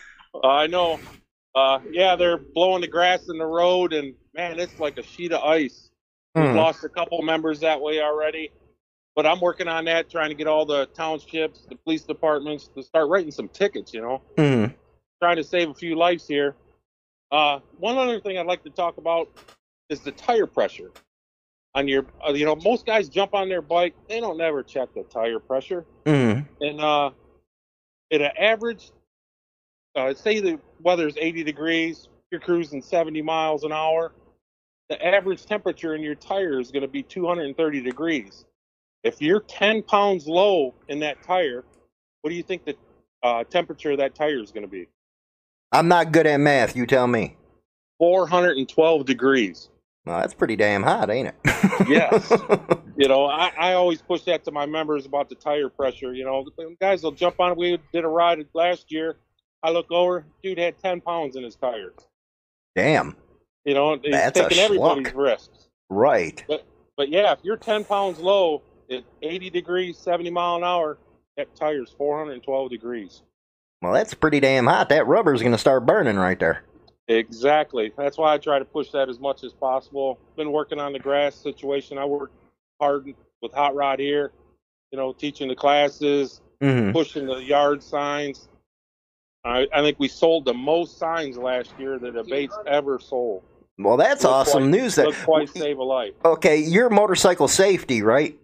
Uh, 0.42 0.46
I 0.46 0.66
know. 0.68 1.00
Uh, 1.56 1.80
yeah, 1.90 2.14
they're 2.14 2.38
blowing 2.38 2.82
the 2.82 2.86
grass 2.86 3.28
in 3.28 3.36
the 3.36 3.44
road, 3.44 3.92
and 3.92 4.14
man, 4.32 4.58
it's 4.58 4.78
like 4.78 4.96
a 4.98 5.02
sheet 5.02 5.32
of 5.32 5.42
ice. 5.42 5.90
We've 6.34 6.48
Hmm. 6.48 6.56
lost 6.56 6.84
a 6.84 6.88
couple 6.88 7.20
members 7.20 7.60
that 7.60 7.78
way 7.80 8.00
already, 8.00 8.50
but 9.14 9.26
I'm 9.26 9.40
working 9.40 9.68
on 9.68 9.84
that, 9.86 10.08
trying 10.08 10.30
to 10.30 10.34
get 10.34 10.46
all 10.46 10.64
the 10.64 10.86
townships, 10.94 11.66
the 11.68 11.76
police 11.76 12.04
departments 12.04 12.68
to 12.76 12.82
start 12.82 13.08
writing 13.10 13.32
some 13.32 13.48
tickets. 13.48 13.92
You 13.92 14.00
know, 14.00 14.22
Mhm. 14.38 14.72
trying 15.20 15.36
to 15.36 15.44
save 15.44 15.68
a 15.68 15.74
few 15.74 15.94
lives 15.96 16.26
here. 16.26 16.54
Uh, 17.32 17.60
one 17.78 17.98
other 17.98 18.20
thing 18.20 18.38
I'd 18.38 18.46
like 18.46 18.64
to 18.64 18.70
talk 18.70 18.98
about 18.98 19.30
is 19.90 20.00
the 20.02 20.12
tire 20.12 20.46
pressure 20.46 20.92
on 21.74 21.88
your. 21.88 22.06
Uh, 22.26 22.32
you 22.32 22.46
know, 22.46 22.56
most 22.56 22.86
guys 22.86 23.08
jump 23.10 23.34
on 23.34 23.48
their 23.48 23.62
bike, 23.62 23.94
they 24.08 24.20
don't 24.20 24.38
never 24.38 24.62
check 24.62 24.94
the 24.94 25.04
tire 25.04 25.40
pressure 25.40 25.86
Mhm. 26.06 26.46
and 26.60 26.80
uh, 26.80 27.10
at 28.12 28.22
an 28.22 28.32
average, 28.38 28.90
uh, 29.96 30.14
say 30.14 30.40
the 30.40 30.60
weather's 30.80 31.16
80 31.18 31.44
degrees, 31.44 32.08
you're 32.30 32.40
cruising 32.40 32.82
70 32.82 33.22
miles 33.22 33.64
an 33.64 33.72
hour, 33.72 34.12
the 34.88 35.04
average 35.04 35.46
temperature 35.46 35.94
in 35.94 36.02
your 36.02 36.14
tire 36.16 36.60
is 36.60 36.70
going 36.72 36.82
to 36.82 36.88
be 36.88 37.02
230 37.02 37.82
degrees. 37.82 38.44
If 39.04 39.22
you're 39.22 39.40
10 39.40 39.82
pounds 39.84 40.28
low 40.28 40.74
in 40.88 41.00
that 41.00 41.22
tire, 41.22 41.64
what 42.22 42.30
do 42.30 42.36
you 42.36 42.42
think 42.42 42.64
the 42.64 42.76
uh, 43.22 43.44
temperature 43.44 43.92
of 43.92 43.98
that 43.98 44.14
tire 44.14 44.42
is 44.42 44.52
going 44.52 44.64
to 44.64 44.70
be? 44.70 44.88
I'm 45.72 45.88
not 45.88 46.12
good 46.12 46.26
at 46.26 46.38
math. 46.38 46.76
You 46.76 46.86
tell 46.86 47.06
me. 47.06 47.36
412 47.98 49.06
degrees. 49.06 49.68
Well, 50.04 50.20
that's 50.20 50.34
pretty 50.34 50.56
damn 50.56 50.82
hot, 50.82 51.10
ain't 51.10 51.28
it? 51.28 51.88
Yes. 51.88 52.32
You 52.94 53.08
know, 53.08 53.24
I, 53.24 53.50
I 53.58 53.72
always 53.72 54.02
push 54.02 54.20
that 54.24 54.44
to 54.44 54.52
my 54.52 54.66
members 54.66 55.06
about 55.06 55.30
the 55.30 55.34
tire 55.34 55.70
pressure. 55.70 56.12
You 56.12 56.24
know, 56.24 56.44
the 56.44 56.76
guys 56.78 57.02
will 57.02 57.10
jump 57.10 57.40
on. 57.40 57.56
We 57.56 57.78
did 57.92 58.04
a 58.04 58.08
ride 58.08 58.46
last 58.52 58.92
year. 58.92 59.16
I 59.62 59.70
look 59.70 59.90
over, 59.90 60.26
dude 60.42 60.58
had 60.58 60.78
10 60.78 61.00
pounds 61.00 61.34
in 61.34 61.42
his 61.42 61.56
tires. 61.56 61.94
damn. 62.76 63.16
You 63.64 63.74
know, 63.74 63.96
he's 64.00 64.12
That's 64.12 64.38
a 64.38 64.42
taking 64.42 64.58
everybody's 64.58 65.14
risks. 65.14 65.68
Right. 65.88 66.44
But, 66.46 66.66
But 66.96 67.08
yeah, 67.08 67.32
if 67.32 67.38
you're 67.42 67.56
10 67.56 67.84
pounds 67.84 68.18
low 68.18 68.62
at 68.90 69.04
80 69.22 69.50
degrees, 69.50 69.96
70 69.98 70.30
mile 70.30 70.56
an 70.56 70.64
hour, 70.64 70.98
that 71.36 71.54
tire's 71.56 71.90
412 71.96 72.70
degrees. 72.70 73.22
Well, 73.82 73.92
that's 73.92 74.14
pretty 74.14 74.40
damn 74.40 74.66
hot. 74.66 74.88
That 74.90 75.06
rubber's 75.06 75.40
going 75.40 75.52
to 75.52 75.58
start 75.58 75.84
burning 75.86 76.16
right 76.16 76.38
there. 76.38 76.62
Exactly. 77.08 77.92
That's 77.98 78.16
why 78.16 78.32
I 78.34 78.38
try 78.38 78.58
to 78.58 78.64
push 78.64 78.90
that 78.92 79.08
as 79.08 79.18
much 79.18 79.42
as 79.44 79.52
possible. 79.52 80.18
Been 80.36 80.52
working 80.52 80.78
on 80.78 80.92
the 80.92 80.98
grass 80.98 81.34
situation. 81.34 81.98
I 81.98 82.04
work 82.04 82.30
hard 82.80 83.12
with 83.42 83.52
Hot 83.52 83.74
Rod 83.74 83.98
here, 83.98 84.32
you 84.92 84.98
know, 84.98 85.12
teaching 85.12 85.48
the 85.48 85.56
classes, 85.56 86.40
Mhm. 86.62 86.92
pushing 86.92 87.26
the 87.26 87.42
yard 87.42 87.82
signs. 87.82 88.48
I, 89.44 89.66
I 89.74 89.82
think 89.82 89.98
we 89.98 90.06
sold 90.06 90.44
the 90.44 90.54
most 90.54 90.98
signs 90.98 91.36
last 91.36 91.72
year 91.78 91.98
that 91.98 92.14
ABATE's 92.14 92.56
ever 92.66 93.00
sold. 93.00 93.42
Well, 93.78 93.96
that's 93.96 94.22
Look 94.22 94.32
awesome 94.32 94.70
twice- 94.70 94.80
news. 94.80 94.94
That 94.94 95.06
Look 95.06 95.14
twice, 95.16 95.52
save 95.52 95.78
a 95.78 95.82
life. 95.82 96.14
okay, 96.24 96.58
you're 96.58 96.88
motorcycle 96.88 97.48
safety, 97.48 98.02
right? 98.02 98.38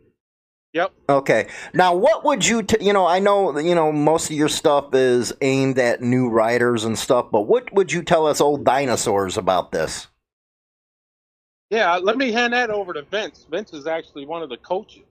Yep. 0.75 0.93
Okay. 1.09 1.49
Now, 1.73 1.95
what 1.95 2.25
would 2.25 2.47
you, 2.47 2.62
t- 2.62 2.85
you 2.85 2.93
know, 2.93 3.07
I 3.07 3.19
know, 3.19 3.59
you 3.59 3.75
know, 3.75 3.91
most 3.91 4.31
of 4.31 4.37
your 4.37 4.49
stuff 4.49 4.95
is 4.95 5.33
aimed 5.41 5.79
at 5.79 6.03
new 6.03 6.29
riders 6.29 6.85
and 6.85 6.99
stuff, 6.99 7.27
but 7.33 7.43
what 7.43 7.73
would 7.73 7.91
you 7.91 8.03
tell 8.03 8.27
us 8.27 8.41
old 8.41 8.64
dinosaurs 8.64 9.39
about 9.39 9.73
this? 9.73 10.09
Yeah, 11.71 11.97
let 11.97 12.16
me 12.16 12.33
hand 12.33 12.53
that 12.53 12.71
over 12.71 12.93
to 12.93 13.03
Vince. 13.03 13.47
Vince 13.51 13.73
is 13.73 13.87
actually 13.87 14.27
one 14.27 14.43
of 14.43 14.49
the 14.49 14.57
coaches. 14.59 15.05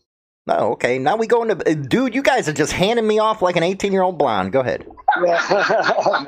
Oh, 0.48 0.72
okay. 0.74 0.98
Now 0.98 1.18
we 1.18 1.28
go 1.28 1.44
into, 1.44 1.56
uh, 1.70 1.74
dude, 1.74 2.16
you 2.16 2.22
guys 2.22 2.48
are 2.48 2.54
just 2.54 2.72
handing 2.72 3.06
me 3.06 3.20
off 3.20 3.42
like 3.42 3.58
an 3.58 3.64
18 3.64 3.92
year 3.92 4.02
old 4.04 4.18
blonde. 4.18 4.52
Go 4.52 4.62
ahead. 4.62 4.88
Yeah. 5.24 6.26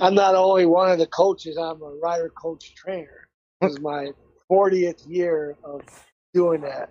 I'm 0.00 0.14
not 0.14 0.34
only 0.34 0.66
one 0.66 0.90
of 0.90 0.98
the 0.98 1.06
coaches, 1.06 1.56
I'm 1.56 1.82
a 1.82 1.94
rider 2.02 2.30
coach 2.30 2.74
trainer. 2.74 3.28
This 3.60 3.72
is 3.72 3.80
my 3.80 4.12
40th 4.50 5.08
year 5.08 5.56
of 5.64 5.82
doing 6.32 6.60
that. 6.62 6.90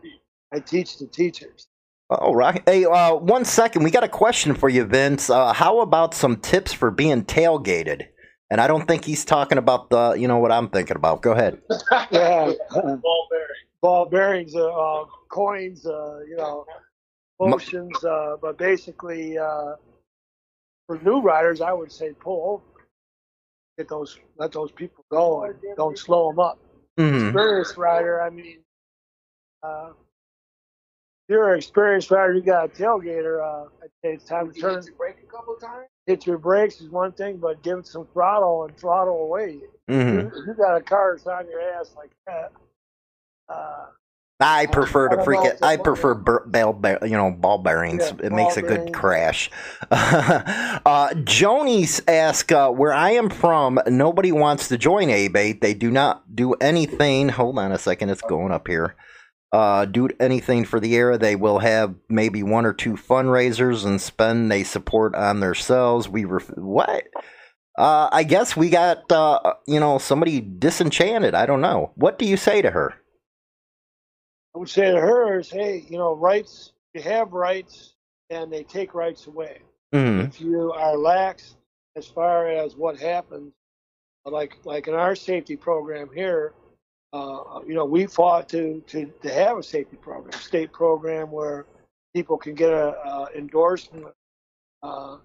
I 0.54 0.60
teach 0.60 0.98
the 0.98 1.08
teachers. 1.08 1.68
All 2.10 2.36
right. 2.36 2.64
Hey, 2.66 2.86
uh, 2.86 3.16
one 3.16 3.46
second. 3.46 3.84
We 3.84 3.92
got 3.92 4.04
a 4.04 4.08
question 4.10 4.56
for 4.56 4.68
you, 4.70 4.84
Vince. 4.86 5.30
Uh, 5.30 5.54
how 5.54 5.82
about 5.82 6.14
some 6.16 6.38
tips 6.38 6.74
for 6.74 6.90
being 6.90 7.24
tailgated? 7.24 8.08
And 8.50 8.60
I 8.60 8.68
don't 8.68 8.88
think 8.88 9.06
he's 9.06 9.24
talking 9.26 9.60
about 9.60 9.92
the, 9.92 10.14
you 10.14 10.28
know, 10.28 10.40
what 10.40 10.52
I'm 10.52 10.70
thinking 10.70 10.96
about. 10.96 11.22
Go 11.22 11.34
ahead. 11.34 11.62
Yeah. 12.12 12.52
Ball 12.74 13.28
bearings. 13.30 13.58
Ball 13.82 14.06
bearings, 14.08 14.56
uh, 14.56 14.68
uh, 14.68 15.06
coins, 15.32 15.86
uh, 15.86 16.20
you 16.28 16.36
know, 16.36 16.66
motions. 17.40 18.04
Uh, 18.04 18.38
but 18.42 18.58
basically, 18.58 19.38
uh, 19.38 19.76
for 20.88 21.00
new 21.04 21.22
riders, 21.22 21.62
I 21.62 21.74
would 21.74 21.92
say 21.92 22.12
pull 22.20 22.54
over. 22.54 22.64
Get 23.78 23.88
those, 23.88 24.20
let 24.38 24.52
those 24.52 24.72
people 24.72 25.06
go 25.12 25.44
and 25.44 25.56
don't 25.78 25.98
slow 25.98 26.30
them 26.32 26.40
up. 26.40 26.60
hmm 26.98 27.28
experienced 27.28 27.78
rider, 27.78 28.22
I 28.22 28.30
mean, 28.30 28.60
uh, 29.64 29.92
if 29.92 30.09
you're 31.30 31.54
an 31.54 31.58
experienced 31.58 32.12
rider, 32.12 32.34
you 32.34 32.42
got 32.42 32.66
a 32.66 32.70
tailgater. 32.70 33.66
Uh, 33.66 33.70
it's 34.04 34.26
time 34.26 34.52
to 34.52 34.60
turn. 34.60 34.84
brake 34.98 35.18
a 35.24 35.32
couple 35.32 35.56
times. 35.56 35.86
Hit 36.08 36.26
your 36.26 36.38
brakes 36.40 36.82
is 36.82 36.90
one 36.90 37.12
thing, 37.12 37.38
but 37.38 37.62
give 37.62 37.80
it 37.80 37.88
some 37.88 38.08
throttle 38.14 38.64
and 38.66 38.76
throttle 38.78 39.24
away. 39.24 39.60
hmm 39.88 40.20
If 40.20 40.34
you 40.48 40.56
got 40.58 40.78
a 40.78 40.82
car 40.82 41.16
that's 41.16 41.28
on 41.28 41.48
your 41.48 41.62
ass 41.62 41.94
like 41.96 42.12
that, 42.26 42.52
uh, 43.48 43.86
I 44.42 44.68
prefer 44.68 45.10
I 45.12 45.16
to 45.18 45.24
freak 45.24 45.44
it. 45.44 45.60
I 45.62 45.76
prefer 45.76 46.14
bur- 46.14 46.46
bell, 46.48 46.72
bear, 46.72 46.98
you 47.06 47.18
know, 47.18 47.30
ball 47.30 47.58
bearings. 47.58 48.02
Yeah, 48.02 48.26
it 48.26 48.30
ball 48.30 48.38
makes 48.38 48.56
a 48.58 48.62
good 48.62 48.92
bearings. 48.92 48.96
crash. 48.96 49.52
uh, 49.92 51.14
Jonies 51.26 52.02
ask, 52.08 52.50
uh, 52.52 52.72
where 52.72 52.94
I 52.94 53.12
am 53.12 53.30
from, 53.30 53.80
nobody 53.88 54.32
wants 54.32 54.70
to 54.70 54.78
join 54.78 55.10
ABATE. 55.10 55.60
They 55.60 55.74
do 55.74 55.92
not 55.92 56.36
do 56.36 56.54
anything. 56.54 57.30
Hold 57.30 57.60
on 57.60 57.74
a 57.74 57.78
second. 57.78 58.10
It's 58.10 58.22
going 58.22 58.52
up 58.54 58.68
here. 58.68 58.96
Uh, 59.52 59.86
do 59.86 60.10
anything 60.20 60.64
for 60.64 60.80
the 60.80 60.94
era. 60.94 61.18
They 61.18 61.36
will 61.36 61.60
have 61.60 61.96
maybe 62.08 62.44
one 62.44 62.66
or 62.66 62.74
two 62.74 62.94
fundraisers 62.94 63.86
and 63.86 64.00
spend 64.00 64.52
they 64.52 64.64
support 64.64 65.16
on 65.16 65.40
themselves. 65.40 66.08
We 66.08 66.26
ref- 66.26 66.56
what? 66.56 67.06
Uh, 67.78 68.10
I 68.12 68.24
guess 68.24 68.56
we 68.58 68.70
got 68.70 69.12
uh, 69.12 69.54
you 69.68 69.80
know 69.80 69.98
somebody 69.98 70.42
disenchanted. 70.42 71.34
I 71.34 71.46
don't 71.48 71.62
know. 71.62 71.92
What 71.96 72.20
do 72.20 72.26
you 72.26 72.38
say 72.38 72.62
to 72.62 72.72
her? 72.72 72.96
I 74.56 74.60
would 74.60 74.70
say 74.70 74.92
to 74.92 75.00
her 75.00 75.40
is, 75.40 75.50
hey, 75.50 75.86
you 75.90 75.98
know, 75.98 76.14
rights. 76.16 76.74
You 76.94 77.02
have 77.04 77.34
rights, 77.34 77.94
and 78.30 78.52
they 78.52 78.64
take 78.64 78.94
rights 78.94 79.28
away. 79.28 79.60
hmm 79.94 80.22
if 80.22 80.42
you 80.42 80.72
are 80.74 80.98
lax 80.98 81.56
as 81.96 82.08
far 82.08 82.48
as 82.50 82.76
what 82.76 83.00
happens, 83.00 83.54
like 84.26 84.58
like 84.66 84.88
in 84.88 84.94
our 84.94 85.16
safety 85.16 85.56
program 85.56 86.10
here, 86.14 86.54
uh, 87.14 87.62
you 87.68 87.74
know, 87.74 87.86
we 87.86 88.06
fought 88.06 88.50
to, 88.50 88.82
to 88.88 89.06
to 89.22 89.34
have 89.34 89.58
a 89.58 89.64
safety 89.64 89.98
program, 89.98 90.40
state 90.40 90.72
program 90.72 91.32
where 91.32 91.66
people 92.16 92.38
can 92.38 92.56
get 92.56 92.72
a, 92.72 92.90
uh 92.90 93.26
endorsement 93.36 94.08
uh, 94.84 95.18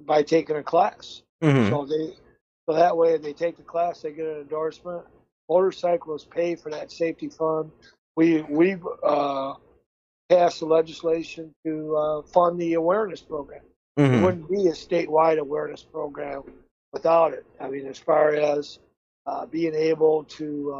by 0.00 0.22
taking 0.22 0.56
a 0.56 0.62
class. 0.62 1.22
hmm 1.42 1.68
So 1.68 1.86
they 1.86 2.14
so 2.68 2.74
that 2.74 2.96
way 2.96 3.16
they 3.18 3.32
take 3.32 3.56
the 3.56 3.62
class, 3.62 4.02
they 4.02 4.12
get 4.12 4.26
an 4.26 4.40
endorsement. 4.40 5.04
Motorcyclists 5.48 6.28
pay 6.30 6.54
for 6.56 6.70
that 6.70 6.90
safety 6.92 7.28
fund. 7.28 7.70
We 8.16 8.42
we 8.42 8.76
uh, 9.04 9.54
passed 10.28 10.60
the 10.60 10.66
legislation 10.66 11.52
to 11.64 11.96
uh, 11.96 12.22
fund 12.22 12.60
the 12.60 12.74
awareness 12.74 13.20
program 13.22 13.62
it 14.12 14.16
hmm 14.16 14.24
wouldn't 14.24 14.50
be 14.50 14.66
a 14.68 14.72
statewide 14.72 15.38
awareness 15.38 15.82
program 15.84 16.42
without 16.92 17.32
it. 17.32 17.46
I 17.60 17.68
mean, 17.68 17.86
as 17.86 17.98
far 17.98 18.34
as 18.34 18.78
uh, 19.26 19.46
being 19.46 19.74
able 19.74 20.24
to, 20.24 20.72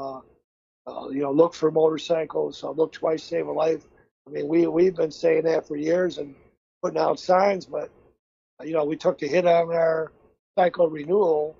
uh, 0.90 1.08
you 1.10 1.22
know, 1.22 1.32
look 1.32 1.54
for 1.54 1.70
motorcycles, 1.72 2.64
uh, 2.64 2.70
look 2.70 2.92
twice, 2.92 3.24
save 3.24 3.48
a 3.48 3.52
life. 3.52 3.86
I 4.28 4.32
mean, 4.32 4.48
we 4.48 4.66
we've 4.68 4.96
been 4.96 5.12
saying 5.12 5.44
that 5.44 5.68
for 5.68 5.76
years 5.76 6.18
and 6.18 6.34
putting 6.82 7.00
out 7.00 7.20
signs, 7.20 7.66
but 7.66 7.90
uh, 8.60 8.64
you 8.64 8.74
know, 8.74 8.84
we 8.84 8.96
took 8.96 9.18
the 9.18 9.28
hit 9.28 9.46
on 9.46 9.72
our 9.72 10.12
cycle 10.58 10.88
renewal 10.90 11.56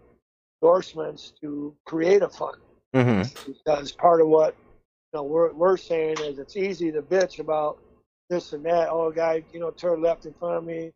endorsements 0.63 1.35
to 1.43 1.75
create 1.87 2.23
a 2.23 2.29
fund 2.29 2.59
hmm 2.95 3.23
because 3.47 3.93
part 3.93 4.23
of 4.23 4.29
what 4.29 4.57
you 5.13 5.19
know 5.19 5.25
we're 5.25 5.53
we're 5.55 5.79
saying 5.79 6.19
is 6.21 6.39
it's 6.39 6.57
easy 6.57 6.93
to 6.93 7.03
bitch 7.03 7.41
about 7.41 7.79
this 8.31 8.53
and 8.55 8.65
that. 8.67 8.91
Oh, 8.91 9.11
guy, 9.13 9.45
you 9.53 9.61
know, 9.61 9.71
turned 9.73 10.03
left 10.03 10.27
in 10.27 10.35
front 10.35 10.57
of 10.59 10.65
me. 10.65 10.93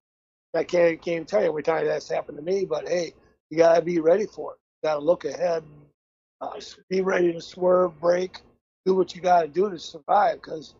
I 0.54 0.64
can't 0.64 1.00
can't 1.02 1.28
tell 1.28 1.42
you 1.42 1.48
every 1.48 1.64
time 1.64 1.86
that's 1.86 2.10
happened 2.10 2.38
to 2.38 2.44
me. 2.44 2.66
But 2.66 2.88
hey, 2.88 3.14
you 3.50 3.58
gotta 3.58 3.82
be 3.82 4.00
ready 4.00 4.26
for 4.26 4.52
it. 4.54 4.58
You 4.82 4.90
gotta 4.90 5.00
look 5.04 5.24
ahead. 5.24 5.64
Uh, 6.44 6.60
be 6.90 7.00
ready 7.00 7.32
to 7.32 7.40
swerve, 7.40 7.98
break, 8.00 8.40
do 8.84 8.94
what 8.94 9.14
you 9.14 9.22
gotta 9.22 9.48
do 9.48 9.70
to 9.70 9.78
survive. 9.78 10.40
Because 10.42 10.74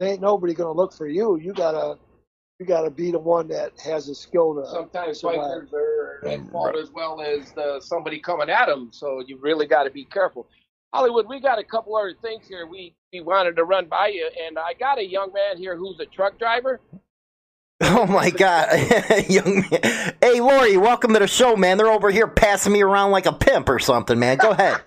ain't 0.00 0.20
nobody 0.20 0.54
gonna 0.54 0.72
look 0.72 0.92
for 0.92 1.06
you. 1.06 1.38
You 1.38 1.52
gotta 1.52 1.98
you 2.58 2.66
gotta 2.66 2.90
be 2.90 3.10
the 3.10 3.18
one 3.18 3.48
that 3.48 3.72
has 3.80 4.06
the 4.06 4.14
skill 4.14 4.54
to 4.54 4.66
Sometimes 4.66 5.20
survive. 5.20 5.36
bikers 5.36 5.72
are 5.72 6.28
at 6.28 6.50
fault 6.50 6.76
as 6.76 6.90
well 6.90 7.20
as 7.20 7.56
uh, 7.56 7.80
somebody 7.80 8.20
coming 8.20 8.50
at 8.50 8.66
them, 8.66 8.90
so 8.92 9.22
you 9.26 9.38
really 9.38 9.66
got 9.66 9.84
to 9.84 9.90
be 9.90 10.04
careful. 10.04 10.46
Hollywood, 10.92 11.26
we 11.28 11.40
got 11.40 11.58
a 11.58 11.64
couple 11.64 11.96
other 11.96 12.14
things 12.20 12.46
here 12.48 12.66
we, 12.66 12.94
we 13.12 13.20
wanted 13.20 13.56
to 13.56 13.64
run 13.64 13.86
by 13.86 14.08
you, 14.08 14.28
and 14.46 14.58
I 14.58 14.74
got 14.74 14.98
a 14.98 15.04
young 15.06 15.32
man 15.32 15.56
here 15.56 15.76
who's 15.76 15.98
a 16.00 16.06
truck 16.06 16.38
driver. 16.38 16.80
Oh 17.92 18.06
my 18.06 18.28
God, 18.30 18.68
young 19.28 19.64
man. 19.70 20.14
Hey, 20.20 20.40
Lori, 20.40 20.76
welcome 20.76 21.14
to 21.14 21.18
the 21.18 21.26
show, 21.26 21.56
man. 21.56 21.78
They're 21.78 21.90
over 21.90 22.10
here 22.10 22.28
passing 22.28 22.72
me 22.74 22.82
around 22.82 23.10
like 23.10 23.24
a 23.24 23.32
pimp 23.32 23.70
or 23.70 23.78
something, 23.78 24.18
man. 24.18 24.36
Go 24.36 24.50
ahead. 24.50 24.80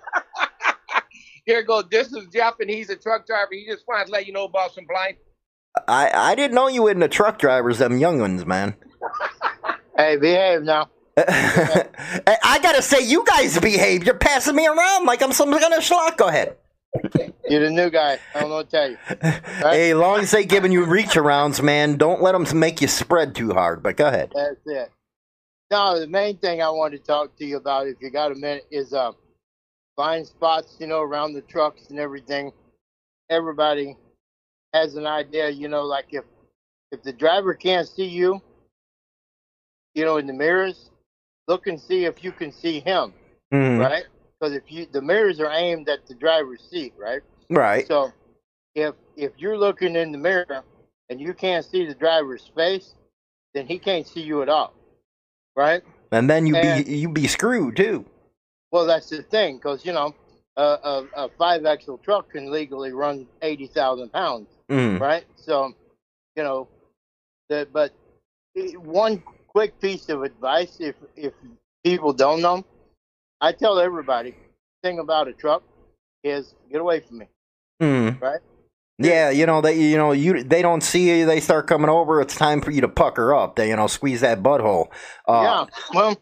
Here 1.46 1.62
goes. 1.62 1.84
This 1.90 2.12
is 2.12 2.28
Jeff, 2.32 2.54
and 2.60 2.70
he's 2.70 2.88
a 2.90 2.96
truck 2.96 3.26
driver. 3.26 3.50
He 3.50 3.66
just 3.66 3.84
wanted 3.86 4.06
to 4.06 4.12
let 4.12 4.26
you 4.26 4.32
know 4.32 4.44
about 4.44 4.72
some 4.72 4.86
blind. 4.86 5.16
I 5.88 6.10
I 6.14 6.34
didn't 6.36 6.54
know 6.54 6.68
you 6.68 6.84
were 6.84 6.90
in 6.90 7.00
the 7.00 7.08
truck 7.08 7.38
drivers, 7.38 7.78
them 7.78 7.98
young 7.98 8.18
ones, 8.20 8.46
man. 8.46 8.74
Hey, 9.98 10.16
behave 10.16 10.62
now. 10.62 10.88
I 11.18 12.58
gotta 12.62 12.80
say, 12.80 13.00
you 13.04 13.24
guys 13.26 13.58
behave. 13.58 14.04
You're 14.04 14.14
passing 14.14 14.56
me 14.56 14.66
around 14.66 15.04
like 15.04 15.20
I'm 15.20 15.32
some 15.32 15.50
kind 15.50 15.74
of 15.74 15.80
schlock. 15.82 16.16
Go 16.16 16.28
ahead. 16.28 16.56
You're 17.48 17.60
the 17.64 17.70
new 17.70 17.90
guy. 17.90 18.18
I 18.34 18.40
don't 18.40 18.50
know 18.50 18.56
what 18.56 18.70
to 18.70 18.76
tell 18.76 18.90
you. 18.90 18.98
Hey, 19.70 19.94
long 19.94 20.20
as 20.20 20.30
they 20.30 20.44
giving 20.44 20.72
you 20.72 20.84
reach 20.84 21.10
arounds, 21.10 21.62
man, 21.62 21.96
don't 21.96 22.22
let 22.22 22.32
them 22.32 22.46
make 22.58 22.80
you 22.80 22.88
spread 22.88 23.34
too 23.34 23.52
hard. 23.52 23.82
But 23.82 23.96
go 23.96 24.08
ahead. 24.08 24.32
That's 24.34 24.60
it. 24.66 24.90
No, 25.70 25.98
the 25.98 26.06
main 26.06 26.36
thing 26.38 26.62
I 26.62 26.70
wanted 26.70 26.98
to 26.98 27.04
talk 27.04 27.36
to 27.36 27.44
you 27.44 27.56
about, 27.56 27.86
if 27.88 27.96
you 28.00 28.10
got 28.10 28.32
a 28.32 28.34
minute, 28.34 28.66
is 28.70 28.92
uh, 28.92 29.12
blind 29.96 30.26
spots, 30.26 30.76
you 30.78 30.86
know, 30.86 31.00
around 31.00 31.32
the 31.32 31.40
trucks 31.42 31.88
and 31.90 31.98
everything. 31.98 32.52
Everybody 33.30 33.96
has 34.72 34.94
an 34.96 35.06
idea, 35.06 35.48
you 35.50 35.68
know, 35.68 35.82
like 35.82 36.06
if 36.10 36.24
if 36.92 37.02
the 37.02 37.12
driver 37.12 37.54
can't 37.54 37.88
see 37.88 38.04
you, 38.04 38.40
you 39.94 40.04
know, 40.04 40.18
in 40.18 40.26
the 40.26 40.32
mirrors, 40.32 40.90
look 41.48 41.66
and 41.66 41.80
see 41.80 42.04
if 42.04 42.22
you 42.22 42.30
can 42.30 42.52
see 42.52 42.80
him, 42.80 43.12
Mhm. 43.52 43.80
right? 43.80 44.04
Because 44.44 44.56
if 44.56 44.70
you 44.70 44.86
the 44.92 45.00
mirrors 45.00 45.40
are 45.40 45.50
aimed 45.50 45.88
at 45.88 46.06
the 46.06 46.14
driver's 46.14 46.60
seat, 46.60 46.92
right? 46.98 47.22
Right. 47.48 47.86
So 47.86 48.12
if 48.74 48.94
if 49.16 49.32
you're 49.38 49.56
looking 49.56 49.96
in 49.96 50.12
the 50.12 50.18
mirror 50.18 50.62
and 51.08 51.18
you 51.18 51.32
can't 51.32 51.64
see 51.64 51.86
the 51.86 51.94
driver's 51.94 52.50
face, 52.54 52.94
then 53.54 53.66
he 53.66 53.78
can't 53.78 54.06
see 54.06 54.20
you 54.20 54.42
at 54.42 54.50
all, 54.50 54.74
right? 55.56 55.82
And 56.12 56.28
then 56.28 56.46
you 56.46 56.56
And- 56.56 56.84
be 56.84 56.94
you 56.94 57.08
be 57.08 57.26
screwed 57.26 57.76
too. 57.76 58.04
Well, 58.70 58.84
that's 58.86 59.08
the 59.08 59.22
thing, 59.22 59.56
because 59.56 59.86
you 59.86 59.92
know 59.94 60.14
a, 60.58 60.62
a, 60.62 61.06
a 61.16 61.28
five 61.38 61.64
axle 61.64 61.96
truck 61.96 62.30
can 62.30 62.50
legally 62.50 62.92
run 62.92 63.26
eighty 63.40 63.66
thousand 63.66 64.12
pounds, 64.12 64.48
Mm. 64.70 65.00
right? 65.00 65.24
So 65.36 65.72
you 66.36 66.42
know, 66.42 66.68
the, 67.48 67.66
but 67.72 67.92
one 68.76 69.22
quick 69.46 69.80
piece 69.80 70.10
of 70.10 70.22
advice, 70.22 70.80
if 70.80 70.96
if 71.16 71.32
people 71.82 72.12
don't 72.12 72.42
know, 72.42 72.62
I 73.44 73.52
tell 73.52 73.78
everybody, 73.78 74.34
thing 74.82 74.98
about 74.98 75.28
a 75.28 75.34
truck 75.34 75.62
is 76.22 76.54
get 76.72 76.80
away 76.80 77.00
from 77.00 77.18
me, 77.18 77.28
Mm. 77.82 78.18
right? 78.18 78.40
Yeah, 78.98 79.28
you 79.28 79.44
know 79.44 79.60
they 79.60 79.78
you 79.78 79.98
know 79.98 80.12
you 80.12 80.42
they 80.42 80.62
don't 80.62 80.82
see 80.82 81.10
you. 81.10 81.26
They 81.26 81.40
start 81.40 81.66
coming 81.66 81.90
over. 81.90 82.22
It's 82.22 82.34
time 82.36 82.62
for 82.62 82.70
you 82.70 82.80
to 82.80 82.88
pucker 82.88 83.34
up. 83.34 83.56
They 83.56 83.68
you 83.68 83.76
know 83.76 83.86
squeeze 83.86 84.22
that 84.22 84.42
butthole. 84.42 84.86
Uh, 85.28 85.42
yeah. 85.42 85.80
Well, 85.92 86.16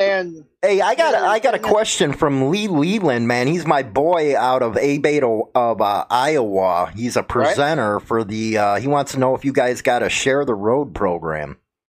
And 0.00 0.44
Hey, 0.60 0.80
I 0.80 0.96
got 0.96 1.14
a, 1.14 1.18
Yeah, 1.18 1.30
I 1.30 1.38
got 1.38 1.54
a 1.54 1.58
question 1.60 2.12
from 2.12 2.50
Lee 2.50 2.66
Leland, 2.66 3.28
man. 3.28 3.46
He's 3.46 3.64
my 3.64 3.82
boy 3.84 4.36
out 4.36 4.62
of 4.62 4.74
ABATE 4.76 5.22
of 5.54 5.80
uh, 5.80 6.04
Iowa. 6.10 6.92
He's 6.96 7.16
a 7.16 7.22
presenter 7.22 8.00
for 8.00 8.24
the. 8.24 8.58
Uh, 8.58 8.76
he 8.80 8.88
wants 8.88 9.12
to 9.12 9.18
know 9.20 9.36
if 9.36 9.44
you 9.44 9.52
guys 9.52 9.82
got 9.82 10.02
a 10.02 10.08
share 10.08 10.44
the 10.44 10.54
road 10.54 10.94
program. 10.96 11.58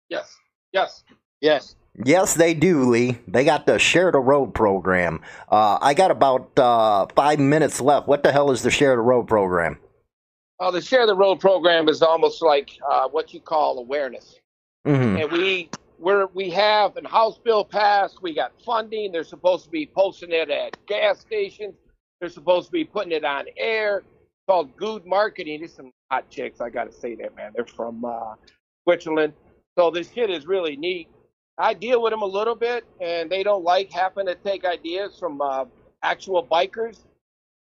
Yes. 0.09 0.35
Yes. 0.73 1.03
yes, 1.41 1.75
Yes, 2.05 2.35
they 2.35 2.53
do, 2.53 2.89
Lee. 2.89 3.17
They 3.27 3.43
got 3.43 3.65
the 3.65 3.79
share 3.79 4.11
the 4.11 4.19
road 4.19 4.53
program. 4.53 5.21
Uh, 5.51 5.79
I 5.81 5.93
got 5.95 6.11
about 6.11 6.57
uh, 6.59 7.07
five 7.15 7.39
minutes 7.39 7.81
left. 7.81 8.07
What 8.07 8.23
the 8.23 8.31
hell 8.31 8.51
is 8.51 8.61
the 8.61 8.69
share 8.71 8.95
the 8.95 9.01
road 9.01 9.27
program? 9.27 9.79
Well, 10.59 10.71
the 10.71 10.81
Share 10.81 11.05
the 11.05 11.15
Road 11.15 11.39
program 11.39 11.87
is 11.87 12.01
almost 12.01 12.41
like 12.41 12.71
uh, 12.89 13.07
what 13.09 13.31
you 13.33 13.39
call 13.39 13.77
awareness. 13.79 14.39
hmm 14.85 15.17
and 15.17 15.31
we 15.31 15.69
we're 15.99 16.27
we 16.33 16.49
have 16.49 16.97
an 16.97 17.05
house 17.05 17.39
bill 17.43 17.63
passed 17.65 18.21
we 18.21 18.33
got 18.33 18.51
funding 18.61 19.11
they're 19.11 19.23
supposed 19.23 19.65
to 19.65 19.69
be 19.71 19.85
posting 19.85 20.31
it 20.31 20.49
at 20.49 20.77
gas 20.87 21.19
stations 21.19 21.73
they're 22.19 22.29
supposed 22.29 22.67
to 22.67 22.71
be 22.71 22.83
putting 22.85 23.11
it 23.11 23.25
on 23.25 23.45
air 23.57 23.99
it's 23.99 24.07
called 24.47 24.75
good 24.77 25.05
marketing 25.07 25.63
It's 25.63 25.75
some 25.75 25.91
hot 26.11 26.29
chicks 26.29 26.61
i 26.61 26.69
gotta 26.69 26.91
say 26.91 27.15
that 27.15 27.35
man 27.35 27.51
they're 27.55 27.65
from 27.65 28.05
uh 28.05 28.35
switzerland 28.83 29.33
so 29.77 29.89
this 29.89 30.11
shit 30.11 30.29
is 30.29 30.45
really 30.45 30.75
neat 30.75 31.07
i 31.57 31.73
deal 31.73 32.01
with 32.01 32.11
them 32.11 32.21
a 32.21 32.25
little 32.25 32.55
bit 32.55 32.85
and 33.01 33.29
they 33.29 33.43
don't 33.43 33.63
like 33.63 33.91
having 33.91 34.25
to 34.25 34.35
take 34.35 34.65
ideas 34.65 35.17
from 35.19 35.41
uh, 35.41 35.65
actual 36.03 36.43
bikers 36.45 37.05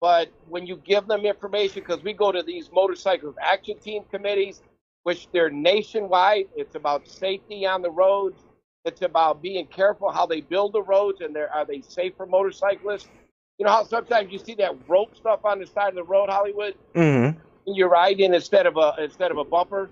but 0.01 0.29
when 0.47 0.65
you 0.65 0.77
give 0.77 1.07
them 1.07 1.25
information 1.25 1.81
because 1.81 2.03
we 2.03 2.13
go 2.13 2.31
to 2.31 2.43
these 2.43 2.69
motorcycle 2.71 3.33
action 3.41 3.77
team 3.79 4.03
committees 4.11 4.61
which 5.03 5.27
they're 5.31 5.49
nationwide. 5.49 6.45
It's 6.55 6.75
about 6.75 7.07
safety 7.07 7.65
on 7.65 7.81
the 7.81 7.91
roads. 7.91 8.45
It's 8.85 9.01
about 9.01 9.41
being 9.41 9.65
careful 9.67 10.11
how 10.11 10.25
they 10.25 10.41
build 10.41 10.73
the 10.73 10.81
roads 10.83 11.21
and 11.21 11.35
they're, 11.35 11.51
are 11.53 11.65
they 11.65 11.81
safe 11.81 12.13
for 12.17 12.25
motorcyclists. 12.25 13.09
You 13.57 13.65
know 13.65 13.71
how 13.71 13.83
sometimes 13.83 14.31
you 14.31 14.39
see 14.39 14.55
that 14.55 14.75
rope 14.87 15.15
stuff 15.15 15.41
on 15.45 15.59
the 15.59 15.65
side 15.67 15.89
of 15.89 15.95
the 15.95 16.03
road, 16.03 16.29
Hollywood, 16.29 16.75
hmm 16.95 17.35
and 17.65 17.75
you're 17.75 17.89
riding 17.89 18.33
instead 18.33 18.65
of 18.65 18.77
a 18.77 18.93
instead 18.99 19.31
of 19.31 19.37
a 19.37 19.43
bumper. 19.45 19.89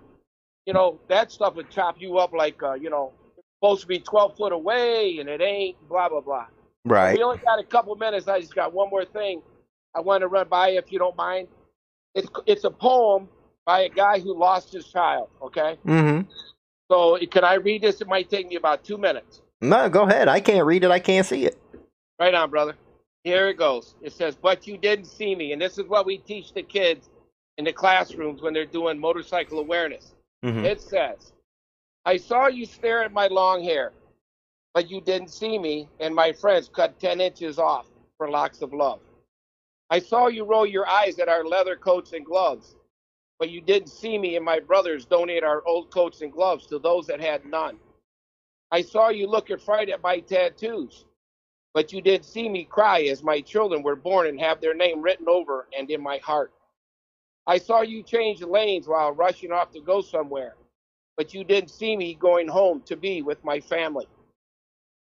You 0.65 0.73
know 0.73 0.99
that 1.07 1.31
stuff 1.31 1.55
would 1.55 1.69
chop 1.69 1.95
you 1.99 2.17
up 2.17 2.33
like 2.33 2.61
uh, 2.63 2.73
you 2.73 2.89
know 2.89 3.13
supposed 3.59 3.81
to 3.81 3.87
be 3.87 3.99
12 3.99 4.37
foot 4.37 4.53
away 4.53 5.17
and 5.19 5.29
it 5.29 5.41
ain't. 5.41 5.77
Blah 5.89 6.09
blah 6.09 6.21
blah. 6.21 6.47
Right. 6.85 7.17
We 7.17 7.23
only 7.23 7.39
got 7.39 7.59
a 7.59 7.63
couple 7.63 7.95
minutes. 7.95 8.27
I 8.27 8.39
just 8.39 8.55
got 8.55 8.73
one 8.73 8.89
more 8.89 9.05
thing 9.05 9.41
I 9.95 10.01
want 10.01 10.21
to 10.21 10.27
run 10.27 10.47
by 10.49 10.69
if 10.71 10.91
you 10.91 10.99
don't 10.99 11.17
mind. 11.17 11.47
It's 12.15 12.27
it's 12.45 12.63
a 12.63 12.71
poem 12.71 13.29
by 13.65 13.81
a 13.81 13.89
guy 13.89 14.19
who 14.19 14.37
lost 14.37 14.73
his 14.73 14.87
child. 14.87 15.29
Okay. 15.41 15.77
hmm 15.85 16.21
So 16.91 17.17
can 17.31 17.43
I 17.43 17.55
read 17.55 17.81
this? 17.81 18.01
It 18.01 18.07
might 18.07 18.29
take 18.29 18.47
me 18.49 18.55
about 18.55 18.83
two 18.83 18.97
minutes. 18.97 19.41
No, 19.61 19.89
go 19.89 20.03
ahead. 20.03 20.27
I 20.27 20.39
can't 20.39 20.65
read 20.65 20.83
it. 20.83 20.91
I 20.91 20.99
can't 20.99 21.25
see 21.25 21.45
it. 21.45 21.59
Right 22.19 22.33
on, 22.33 22.49
brother. 22.49 22.75
Here 23.23 23.49
it 23.49 23.57
goes. 23.57 23.95
It 24.01 24.13
says, 24.13 24.35
But 24.35 24.67
you 24.67 24.77
didn't 24.77 25.05
see 25.05 25.35
me. 25.35 25.53
And 25.53 25.61
this 25.61 25.77
is 25.77 25.87
what 25.87 26.05
we 26.05 26.17
teach 26.19 26.53
the 26.53 26.63
kids 26.63 27.09
in 27.57 27.65
the 27.65 27.73
classrooms 27.73 28.41
when 28.41 28.53
they're 28.53 28.65
doing 28.65 28.99
motorcycle 28.99 29.59
awareness. 29.59 30.13
hmm 30.43 30.63
It 30.65 30.81
says, 30.81 31.33
I 32.09 32.17
saw 32.17 32.47
you 32.47 32.65
stare 32.65 33.03
at 33.03 33.13
my 33.13 33.27
long 33.27 33.63
hair, 33.63 33.93
but 34.73 34.89
you 34.89 34.99
didn't 34.99 35.29
see 35.29 35.59
me, 35.59 35.87
and 35.99 36.15
my 36.15 36.31
friends 36.31 36.67
cut 36.67 36.99
10 36.99 37.21
inches 37.21 37.59
off 37.59 37.85
for 38.17 38.31
locks 38.31 38.63
of 38.63 38.73
love. 38.73 38.99
I 39.91 39.99
saw 39.99 40.25
you 40.25 40.43
roll 40.43 40.65
your 40.65 40.89
eyes 40.89 41.19
at 41.19 41.29
our 41.29 41.45
leather 41.45 41.75
coats 41.75 42.13
and 42.13 42.25
gloves, 42.25 42.75
but 43.37 43.51
you 43.51 43.61
didn't 43.61 43.89
see 43.89 44.17
me 44.17 44.37
and 44.37 44.43
my 44.43 44.59
brothers 44.59 45.05
donate 45.05 45.43
our 45.43 45.61
old 45.67 45.91
coats 45.91 46.21
and 46.21 46.33
gloves 46.33 46.65
to 46.69 46.79
those 46.79 47.05
that 47.05 47.21
had 47.21 47.45
none. 47.45 47.77
I 48.71 48.81
saw 48.81 49.09
you 49.09 49.27
look 49.27 49.51
afraid 49.51 49.91
at 49.91 50.01
my 50.01 50.19
tattoos, 50.19 51.05
but 51.75 51.93
you 51.93 52.01
didn't 52.01 52.25
see 52.25 52.49
me 52.49 52.63
cry 52.63 53.03
as 53.03 53.21
my 53.21 53.39
children 53.39 53.83
were 53.83 53.95
born 53.95 54.25
and 54.25 54.39
have 54.39 54.61
their 54.61 54.73
name 54.73 55.03
written 55.03 55.29
over 55.29 55.67
and 55.77 55.87
in 55.91 56.01
my 56.01 56.17
heart. 56.23 56.51
I 57.45 57.59
saw 57.59 57.81
you 57.81 58.01
change 58.01 58.41
lanes 58.41 58.87
while 58.87 59.11
rushing 59.11 59.51
off 59.51 59.69
to 59.73 59.79
go 59.79 60.01
somewhere, 60.01 60.55
but 61.19 61.33
you 61.33 61.43
didn't 61.43 61.69
see 61.69 61.97
me 61.97 62.13
going 62.13 62.47
home 62.47 62.81
to 62.85 62.95
be 62.95 63.21
with 63.21 63.43
my 63.43 63.59
family. 63.59 64.07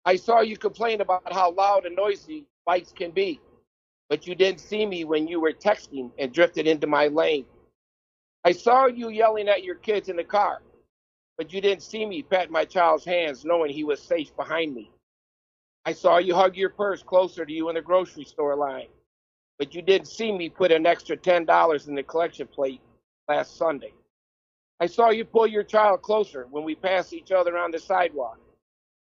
I 0.05 0.15
saw 0.15 0.41
you 0.41 0.55
complain 0.57 1.01
about 1.01 1.33
how 1.33 1.51
loud 1.51 1.87
and 1.87 1.95
noisy 1.95 2.45
bikes 2.67 2.91
can 2.91 3.09
be, 3.09 3.41
but 4.09 4.27
you 4.27 4.35
didn't 4.35 4.59
see 4.59 4.85
me 4.85 5.05
when 5.05 5.27
you 5.27 5.39
were 5.39 5.53
texting 5.53 6.11
and 6.19 6.31
drifted 6.31 6.67
into 6.67 6.85
my 6.85 7.07
lane. 7.07 7.45
I 8.45 8.51
saw 8.51 8.85
you 8.85 9.09
yelling 9.09 9.49
at 9.49 9.63
your 9.63 9.73
kids 9.73 10.07
in 10.07 10.15
the 10.15 10.23
car, 10.23 10.61
but 11.35 11.51
you 11.51 11.61
didn't 11.61 11.81
see 11.81 12.05
me 12.05 12.21
pat 12.21 12.51
my 12.51 12.63
child's 12.63 13.05
hands 13.05 13.43
knowing 13.43 13.71
he 13.71 13.83
was 13.83 13.99
safe 13.99 14.35
behind 14.35 14.75
me. 14.75 14.91
I 15.83 15.93
saw 15.93 16.19
you 16.19 16.35
hug 16.35 16.55
your 16.55 16.69
purse 16.69 17.01
closer 17.01 17.43
to 17.43 17.51
you 17.51 17.69
in 17.69 17.75
the 17.75 17.81
grocery 17.81 18.25
store 18.25 18.55
line, 18.55 18.89
but 19.57 19.73
you 19.73 19.81
didn't 19.81 20.09
see 20.09 20.31
me 20.31 20.47
put 20.47 20.71
an 20.71 20.85
extra 20.85 21.17
$10 21.17 21.87
in 21.87 21.95
the 21.95 22.03
collection 22.03 22.45
plate 22.45 22.81
last 23.27 23.57
Sunday. 23.57 23.93
I 24.83 24.87
saw 24.87 25.11
you 25.11 25.23
pull 25.23 25.47
your 25.47 25.63
child 25.63 26.01
closer 26.01 26.45
when 26.51 26.65
we 26.65 26.75
passed 26.75 27.13
each 27.13 27.31
other 27.31 27.57
on 27.57 27.71
the 27.71 27.79
sidewalk, 27.79 28.37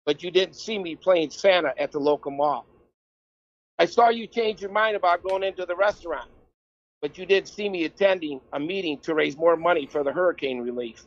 but 0.08 0.24
you 0.24 0.32
didn't 0.32 0.56
see 0.56 0.80
me 0.80 0.96
playing 0.96 1.30
Santa 1.30 1.72
at 1.78 1.92
the 1.92 2.00
local 2.00 2.32
mall. 2.32 2.66
I 3.78 3.86
saw 3.86 4.10
you 4.10 4.26
change 4.26 4.60
your 4.60 4.72
mind 4.72 4.96
about 4.96 5.22
going 5.22 5.44
into 5.44 5.68
the 5.68 5.76
restaurant, 5.76 6.32
but 7.00 7.20
you 7.20 7.28
didn't 7.28 7.50
see 7.50 7.70
me 7.70 7.84
attending 7.84 8.42
a 8.54 8.60
meeting 8.60 8.98
to 9.02 9.14
raise 9.14 9.38
more 9.38 9.56
money 9.56 9.86
for 9.86 10.04
the 10.04 10.12
hurricane 10.12 10.62
relief. 10.62 11.06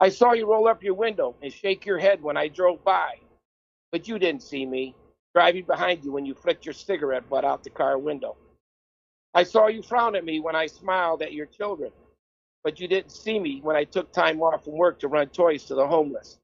I 0.00 0.08
saw 0.08 0.32
you 0.32 0.50
roll 0.50 0.66
up 0.66 0.82
your 0.82 0.94
window 0.94 1.36
and 1.40 1.52
shake 1.52 1.86
your 1.86 1.98
head 1.98 2.20
when 2.20 2.36
I 2.36 2.48
drove 2.48 2.82
by, 2.82 3.20
but 3.92 4.08
you 4.08 4.18
didn't 4.18 4.42
see 4.42 4.66
me 4.66 4.96
driving 5.32 5.64
behind 5.64 6.04
you 6.04 6.10
when 6.10 6.26
you 6.26 6.34
flicked 6.34 6.66
your 6.66 6.74
cigarette 6.74 7.30
butt 7.30 7.44
out 7.44 7.62
the 7.62 7.70
car 7.70 7.98
window. 7.98 8.34
I 9.32 9.44
saw 9.44 9.68
you 9.68 9.80
frown 9.80 10.16
at 10.16 10.24
me 10.24 10.40
when 10.40 10.56
I 10.56 10.66
smiled 10.66 11.22
at 11.22 11.32
your 11.32 11.46
children, 11.46 11.92
but 12.66 12.80
you 12.80 12.88
didn't 12.88 13.12
see 13.12 13.38
me 13.38 13.60
when 13.62 13.76
I 13.76 13.84
took 13.84 14.10
time 14.10 14.42
off 14.42 14.64
from 14.64 14.72
work 14.72 14.98
to 14.98 15.06
run 15.06 15.28
toys 15.28 15.62
to 15.66 15.76
the 15.76 15.86
homeless. 15.86 16.40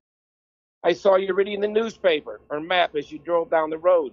I 0.84 0.92
saw 0.92 1.16
you 1.16 1.34
reading 1.34 1.60
the 1.60 1.66
newspaper 1.66 2.40
or 2.48 2.60
map 2.60 2.94
as 2.94 3.10
you 3.10 3.18
drove 3.18 3.50
down 3.50 3.70
the 3.70 3.78
road, 3.78 4.12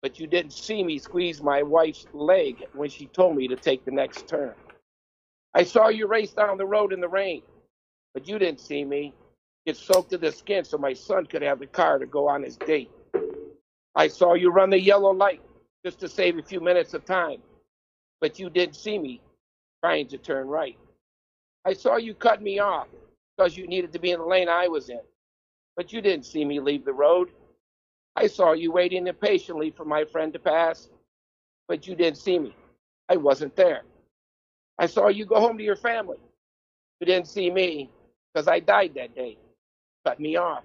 but 0.00 0.20
you 0.20 0.28
didn't 0.28 0.52
see 0.52 0.84
me 0.84 0.96
squeeze 0.96 1.42
my 1.42 1.60
wife's 1.64 2.06
leg 2.12 2.64
when 2.72 2.88
she 2.88 3.06
told 3.06 3.34
me 3.34 3.48
to 3.48 3.56
take 3.56 3.84
the 3.84 3.90
next 3.90 4.28
turn. 4.28 4.54
I 5.52 5.64
saw 5.64 5.88
you 5.88 6.06
race 6.06 6.30
down 6.30 6.56
the 6.56 6.66
road 6.66 6.92
in 6.92 7.00
the 7.00 7.08
rain, 7.08 7.42
but 8.12 8.28
you 8.28 8.38
didn't 8.38 8.60
see 8.60 8.84
me 8.84 9.12
get 9.66 9.76
soaked 9.76 10.10
to 10.10 10.18
the 10.18 10.30
skin 10.30 10.64
so 10.64 10.78
my 10.78 10.92
son 10.92 11.26
could 11.26 11.42
have 11.42 11.58
the 11.58 11.66
car 11.66 11.98
to 11.98 12.06
go 12.06 12.28
on 12.28 12.44
his 12.44 12.56
date. 12.58 12.92
I 13.96 14.06
saw 14.06 14.34
you 14.34 14.50
run 14.50 14.70
the 14.70 14.80
yellow 14.80 15.12
light 15.12 15.40
just 15.84 15.98
to 15.98 16.08
save 16.08 16.38
a 16.38 16.42
few 16.44 16.60
minutes 16.60 16.94
of 16.94 17.04
time, 17.04 17.42
but 18.20 18.38
you 18.38 18.50
didn't 18.50 18.76
see 18.76 19.00
me 19.00 19.20
trying 19.82 20.06
to 20.06 20.16
turn 20.16 20.46
right. 20.46 20.78
I 21.64 21.72
saw 21.72 21.96
you 21.96 22.14
cut 22.14 22.42
me 22.42 22.58
off 22.58 22.88
because 23.36 23.56
you 23.56 23.66
needed 23.66 23.92
to 23.92 23.98
be 23.98 24.12
in 24.12 24.20
the 24.20 24.26
lane 24.26 24.48
I 24.48 24.68
was 24.68 24.90
in, 24.90 25.00
but 25.76 25.92
you 25.92 26.00
didn't 26.00 26.26
see 26.26 26.44
me 26.44 26.60
leave 26.60 26.84
the 26.84 26.92
road. 26.92 27.30
I 28.16 28.26
saw 28.26 28.52
you 28.52 28.70
waiting 28.70 29.06
impatiently 29.06 29.70
for 29.70 29.84
my 29.84 30.04
friend 30.04 30.32
to 30.34 30.38
pass, 30.38 30.88
but 31.68 31.86
you 31.86 31.94
didn't 31.94 32.18
see 32.18 32.38
me. 32.38 32.54
I 33.08 33.16
wasn't 33.16 33.56
there. 33.56 33.82
I 34.78 34.86
saw 34.86 35.08
you 35.08 35.24
go 35.24 35.40
home 35.40 35.58
to 35.58 35.64
your 35.64 35.76
family. 35.76 36.18
You 37.00 37.06
didn't 37.06 37.28
see 37.28 37.50
me 37.50 37.90
because 38.32 38.48
I 38.48 38.60
died 38.60 38.94
that 38.94 39.14
day. 39.14 39.38
Cut 40.06 40.20
me 40.20 40.36
off. 40.36 40.64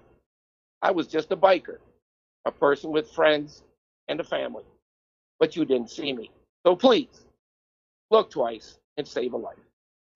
I 0.82 0.90
was 0.90 1.06
just 1.06 1.32
a 1.32 1.36
biker, 1.36 1.78
a 2.44 2.52
person 2.52 2.90
with 2.90 3.10
friends 3.10 3.62
and 4.08 4.20
a 4.20 4.24
family, 4.24 4.64
but 5.38 5.56
you 5.56 5.64
didn't 5.64 5.90
see 5.90 6.12
me. 6.12 6.30
So 6.66 6.76
please, 6.76 7.24
look 8.10 8.30
twice 8.30 8.78
and 8.96 9.06
save 9.06 9.32
a 9.32 9.36
life. 9.36 9.56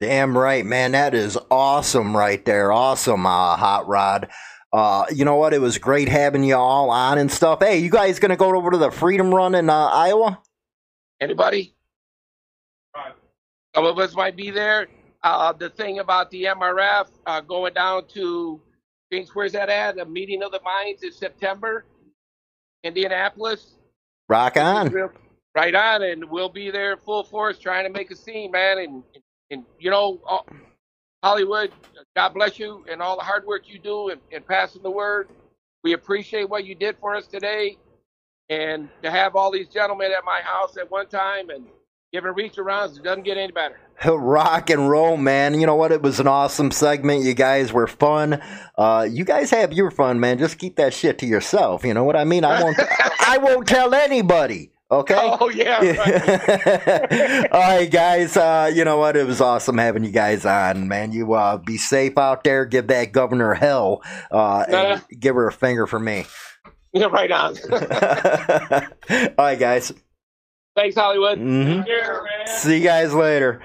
Damn 0.01 0.37
right, 0.37 0.67
man. 0.67 0.93
That 0.93 1.15
is 1.15 1.39
awesome 1.51 2.17
right 2.17 2.45
there. 2.45 2.73
Awesome, 2.73 3.27
uh, 3.27 3.57
Hot 3.57 3.87
Rod. 3.87 4.29
Uh, 4.73 5.07
you 5.15 5.25
know 5.25 5.37
what? 5.37 5.55
It 5.55 5.61
was 5.61 5.79
great 5.79 6.09
having 6.09 6.43
you 6.43 6.57
all 6.57 6.91
on 6.91 7.17
and 7.19 7.31
stuff. 7.31 7.61
Hey, 7.61 7.79
you 7.79 7.91
guys 7.91 8.19
gonna 8.19 8.37
go 8.37 8.55
over 8.57 8.73
to 8.73 8.77
the 8.77 8.91
Freedom 8.91 9.33
Run 9.33 9.55
in 9.55 9.71
uh, 9.71 9.87
Iowa? 9.87 10.41
Anybody? 11.21 11.75
Some 13.75 13.87
of 13.87 13.99
us 13.99 14.15
might 14.15 14.37
be 14.37 14.51
there. 14.51 14.89
Uh, 15.23 15.53
the 15.53 15.71
thing 15.71 16.01
about 16.01 16.31
the 16.31 16.45
MRF 16.45 17.09
uh, 17.27 17.41
going 17.41 17.73
down 17.73 18.07
to, 18.09 18.61
James, 19.13 19.31
where's 19.35 19.53
that 19.53 19.69
at? 19.69 19.99
A 19.99 20.05
meeting 20.05 20.43
of 20.43 20.53
the 20.53 20.61
minds 20.63 21.03
in 21.03 21.13
September, 21.13 21.87
Indianapolis. 22.83 23.77
Rock 24.29 24.57
on. 24.57 24.93
Right 25.55 25.75
on, 25.75 26.03
and 26.03 26.25
we'll 26.29 26.49
be 26.49 26.71
there 26.71 26.97
full 26.97 27.23
force 27.23 27.59
trying 27.59 27.85
to 27.85 27.91
make 27.91 28.11
a 28.11 28.17
scene, 28.17 28.51
man. 28.51 28.79
And 28.79 29.03
and 29.15 29.23
you 29.51 29.91
know, 29.91 30.21
uh, 30.29 30.39
Hollywood, 31.23 31.73
God 32.17 32.31
bless 32.31 32.59
you 32.59 32.85
and 32.91 33.01
all 33.01 33.17
the 33.17 33.23
hard 33.23 33.47
work 33.47 33.69
you 33.69 33.79
do 33.79 34.11
in, 34.11 34.19
in 34.31 34.43
passing 34.43 34.83
the 34.83 34.91
word. 34.91 35.29
We 35.83 35.93
appreciate 35.93 36.49
what 36.49 36.65
you 36.65 36.75
did 36.75 36.97
for 36.99 37.15
us 37.15 37.27
today, 37.27 37.77
and 38.49 38.89
to 39.03 39.11
have 39.11 39.37
all 39.37 39.51
these 39.51 39.69
gentlemen 39.69 40.13
at 40.13 40.25
my 40.25 40.41
house 40.43 40.77
at 40.77 40.91
one 40.91 41.09
time, 41.09 41.51
and 41.51 41.67
Giving 42.15 42.33
reach 42.35 42.55
arounds, 42.55 42.97
it 42.97 43.03
doesn't 43.03 43.25
get 43.25 43.39
any 43.39 43.51
better. 43.51 43.77
Rock 44.07 44.71
and 44.71 44.89
roll, 44.89 45.17
man. 45.17 45.59
You 45.59 45.67
know 45.67 45.75
what? 45.75 45.91
It 45.91 46.01
was 46.01 46.21
an 46.21 46.29
awesome 46.29 46.71
segment. 46.71 47.25
You 47.25 47.35
guys 47.35 47.73
were 47.73 47.89
fun. 47.89 48.41
Uh, 48.79 49.09
you 49.11 49.25
guys 49.25 49.51
have 49.51 49.73
your 49.73 49.91
fun, 49.91 50.21
man. 50.21 50.39
Just 50.39 50.59
keep 50.59 50.77
that 50.77 50.95
shit 50.95 51.19
to 51.19 51.27
yourself. 51.27 51.85
You 51.85 51.93
know 51.93 52.05
what 52.05 52.15
I 52.15 52.23
mean? 52.23 52.45
I 52.45 52.63
won't. 52.63 52.79
I 53.19 53.39
won't 53.39 53.67
tell 53.67 53.93
anybody. 53.97 54.71
Okay. 55.01 55.15
Oh 55.41 55.49
yeah. 55.49 55.81
Right. 55.81 57.49
All 57.53 57.61
right, 57.61 57.91
guys. 57.91 58.37
Uh, 58.37 58.71
you 58.75 58.85
know 58.85 58.99
what? 58.99 59.17
It 59.17 59.27
was 59.27 59.41
awesome 59.41 59.79
having 59.79 60.05
you 60.05 60.11
guys 60.13 60.45
on, 60.47 60.87
man. 60.89 61.13
You 61.13 61.33
uh, 61.35 61.57
be 61.59 61.77
safe 61.77 62.17
out 62.19 62.45
there. 62.45 62.65
Give 62.65 62.87
that 62.89 63.13
governor 63.13 63.55
hell. 63.55 64.03
Uh, 64.31 64.65
and 64.69 64.75
Uh. 64.77 64.99
give 65.19 65.35
her 65.35 65.47
a 65.49 65.53
finger 65.53 65.87
for 65.87 65.99
me. 65.99 66.27
yeah, 66.93 67.07
right 67.07 67.31
on. 67.33 67.57
All 67.73 69.35
right, 69.39 69.59
guys. 69.59 69.93
Thanks, 70.77 70.97
Hollywood. 70.97 71.39
Mhm. 71.39 71.79
Take 71.85 71.87
care, 71.87 72.23
man. 72.23 72.47
See 72.57 72.79
you 72.79 72.85
guys 72.85 73.13
later. 73.15 73.63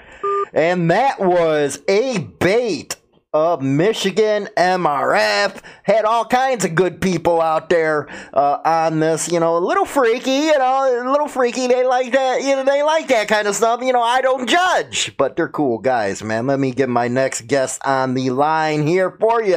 And 0.54 0.90
that 0.92 1.20
was 1.20 1.80
a 1.88 2.18
bait 2.40 2.96
of 3.34 3.62
Michigan 3.62 4.50
MRF. 4.58 5.62
Had 5.84 6.06
all 6.06 6.26
kinds 6.26 6.66
of 6.66 6.76
good 6.76 7.02
people 7.02 7.42
out 7.42 7.70
there 7.70 8.08
uh, 8.34 8.60
on 8.66 9.00
this. 9.00 9.32
You 9.32 9.40
know, 9.40 9.58
a 9.58 9.60
little 9.60 9.86
freaky. 9.86 10.32
You 10.32 10.58
know, 10.58 11.04
a 11.04 11.12
little 11.12 11.28
freaky. 11.28 11.68
They 11.68 11.86
like 11.86 12.12
that. 12.14 12.42
You 12.42 12.56
know, 12.56 12.64
they 12.64 12.84
like 12.84 13.08
that 13.10 13.28
kind 13.28 13.48
of 13.48 13.56
stuff. 13.56 13.82
You 13.82 13.94
know, 13.94 14.02
I 14.02 14.22
don't 14.22 14.50
judge, 14.50 15.16
but 15.18 15.36
they're 15.36 15.50
cool 15.50 15.78
guys, 15.78 16.24
man. 16.24 16.48
Let 16.48 16.60
me 16.60 16.72
get 16.72 16.90
my 16.90 17.08
next 17.08 17.48
guest 17.48 17.82
on 17.86 18.14
the 18.14 18.30
line 18.32 18.86
here 18.88 19.12
for 19.20 19.44
you. 19.44 19.56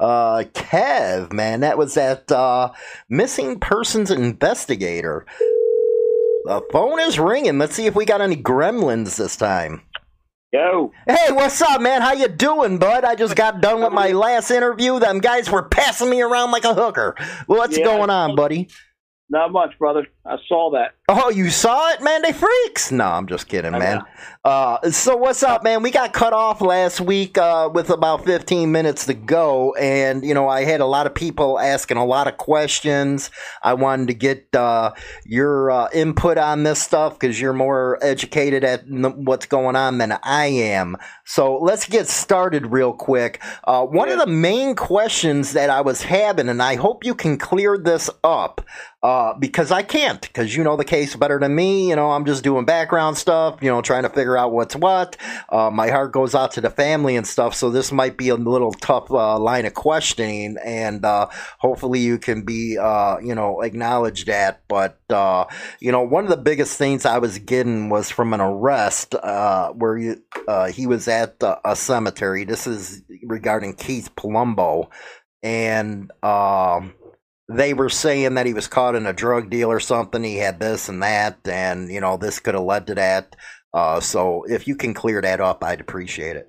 Uh, 0.00 0.44
Kev, 0.54 1.32
man, 1.32 1.60
that 1.60 1.78
was 1.78 1.94
that 1.94 2.30
uh, 2.32 2.72
missing 3.08 3.60
persons 3.60 4.10
investigator. 4.10 5.26
The 6.44 6.62
phone 6.72 6.98
is 7.00 7.18
ringing. 7.18 7.58
Let's 7.58 7.74
see 7.74 7.86
if 7.86 7.94
we 7.94 8.06
got 8.06 8.22
any 8.22 8.36
gremlins 8.36 9.16
this 9.16 9.36
time. 9.36 9.82
Yo, 10.52 10.92
Hey, 11.06 11.30
what's 11.30 11.60
up, 11.60 11.80
man? 11.82 12.00
How 12.00 12.14
you 12.14 12.26
doing, 12.26 12.78
bud? 12.78 13.04
I 13.04 13.14
just 13.14 13.36
got 13.36 13.60
done 13.60 13.82
with 13.82 13.92
my 13.92 14.08
last 14.12 14.50
interview. 14.50 14.98
Them 14.98 15.18
guys 15.18 15.50
were 15.50 15.62
passing 15.62 16.08
me 16.08 16.22
around 16.22 16.52
like 16.52 16.64
a 16.64 16.72
hooker. 16.72 17.14
What's 17.46 17.76
Yeah. 17.76 17.84
going 17.84 18.08
on, 18.10 18.34
buddy? 18.34 18.68
not 19.30 19.52
much, 19.52 19.78
brother. 19.78 20.06
I 20.24 20.36
saw 20.48 20.70
that. 20.70 20.94
Oh, 21.10 21.30
you 21.30 21.48
saw 21.48 21.90
it, 21.92 22.02
man? 22.02 22.20
They 22.20 22.32
freaks. 22.32 22.92
No, 22.92 23.06
I'm 23.06 23.26
just 23.26 23.48
kidding, 23.48 23.74
I 23.74 23.78
man. 23.78 24.02
Uh, 24.44 24.90
so 24.90 25.16
what's 25.16 25.42
up, 25.42 25.62
man? 25.62 25.82
We 25.82 25.90
got 25.90 26.12
cut 26.12 26.34
off 26.34 26.60
last 26.60 27.00
week 27.00 27.38
uh, 27.38 27.70
with 27.72 27.88
about 27.88 28.26
15 28.26 28.70
minutes 28.70 29.06
to 29.06 29.14
go, 29.14 29.74
and 29.74 30.22
you 30.22 30.34
know 30.34 30.48
I 30.48 30.64
had 30.64 30.80
a 30.80 30.86
lot 30.86 31.06
of 31.06 31.14
people 31.14 31.58
asking 31.58 31.96
a 31.96 32.04
lot 32.04 32.28
of 32.28 32.36
questions. 32.36 33.30
I 33.62 33.72
wanted 33.72 34.08
to 34.08 34.14
get 34.14 34.54
uh, 34.54 34.92
your 35.24 35.70
uh, 35.70 35.88
input 35.94 36.36
on 36.36 36.64
this 36.64 36.80
stuff 36.80 37.18
because 37.18 37.40
you're 37.40 37.54
more 37.54 37.98
educated 38.02 38.62
at 38.62 38.86
what's 38.88 39.46
going 39.46 39.76
on 39.76 39.96
than 39.98 40.18
I 40.22 40.46
am. 40.46 40.98
So 41.24 41.58
let's 41.58 41.86
get 41.86 42.06
started 42.06 42.66
real 42.66 42.92
quick. 42.92 43.42
Uh, 43.64 43.84
one 43.84 44.10
of 44.10 44.18
the 44.18 44.26
main 44.26 44.74
questions 44.76 45.52
that 45.54 45.70
I 45.70 45.80
was 45.80 46.02
having, 46.02 46.48
and 46.50 46.62
I 46.62 46.76
hope 46.76 47.04
you 47.04 47.14
can 47.14 47.38
clear 47.38 47.78
this 47.78 48.08
up 48.24 48.64
uh, 49.02 49.34
because 49.38 49.70
I 49.70 49.82
can't, 49.82 50.20
because 50.20 50.56
you 50.56 50.64
know 50.64 50.76
the 50.76 50.84
case 50.84 50.97
better 51.06 51.38
than 51.38 51.54
me. 51.54 51.88
You 51.88 51.96
know, 51.96 52.10
I'm 52.10 52.24
just 52.24 52.44
doing 52.44 52.64
background 52.64 53.16
stuff, 53.16 53.58
you 53.62 53.68
know, 53.68 53.80
trying 53.82 54.02
to 54.02 54.08
figure 54.08 54.36
out 54.36 54.52
what's 54.52 54.76
what. 54.76 55.16
Uh, 55.48 55.70
my 55.70 55.88
heart 55.88 56.12
goes 56.12 56.34
out 56.34 56.52
to 56.52 56.60
the 56.60 56.70
family 56.70 57.16
and 57.16 57.26
stuff, 57.26 57.54
so 57.54 57.70
this 57.70 57.92
might 57.92 58.16
be 58.16 58.28
a 58.28 58.34
little 58.34 58.72
tough 58.72 59.10
uh, 59.10 59.38
line 59.38 59.66
of 59.66 59.74
questioning, 59.74 60.56
and 60.64 61.04
uh, 61.04 61.28
hopefully 61.58 62.00
you 62.00 62.18
can 62.18 62.42
be, 62.42 62.76
uh, 62.78 63.18
you 63.18 63.34
know, 63.34 63.60
acknowledge 63.60 64.24
that. 64.26 64.62
But, 64.68 64.98
uh, 65.10 65.44
you 65.80 65.92
know, 65.92 66.02
one 66.02 66.24
of 66.24 66.30
the 66.30 66.36
biggest 66.36 66.76
things 66.76 67.04
I 67.04 67.18
was 67.18 67.38
getting 67.38 67.88
was 67.88 68.10
from 68.10 68.34
an 68.34 68.40
arrest 68.40 69.14
uh, 69.14 69.72
where 69.72 69.96
you, 69.96 70.22
he 70.72 70.86
was 70.86 71.08
at 71.08 71.36
a 71.42 71.76
cemetery. 71.76 72.44
This 72.44 72.66
is 72.66 73.02
regarding 73.22 73.74
Keith 73.74 74.14
Palumbo. 74.16 74.88
And, 75.40 76.10
um, 76.22 76.94
they 77.48 77.72
were 77.72 77.88
saying 77.88 78.34
that 78.34 78.46
he 78.46 78.52
was 78.52 78.68
caught 78.68 78.94
in 78.94 79.06
a 79.06 79.12
drug 79.12 79.50
deal 79.50 79.70
or 79.70 79.80
something. 79.80 80.22
He 80.22 80.36
had 80.36 80.60
this 80.60 80.88
and 80.88 81.02
that, 81.02 81.38
and 81.46 81.90
you 81.90 82.00
know 82.00 82.16
this 82.16 82.40
could 82.40 82.54
have 82.54 82.64
led 82.64 82.86
to 82.88 82.94
that. 82.96 83.36
Uh, 83.72 84.00
so 84.00 84.44
if 84.44 84.68
you 84.68 84.76
can 84.76 84.94
clear 84.94 85.20
that 85.20 85.40
up, 85.40 85.64
I'd 85.64 85.80
appreciate 85.80 86.36
it. 86.36 86.48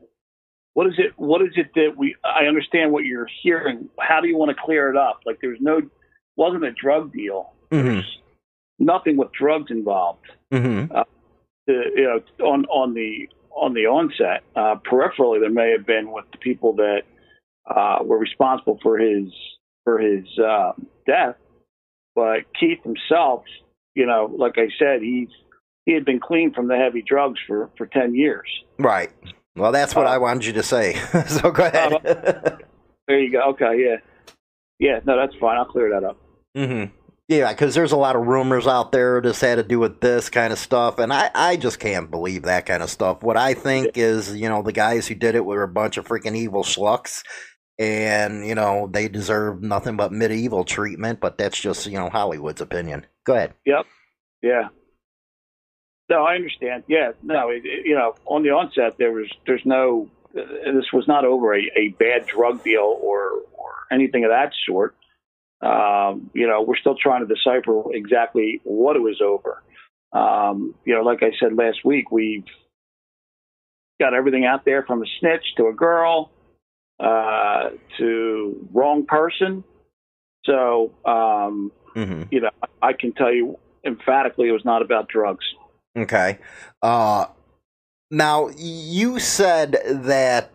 What 0.73 0.87
is 0.87 0.93
it? 0.97 1.13
What 1.17 1.41
is 1.41 1.53
it 1.55 1.71
that 1.75 1.95
we? 1.97 2.15
I 2.23 2.45
understand 2.45 2.91
what 2.91 3.05
you're 3.05 3.27
hearing. 3.41 3.89
How 3.99 4.21
do 4.21 4.27
you 4.27 4.37
want 4.37 4.55
to 4.55 4.61
clear 4.61 4.89
it 4.89 4.97
up? 4.97 5.21
Like 5.25 5.39
there's 5.41 5.59
no, 5.61 5.81
wasn't 6.35 6.65
a 6.65 6.71
drug 6.71 7.13
deal. 7.13 7.53
Mm-hmm. 7.71 8.01
Nothing 8.79 9.17
with 9.17 9.31
drugs 9.31 9.71
involved. 9.71 10.25
Mm-hmm. 10.53 10.93
The, 11.67 11.83
you 11.95 12.03
know, 12.03 12.45
on 12.45 12.65
on 12.65 12.93
the 12.93 13.29
on 13.51 13.73
the 13.73 13.87
onset, 13.87 14.43
uh, 14.55 14.75
peripherally, 14.89 15.39
there 15.39 15.49
may 15.49 15.71
have 15.71 15.85
been 15.85 16.11
with 16.11 16.25
the 16.31 16.37
people 16.37 16.73
that 16.75 17.01
uh, 17.69 17.99
were 18.03 18.17
responsible 18.17 18.79
for 18.81 18.97
his 18.97 19.31
for 19.89 19.97
his 19.99 20.25
uh, 20.37 20.73
death, 21.07 21.35
but 22.15 22.41
Keith 22.59 22.77
himself, 22.83 23.43
you 23.95 24.05
know, 24.05 24.31
like 24.37 24.53
I 24.57 24.67
said, 24.77 25.01
he's 25.01 25.29
he 25.85 25.93
had 25.93 26.05
been 26.05 26.19
clean 26.19 26.53
from 26.53 26.67
the 26.67 26.75
heavy 26.77 27.01
drugs 27.01 27.39
for 27.47 27.69
for 27.77 27.87
ten 27.87 28.13
years. 28.13 28.47
Right. 28.77 29.09
Well, 29.55 29.71
that's 29.71 29.95
what 29.95 30.05
Uh, 30.05 30.09
I 30.11 30.17
wanted 30.19 30.45
you 30.45 30.53
to 30.53 30.63
say. 30.63 30.93
so 31.27 31.49
go 31.51 31.65
ahead. 31.65 32.61
There 33.07 33.19
you 33.19 33.31
go. 33.31 33.41
Okay, 33.53 33.83
yeah, 33.83 33.95
yeah. 34.79 34.99
No, 35.05 35.17
that's 35.17 35.33
fine. 35.39 35.57
I'll 35.57 35.65
clear 35.65 35.89
that 35.89 36.03
up. 36.03 36.17
mm-hmm. 36.55 36.93
Yeah, 37.27 37.51
because 37.51 37.75
there's 37.75 37.91
a 37.91 37.97
lot 37.97 38.15
of 38.15 38.25
rumors 38.25 38.65
out 38.65 38.91
there. 38.91 39.21
This 39.21 39.41
had 39.41 39.55
to 39.55 39.63
do 39.63 39.77
with 39.79 40.01
this 40.01 40.29
kind 40.29 40.51
of 40.51 40.57
stuff, 40.57 40.97
and 40.97 41.13
I, 41.13 41.29
I 41.35 41.57
just 41.57 41.79
can't 41.79 42.09
believe 42.09 42.43
that 42.43 42.65
kind 42.65 42.81
of 42.81 42.89
stuff. 42.89 43.21
What 43.21 43.37
I 43.37 43.53
think 43.53 43.97
is, 43.99 44.35
you 44.35 44.49
know, 44.49 44.63
the 44.63 44.71
guys 44.71 45.07
who 45.07 45.13
did 45.13 45.35
it 45.35 45.45
were 45.45 45.61
a 45.61 45.67
bunch 45.67 45.97
of 45.97 46.07
freaking 46.07 46.35
evil 46.35 46.63
schlucks, 46.63 47.21
and 47.79 48.45
you 48.45 48.53
know 48.53 48.87
they 48.91 49.07
deserve 49.07 49.63
nothing 49.63 49.95
but 49.97 50.11
medieval 50.11 50.65
treatment. 50.65 51.19
But 51.21 51.37
that's 51.37 51.59
just 51.59 51.87
you 51.87 51.97
know 51.97 52.09
Hollywood's 52.09 52.61
opinion. 52.61 53.05
Go 53.23 53.33
ahead. 53.35 53.53
Yep. 53.65 53.85
Yeah. 54.43 54.67
No, 56.09 56.23
I 56.23 56.35
understand. 56.35 56.83
Yeah. 56.87 57.11
No, 57.23 57.49
it, 57.49 57.61
it- 57.65 57.85
you 57.85 57.95
know, 57.95 58.15
on 58.25 58.43
the 58.43 58.49
onset, 58.49 58.97
there 58.99 59.11
was 59.11 59.27
there's 59.47 59.65
no. 59.65 60.09
Uh, 60.37 60.41
this 60.73 60.93
was 60.93 61.07
not 61.07 61.25
over 61.25 61.55
a, 61.55 61.71
a 61.75 61.87
bad 61.97 62.27
drug 62.27 62.63
deal 62.63 62.99
or 63.01 63.31
or 63.57 63.71
anything 63.91 64.23
of 64.25 64.29
that 64.29 64.51
sort. 64.67 64.95
Um, 65.61 66.29
you 66.33 66.47
know, 66.47 66.61
we're 66.61 66.77
still 66.77 66.95
trying 66.95 67.27
to 67.27 67.33
decipher 67.33 67.83
exactly 67.93 68.61
what 68.63 68.95
it 68.95 68.99
was 68.99 69.21
over. 69.21 69.63
Um, 70.13 70.75
you 70.85 70.93
know, 70.95 71.01
like 71.01 71.23
I 71.23 71.31
said 71.39 71.53
last 71.55 71.83
week, 71.83 72.11
we've 72.11 72.45
got 73.99 74.13
everything 74.13 74.45
out 74.45 74.65
there 74.65 74.83
from 74.83 75.01
a 75.01 75.05
snitch 75.19 75.43
to 75.57 75.67
a 75.67 75.73
girl 75.73 76.31
uh, 76.99 77.69
to 77.97 78.67
wrong 78.73 79.05
person. 79.05 79.63
So, 80.45 80.91
um, 81.05 81.71
Mm-hmm. 81.95 82.23
you 82.31 82.41
know, 82.41 82.51
I 82.81 82.93
can 82.93 83.13
tell 83.13 83.33
you 83.33 83.57
emphatically 83.83 84.47
it 84.47 84.51
was 84.51 84.63
not 84.63 84.81
about 84.81 85.09
drugs. 85.09 85.45
Okay. 85.97 86.37
Uh, 86.81 87.25
now 88.11 88.49
you 88.57 89.19
said 89.19 89.77
that 90.05 90.51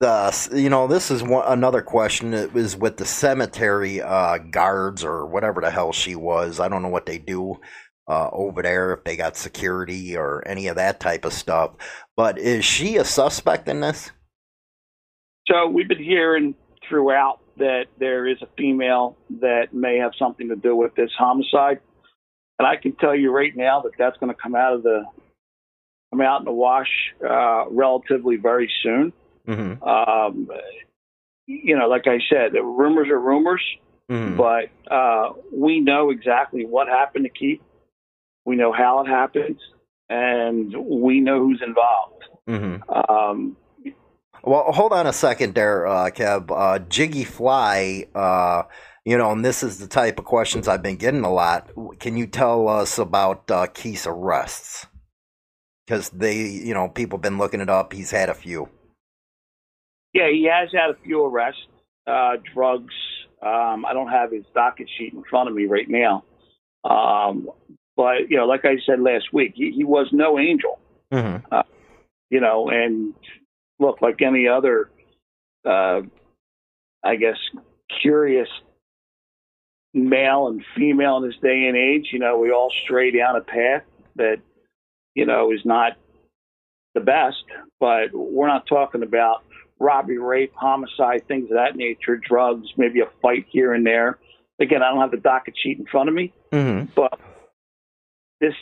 the 0.00 0.50
you 0.52 0.68
know 0.68 0.86
this 0.86 1.10
is 1.10 1.22
one, 1.22 1.44
another 1.46 1.80
question. 1.82 2.34
It 2.34 2.52
was 2.52 2.76
with 2.76 2.98
the 2.98 3.06
cemetery 3.06 4.02
uh, 4.02 4.38
guards 4.38 5.04
or 5.04 5.26
whatever 5.26 5.60
the 5.60 5.70
hell 5.70 5.92
she 5.92 6.14
was. 6.14 6.60
I 6.60 6.68
don't 6.68 6.82
know 6.82 6.88
what 6.88 7.06
they 7.06 7.18
do 7.18 7.60
uh, 8.08 8.28
over 8.30 8.62
there 8.62 8.92
if 8.92 9.04
they 9.04 9.16
got 9.16 9.36
security 9.36 10.16
or 10.16 10.46
any 10.46 10.68
of 10.68 10.76
that 10.76 11.00
type 11.00 11.24
of 11.24 11.32
stuff. 11.32 11.72
But 12.16 12.38
is 12.38 12.64
she 12.64 12.96
a 12.96 13.04
suspect 13.04 13.68
in 13.68 13.80
this? 13.80 14.10
So 15.48 15.68
we've 15.68 15.88
been 15.88 16.02
hearing 16.02 16.54
throughout 16.88 17.40
that 17.56 17.86
there 17.98 18.26
is 18.26 18.38
a 18.42 18.48
female 18.56 19.16
that 19.40 19.72
may 19.72 19.98
have 19.98 20.12
something 20.18 20.48
to 20.48 20.56
do 20.56 20.74
with 20.74 20.94
this 20.94 21.10
homicide, 21.16 21.80
and 22.58 22.66
I 22.66 22.76
can 22.76 22.92
tell 22.96 23.14
you 23.14 23.30
right 23.30 23.54
now 23.54 23.80
that 23.82 23.92
that's 23.98 24.16
going 24.18 24.34
to 24.34 24.40
come 24.40 24.54
out 24.54 24.74
of 24.74 24.82
the 24.82 25.04
come 26.10 26.20
out 26.20 26.40
in 26.40 26.44
the 26.44 26.52
wash 26.52 26.88
uh, 27.28 27.68
relatively 27.70 28.36
very 28.36 28.70
soon. 28.82 29.12
Mm-hmm. 29.46 29.82
Um, 29.82 30.48
you 31.46 31.76
know, 31.76 31.88
like 31.88 32.06
I 32.06 32.18
said, 32.30 32.52
the 32.52 32.62
rumors 32.62 33.08
are 33.08 33.18
rumors, 33.20 33.62
Mhm. 34.10 34.36
but 34.36 34.70
uh, 34.92 35.32
we 35.52 35.80
know 35.80 36.10
exactly 36.10 36.64
what 36.64 36.88
happened 36.88 37.24
to 37.24 37.30
Keith. 37.30 37.60
We 38.44 38.56
know 38.56 38.72
how 38.72 39.00
it 39.00 39.08
happened, 39.08 39.58
and 40.08 40.74
we 40.76 41.20
know 41.20 41.40
who's 41.40 41.62
involved. 41.64 42.24
Mm-hmm. 42.48 42.90
Um, 43.10 43.56
Well, 44.46 44.72
hold 44.72 44.92
on 44.92 45.06
a 45.06 45.12
second 45.12 45.54
there, 45.54 45.86
uh, 45.86 46.10
Kev. 46.10 46.50
Uh, 46.50 46.78
Jiggy 46.80 47.24
Fly, 47.24 48.04
uh, 48.14 48.64
you 49.06 49.16
know, 49.16 49.32
and 49.32 49.42
this 49.42 49.62
is 49.62 49.78
the 49.78 49.86
type 49.86 50.18
of 50.18 50.26
questions 50.26 50.68
I've 50.68 50.82
been 50.82 50.96
getting 50.96 51.24
a 51.24 51.32
lot. 51.32 51.70
Can 51.98 52.18
you 52.18 52.26
tell 52.26 52.68
us 52.68 52.98
about 52.98 53.50
uh, 53.50 53.66
Keith's 53.68 54.06
arrests? 54.06 54.86
Because 55.86 56.10
they, 56.10 56.46
you 56.46 56.74
know, 56.74 56.88
people 56.88 57.16
have 57.16 57.22
been 57.22 57.38
looking 57.38 57.60
it 57.60 57.70
up. 57.70 57.94
He's 57.94 58.10
had 58.10 58.28
a 58.28 58.34
few. 58.34 58.68
Yeah, 60.12 60.28
he 60.30 60.48
has 60.52 60.68
had 60.72 60.90
a 60.90 60.96
few 61.02 61.24
arrests, 61.24 61.62
uh, 62.06 62.36
drugs. 62.54 62.94
Um, 63.42 63.86
I 63.86 63.94
don't 63.94 64.08
have 64.08 64.30
his 64.30 64.44
docket 64.54 64.88
sheet 64.98 65.14
in 65.14 65.24
front 65.28 65.48
of 65.48 65.54
me 65.54 65.64
right 65.64 65.88
now. 65.88 66.24
Um, 66.84 67.48
but 67.96 68.28
you 68.28 68.36
know, 68.36 68.46
like 68.46 68.66
I 68.66 68.76
said 68.84 69.00
last 69.00 69.32
week, 69.32 69.52
he, 69.56 69.72
he 69.72 69.84
was 69.84 70.08
no 70.12 70.38
angel. 70.38 70.78
Mm-hmm. 71.10 71.46
Uh, 71.50 71.62
you 72.30 72.40
know, 72.40 72.68
and 72.68 73.14
look, 73.84 74.00
like 74.00 74.22
any 74.22 74.48
other, 74.48 74.90
uh, 75.64 76.00
I 77.04 77.16
guess, 77.16 77.36
curious 78.02 78.48
male 79.92 80.48
and 80.48 80.64
female 80.76 81.18
in 81.18 81.28
this 81.28 81.38
day 81.40 81.66
and 81.68 81.76
age, 81.76 82.08
you 82.12 82.18
know, 82.18 82.38
we 82.38 82.50
all 82.50 82.72
stray 82.84 83.10
down 83.10 83.36
a 83.36 83.40
path 83.40 83.82
that, 84.16 84.38
you 85.14 85.26
know, 85.26 85.52
is 85.52 85.60
not 85.64 85.92
the 86.94 87.00
best, 87.00 87.44
but 87.78 88.08
we're 88.12 88.46
not 88.48 88.66
talking 88.66 89.02
about 89.02 89.44
robbery, 89.78 90.18
rape, 90.18 90.52
homicide, 90.56 91.26
things 91.28 91.44
of 91.50 91.56
that 91.56 91.76
nature, 91.76 92.16
drugs, 92.16 92.66
maybe 92.76 93.00
a 93.00 93.08
fight 93.20 93.46
here 93.50 93.72
and 93.74 93.86
there. 93.86 94.18
Again, 94.60 94.82
I 94.82 94.90
don't 94.90 95.00
have 95.00 95.10
the 95.10 95.16
docket 95.16 95.54
sheet 95.60 95.78
in 95.78 95.86
front 95.86 96.08
of 96.08 96.14
me, 96.14 96.32
Mm-hmm. 96.52 96.90
but 96.94 97.18
this, 98.40 98.54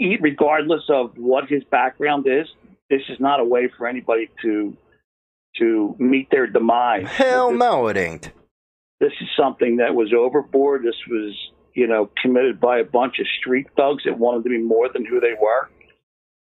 e- 0.00 0.18
regardless 0.20 0.82
of 0.88 1.12
what 1.16 1.48
his 1.48 1.64
background 1.64 2.26
is, 2.28 2.46
this 2.90 3.02
is 3.08 3.18
not 3.20 3.40
a 3.40 3.44
way 3.44 3.68
for 3.76 3.86
anybody 3.86 4.28
to 4.42 4.76
to 5.58 5.96
meet 5.98 6.30
their 6.30 6.46
demise. 6.46 7.06
Hell 7.08 7.50
This- 7.50 7.58
no, 7.58 7.88
it 7.88 7.96
ain't. 7.96 8.30
this 9.00 9.12
is 9.20 9.28
something 9.36 9.76
that 9.78 9.94
was 9.94 10.12
overboard. 10.16 10.82
This 10.82 10.94
was, 11.10 11.34
you 11.74 11.86
know, 11.86 12.10
committed 12.22 12.60
by 12.60 12.78
a 12.78 12.84
bunch 12.84 13.18
of 13.18 13.26
street 13.40 13.66
thugs 13.76 14.04
that 14.04 14.18
wanted 14.18 14.44
to 14.44 14.50
be 14.50 14.58
more 14.58 14.88
than 14.92 15.04
who 15.04 15.20
they 15.20 15.34
were. 15.40 15.68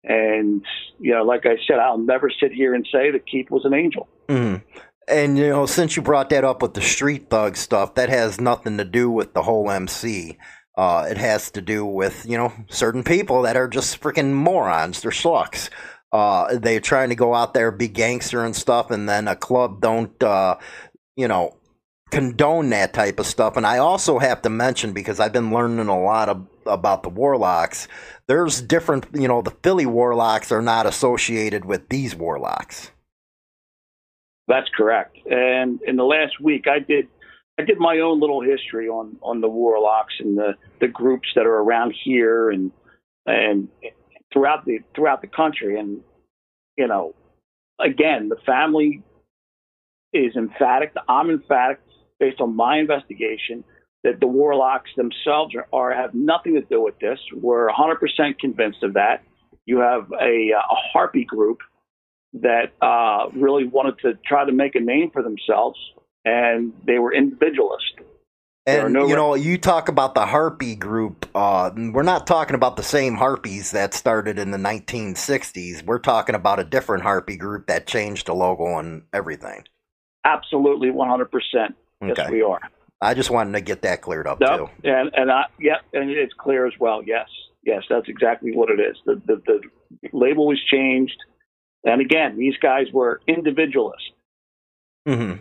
And, 0.05 0.64
you 0.99 1.12
know, 1.14 1.22
like 1.24 1.47
I 1.47 1.57
said, 1.66 1.78
I'll 1.78 1.99
never 1.99 2.30
sit 2.30 2.53
here 2.53 2.74
and 2.74 2.86
say 2.92 3.11
that 3.11 3.26
Keith 3.26 3.51
was 3.51 3.64
an 3.64 3.74
angel. 3.74 4.09
Mm. 4.28 4.62
And 5.09 5.38
you 5.38 5.49
know, 5.49 5.66
since 5.66 5.97
you 5.97 6.03
brought 6.03 6.30
that 6.30 6.44
up 6.44 6.62
with 6.62 6.74
the 6.74 6.80
street 6.80 7.30
thug 7.30 7.57
stuff, 7.57 7.94
that 7.94 8.09
has 8.09 8.40
nothing 8.40 8.76
to 8.78 8.84
do 8.84 9.11
with 9.11 9.34
the 9.34 9.42
whole 9.42 9.70
MC. 9.70 10.36
Uh, 10.76 11.07
it 11.09 11.16
has 11.16 11.51
to 11.53 11.62
do 11.62 11.86
with 11.86 12.26
you 12.28 12.36
know 12.36 12.53
certain 12.68 13.03
people 13.03 13.42
that 13.42 13.57
are 13.57 13.68
just 13.68 14.01
freaking 14.01 14.32
morons. 14.32 15.01
They're 15.01 15.11
schlucks. 15.12 15.70
Uh, 16.16 16.58
they're 16.58 16.80
trying 16.80 17.10
to 17.10 17.14
go 17.14 17.34
out 17.34 17.52
there 17.52 17.70
be 17.70 17.88
gangster 17.88 18.44
and 18.44 18.56
stuff, 18.56 18.90
and 18.90 19.08
then 19.08 19.28
a 19.28 19.36
club 19.36 19.80
don't 19.80 20.22
uh, 20.22 20.56
you 21.16 21.28
know 21.28 21.56
condone 22.10 22.70
that 22.70 22.92
type 22.92 23.18
of 23.18 23.26
stuff. 23.26 23.56
And 23.56 23.66
I 23.66 23.78
also 23.78 24.18
have 24.18 24.42
to 24.42 24.50
mention 24.50 24.92
because 24.92 25.20
I've 25.20 25.32
been 25.32 25.52
learning 25.52 25.88
a 25.88 26.00
lot 26.00 26.28
of, 26.28 26.46
about 26.64 27.02
the 27.02 27.08
Warlocks. 27.08 27.88
There's 28.28 28.62
different, 28.62 29.06
you 29.12 29.28
know, 29.28 29.42
the 29.42 29.50
Philly 29.62 29.86
Warlocks 29.86 30.52
are 30.52 30.62
not 30.62 30.86
associated 30.86 31.64
with 31.64 31.88
these 31.88 32.14
Warlocks. 32.14 32.90
That's 34.48 34.68
correct. 34.76 35.18
And 35.26 35.80
in 35.82 35.96
the 35.96 36.04
last 36.04 36.40
week, 36.40 36.66
I 36.68 36.78
did 36.78 37.08
I 37.58 37.62
did 37.62 37.78
my 37.78 37.98
own 38.00 38.20
little 38.20 38.42
history 38.42 38.88
on 38.88 39.16
on 39.22 39.40
the 39.40 39.48
warlocks 39.48 40.14
and 40.20 40.36
the 40.36 40.54
the 40.80 40.88
groups 40.88 41.28
that 41.34 41.46
are 41.46 41.56
around 41.56 41.94
here 42.04 42.50
and 42.50 42.70
and 43.26 43.68
throughout 44.32 44.64
the 44.64 44.80
throughout 44.94 45.20
the 45.20 45.28
country. 45.28 45.78
And 45.78 46.00
you 46.76 46.86
know, 46.86 47.14
again, 47.80 48.28
the 48.28 48.36
family 48.44 49.02
is 50.12 50.36
emphatic. 50.36 50.92
I'm 51.08 51.30
emphatic 51.30 51.80
based 52.18 52.40
on 52.40 52.56
my 52.56 52.78
investigation 52.78 53.64
that 54.04 54.20
the 54.20 54.26
warlocks 54.26 54.90
themselves 54.96 55.54
are, 55.54 55.66
are 55.72 55.92
have 55.92 56.14
nothing 56.14 56.54
to 56.54 56.62
do 56.62 56.80
with 56.80 56.98
this. 57.00 57.18
We're 57.34 57.68
100% 57.68 58.38
convinced 58.38 58.82
of 58.82 58.94
that. 58.94 59.22
You 59.66 59.78
have 59.78 60.06
a, 60.12 60.50
a 60.52 60.76
harpy 60.92 61.24
group 61.24 61.58
that 62.34 62.72
uh, 62.80 63.28
really 63.34 63.66
wanted 63.66 63.98
to 64.00 64.14
try 64.24 64.44
to 64.44 64.52
make 64.52 64.74
a 64.74 64.80
name 64.80 65.10
for 65.10 65.22
themselves, 65.22 65.78
and 66.24 66.72
they 66.86 66.98
were 66.98 67.12
individualist. 67.12 67.94
And 68.68 68.94
no 68.94 69.06
you 69.06 69.14
know, 69.14 69.34
you 69.34 69.58
talk 69.58 69.88
about 69.88 70.14
the 70.14 70.26
Harpy 70.26 70.74
group. 70.74 71.28
Uh, 71.34 71.70
we're 71.76 72.02
not 72.02 72.26
talking 72.26 72.56
about 72.56 72.76
the 72.76 72.82
same 72.82 73.14
Harpies 73.14 73.70
that 73.70 73.94
started 73.94 74.38
in 74.40 74.50
the 74.50 74.58
1960s. 74.58 75.84
We're 75.84 76.00
talking 76.00 76.34
about 76.34 76.58
a 76.58 76.64
different 76.64 77.04
Harpy 77.04 77.36
group 77.36 77.68
that 77.68 77.86
changed 77.86 78.26
the 78.26 78.34
logo 78.34 78.78
and 78.78 79.04
everything. 79.12 79.62
Absolutely, 80.24 80.88
100%. 80.90 81.28
Yes, 81.54 81.74
Okay. 82.18 82.30
we 82.30 82.42
are. 82.42 82.60
I 83.00 83.14
just 83.14 83.30
wanted 83.30 83.52
to 83.52 83.60
get 83.60 83.82
that 83.82 84.02
cleared 84.02 84.26
up 84.26 84.40
No, 84.40 84.56
too. 84.56 84.70
and 84.90 85.10
and 85.14 85.30
I 85.30 85.44
yeah, 85.60 85.76
and 85.92 86.10
it's 86.10 86.32
clear 86.32 86.66
as 86.66 86.72
well. 86.80 87.02
Yes, 87.04 87.28
yes, 87.62 87.82
that's 87.90 88.08
exactly 88.08 88.52
what 88.52 88.70
it 88.70 88.80
is. 88.80 88.96
The 89.04 89.20
the, 89.26 89.40
the 89.46 89.60
label 90.14 90.46
was 90.46 90.58
changed, 90.70 91.16
and 91.84 92.00
again, 92.00 92.38
these 92.38 92.56
guys 92.60 92.86
were 92.92 93.20
individualists. 93.28 94.10
hmm 95.06 95.34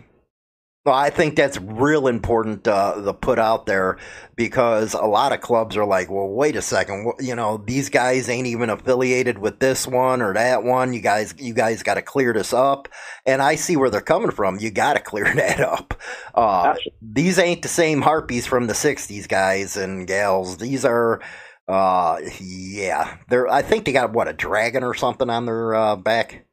Well, 0.86 0.94
I 0.94 1.10
think 1.10 1.34
that's 1.34 1.58
real 1.58 2.06
important 2.06 2.68
uh, 2.68 3.02
to 3.02 3.12
put 3.12 3.40
out 3.40 3.66
there 3.66 3.98
because 4.36 4.94
a 4.94 5.00
lot 5.00 5.32
of 5.32 5.40
clubs 5.40 5.76
are 5.76 5.84
like, 5.84 6.08
well, 6.08 6.28
wait 6.28 6.54
a 6.54 6.62
second, 6.62 7.12
you 7.18 7.34
know, 7.34 7.56
these 7.56 7.88
guys 7.88 8.28
ain't 8.28 8.46
even 8.46 8.70
affiliated 8.70 9.38
with 9.38 9.58
this 9.58 9.84
one 9.84 10.22
or 10.22 10.32
that 10.34 10.62
one. 10.62 10.92
You 10.92 11.00
guys, 11.00 11.34
you 11.38 11.54
guys 11.54 11.82
got 11.82 11.94
to 11.94 12.02
clear 12.02 12.32
this 12.32 12.52
up. 12.52 12.86
And 13.26 13.42
I 13.42 13.56
see 13.56 13.76
where 13.76 13.90
they're 13.90 14.00
coming 14.00 14.30
from. 14.30 14.60
You 14.60 14.70
got 14.70 14.92
to 14.92 15.00
clear 15.00 15.24
that 15.34 15.58
up. 15.58 16.00
Uh, 16.36 16.76
these 17.02 17.40
ain't 17.40 17.62
the 17.62 17.68
same 17.68 18.00
harpies 18.00 18.46
from 18.46 18.68
the 18.68 18.72
'60s, 18.72 19.26
guys 19.26 19.76
and 19.76 20.06
gals. 20.06 20.58
These 20.58 20.84
are, 20.84 21.20
uh, 21.66 22.20
yeah, 22.40 23.16
they're. 23.28 23.48
I 23.48 23.62
think 23.62 23.86
they 23.86 23.92
got 23.92 24.12
what 24.12 24.28
a 24.28 24.32
dragon 24.32 24.84
or 24.84 24.94
something 24.94 25.30
on 25.30 25.46
their 25.46 25.74
uh, 25.74 25.96
back. 25.96 26.46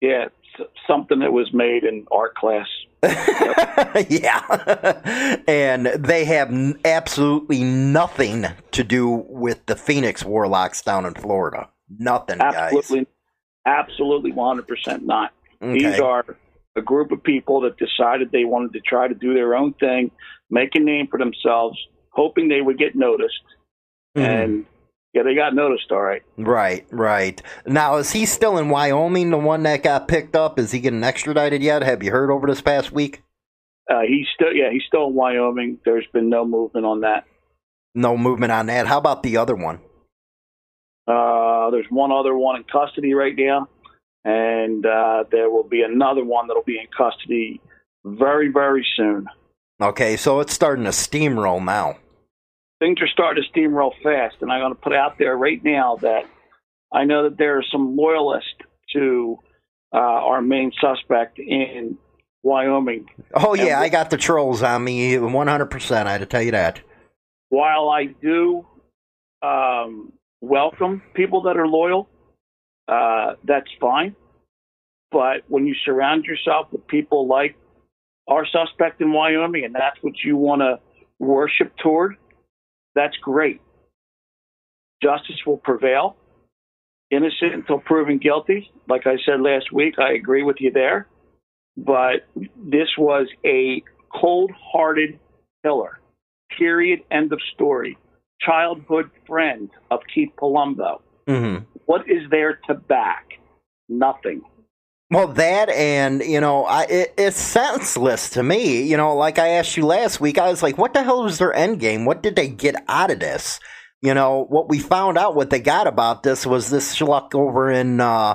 Yeah, 0.00 0.30
something 0.88 1.20
that 1.20 1.32
was 1.32 1.50
made 1.52 1.84
in 1.84 2.08
art 2.10 2.34
class. 2.34 2.66
yeah. 4.08 5.40
and 5.46 5.86
they 5.86 6.24
have 6.24 6.48
n- 6.48 6.78
absolutely 6.84 7.62
nothing 7.62 8.46
to 8.72 8.84
do 8.84 9.08
with 9.28 9.64
the 9.66 9.76
Phoenix 9.76 10.24
Warlocks 10.24 10.82
down 10.82 11.06
in 11.06 11.14
Florida. 11.14 11.68
Nothing, 11.98 12.38
guys. 12.38 12.74
Absolutely, 12.74 13.06
absolutely, 13.66 14.32
100% 14.32 15.02
not. 15.02 15.32
These 15.60 16.00
are 16.00 16.24
a 16.76 16.82
group 16.82 17.12
of 17.12 17.22
people 17.22 17.60
that 17.62 17.76
decided 17.76 18.30
they 18.30 18.44
wanted 18.44 18.72
to 18.72 18.80
try 18.80 19.08
to 19.08 19.14
do 19.14 19.34
their 19.34 19.54
own 19.54 19.74
thing, 19.74 20.10
make 20.50 20.74
a 20.74 20.80
name 20.80 21.08
for 21.08 21.18
themselves, 21.18 21.78
hoping 22.10 22.48
they 22.48 22.60
would 22.60 22.78
get 22.78 22.94
noticed. 22.94 23.42
Mhm. 24.16 24.22
And 24.24 24.66
yeah, 25.14 25.22
they 25.22 25.34
got 25.34 25.54
noticed, 25.54 25.90
all 25.90 26.02
right. 26.02 26.22
Right, 26.36 26.86
right. 26.90 27.40
Now, 27.66 27.96
is 27.96 28.12
he 28.12 28.26
still 28.26 28.58
in 28.58 28.68
Wyoming, 28.68 29.30
the 29.30 29.38
one 29.38 29.62
that 29.62 29.82
got 29.82 30.08
picked 30.08 30.36
up? 30.36 30.58
Is 30.58 30.72
he 30.72 30.80
getting 30.80 31.02
extradited 31.02 31.62
yet? 31.62 31.82
Have 31.82 32.02
you 32.02 32.10
heard 32.10 32.30
over 32.30 32.46
this 32.46 32.60
past 32.60 32.92
week? 32.92 33.22
Uh, 33.90 34.02
he's 34.06 34.26
still, 34.34 34.52
yeah, 34.52 34.70
he's 34.70 34.82
still 34.86 35.06
in 35.06 35.14
Wyoming. 35.14 35.78
There's 35.84 36.06
been 36.12 36.28
no 36.28 36.44
movement 36.44 36.84
on 36.84 37.00
that. 37.00 37.24
No 37.94 38.16
movement 38.18 38.52
on 38.52 38.66
that. 38.66 38.86
How 38.86 38.98
about 38.98 39.22
the 39.22 39.38
other 39.38 39.56
one? 39.56 39.80
Uh, 41.06 41.70
there's 41.70 41.86
one 41.88 42.12
other 42.12 42.36
one 42.36 42.56
in 42.56 42.64
custody 42.64 43.14
right 43.14 43.34
now, 43.34 43.66
and 44.26 44.84
uh, 44.84 45.24
there 45.30 45.48
will 45.48 45.66
be 45.66 45.80
another 45.82 46.22
one 46.22 46.48
that'll 46.48 46.62
be 46.62 46.78
in 46.78 46.86
custody 46.94 47.62
very, 48.04 48.48
very 48.52 48.86
soon. 48.94 49.26
Okay, 49.80 50.18
so 50.18 50.40
it's 50.40 50.52
starting 50.52 50.84
to 50.84 50.90
steamroll 50.90 51.64
now. 51.64 51.96
Things 52.80 53.00
are 53.00 53.08
starting 53.08 53.42
to 53.42 53.50
steamroll 53.60 53.92
fast, 54.02 54.36
and 54.40 54.52
I'm 54.52 54.60
going 54.60 54.74
to 54.74 54.80
put 54.80 54.92
out 54.94 55.18
there 55.18 55.36
right 55.36 55.62
now 55.64 55.96
that 56.02 56.24
I 56.92 57.04
know 57.04 57.24
that 57.24 57.36
there 57.36 57.58
are 57.58 57.64
some 57.72 57.96
loyalists 57.96 58.52
to 58.92 59.38
uh, 59.92 59.96
our 59.98 60.40
main 60.40 60.70
suspect 60.80 61.38
in 61.38 61.98
Wyoming. 62.42 63.06
Oh, 63.34 63.54
And 63.54 63.62
yeah, 63.66 63.80
I 63.80 63.88
got 63.88 64.10
the 64.10 64.16
trolls 64.16 64.62
on 64.62 64.84
me 64.84 65.14
100%. 65.14 66.06
I 66.06 66.12
had 66.12 66.18
to 66.20 66.26
tell 66.26 66.42
you 66.42 66.52
that. 66.52 66.80
while 67.48 67.88
I 67.88 68.04
do 68.06 68.66
um, 69.42 70.12
welcome 70.40 71.02
people 71.14 71.42
that 71.42 71.56
are 71.56 71.66
loyal, 71.66 72.08
uh, 72.86 73.34
that's 73.44 73.70
fine. 73.80 74.14
But 75.10 75.42
when 75.48 75.66
you 75.66 75.74
surround 75.84 76.24
yourself 76.26 76.68
with 76.70 76.86
people 76.86 77.26
like 77.26 77.56
our 78.28 78.46
suspect 78.46 79.00
in 79.00 79.12
Wyoming, 79.12 79.64
and 79.64 79.74
that's 79.74 79.96
what 80.02 80.14
you 80.24 80.36
want 80.36 80.60
to 80.60 80.78
worship 81.18 81.72
toward, 81.82 82.16
that's 82.98 83.16
great. 83.18 83.60
Justice 85.02 85.40
will 85.46 85.56
prevail. 85.56 86.16
Innocent 87.10 87.54
until 87.54 87.78
proven 87.78 88.18
guilty. 88.18 88.70
Like 88.88 89.06
I 89.06 89.16
said 89.24 89.40
last 89.40 89.72
week, 89.72 89.94
I 89.98 90.12
agree 90.12 90.42
with 90.42 90.56
you 90.58 90.72
there. 90.72 91.06
But 91.76 92.26
this 92.56 92.88
was 92.98 93.28
a 93.46 93.82
cold 94.12 94.50
hearted 94.72 95.18
killer. 95.64 96.00
Period. 96.58 97.00
End 97.10 97.32
of 97.32 97.40
story. 97.54 97.96
Childhood 98.40 99.10
friend 99.26 99.70
of 99.90 100.00
Keith 100.12 100.30
Palumbo. 100.36 101.00
Mm-hmm. 101.28 101.64
What 101.86 102.02
is 102.10 102.28
there 102.30 102.58
to 102.66 102.74
back? 102.74 103.26
Nothing. 103.88 104.42
Well, 105.10 105.28
that 105.28 105.70
and 105.70 106.22
you 106.22 106.40
know, 106.40 106.64
I 106.64 106.84
it, 106.84 107.14
it's 107.16 107.38
senseless 107.38 108.30
to 108.30 108.42
me. 108.42 108.82
You 108.82 108.98
know, 108.98 109.14
like 109.16 109.38
I 109.38 109.48
asked 109.48 109.76
you 109.76 109.86
last 109.86 110.20
week, 110.20 110.36
I 110.36 110.50
was 110.50 110.62
like, 110.62 110.76
"What 110.76 110.92
the 110.92 111.02
hell 111.02 111.24
was 111.24 111.38
their 111.38 111.54
end 111.54 111.80
game? 111.80 112.04
What 112.04 112.22
did 112.22 112.36
they 112.36 112.48
get 112.48 112.76
out 112.88 113.10
of 113.10 113.20
this?" 113.20 113.58
You 114.02 114.12
know, 114.12 114.44
what 114.50 114.68
we 114.68 114.78
found 114.78 115.16
out, 115.16 115.34
what 115.34 115.48
they 115.50 115.60
got 115.60 115.86
about 115.86 116.22
this 116.22 116.46
was 116.46 116.68
this 116.68 116.94
schluck 116.94 117.34
over 117.34 117.70
in 117.70 118.00
uh, 118.00 118.34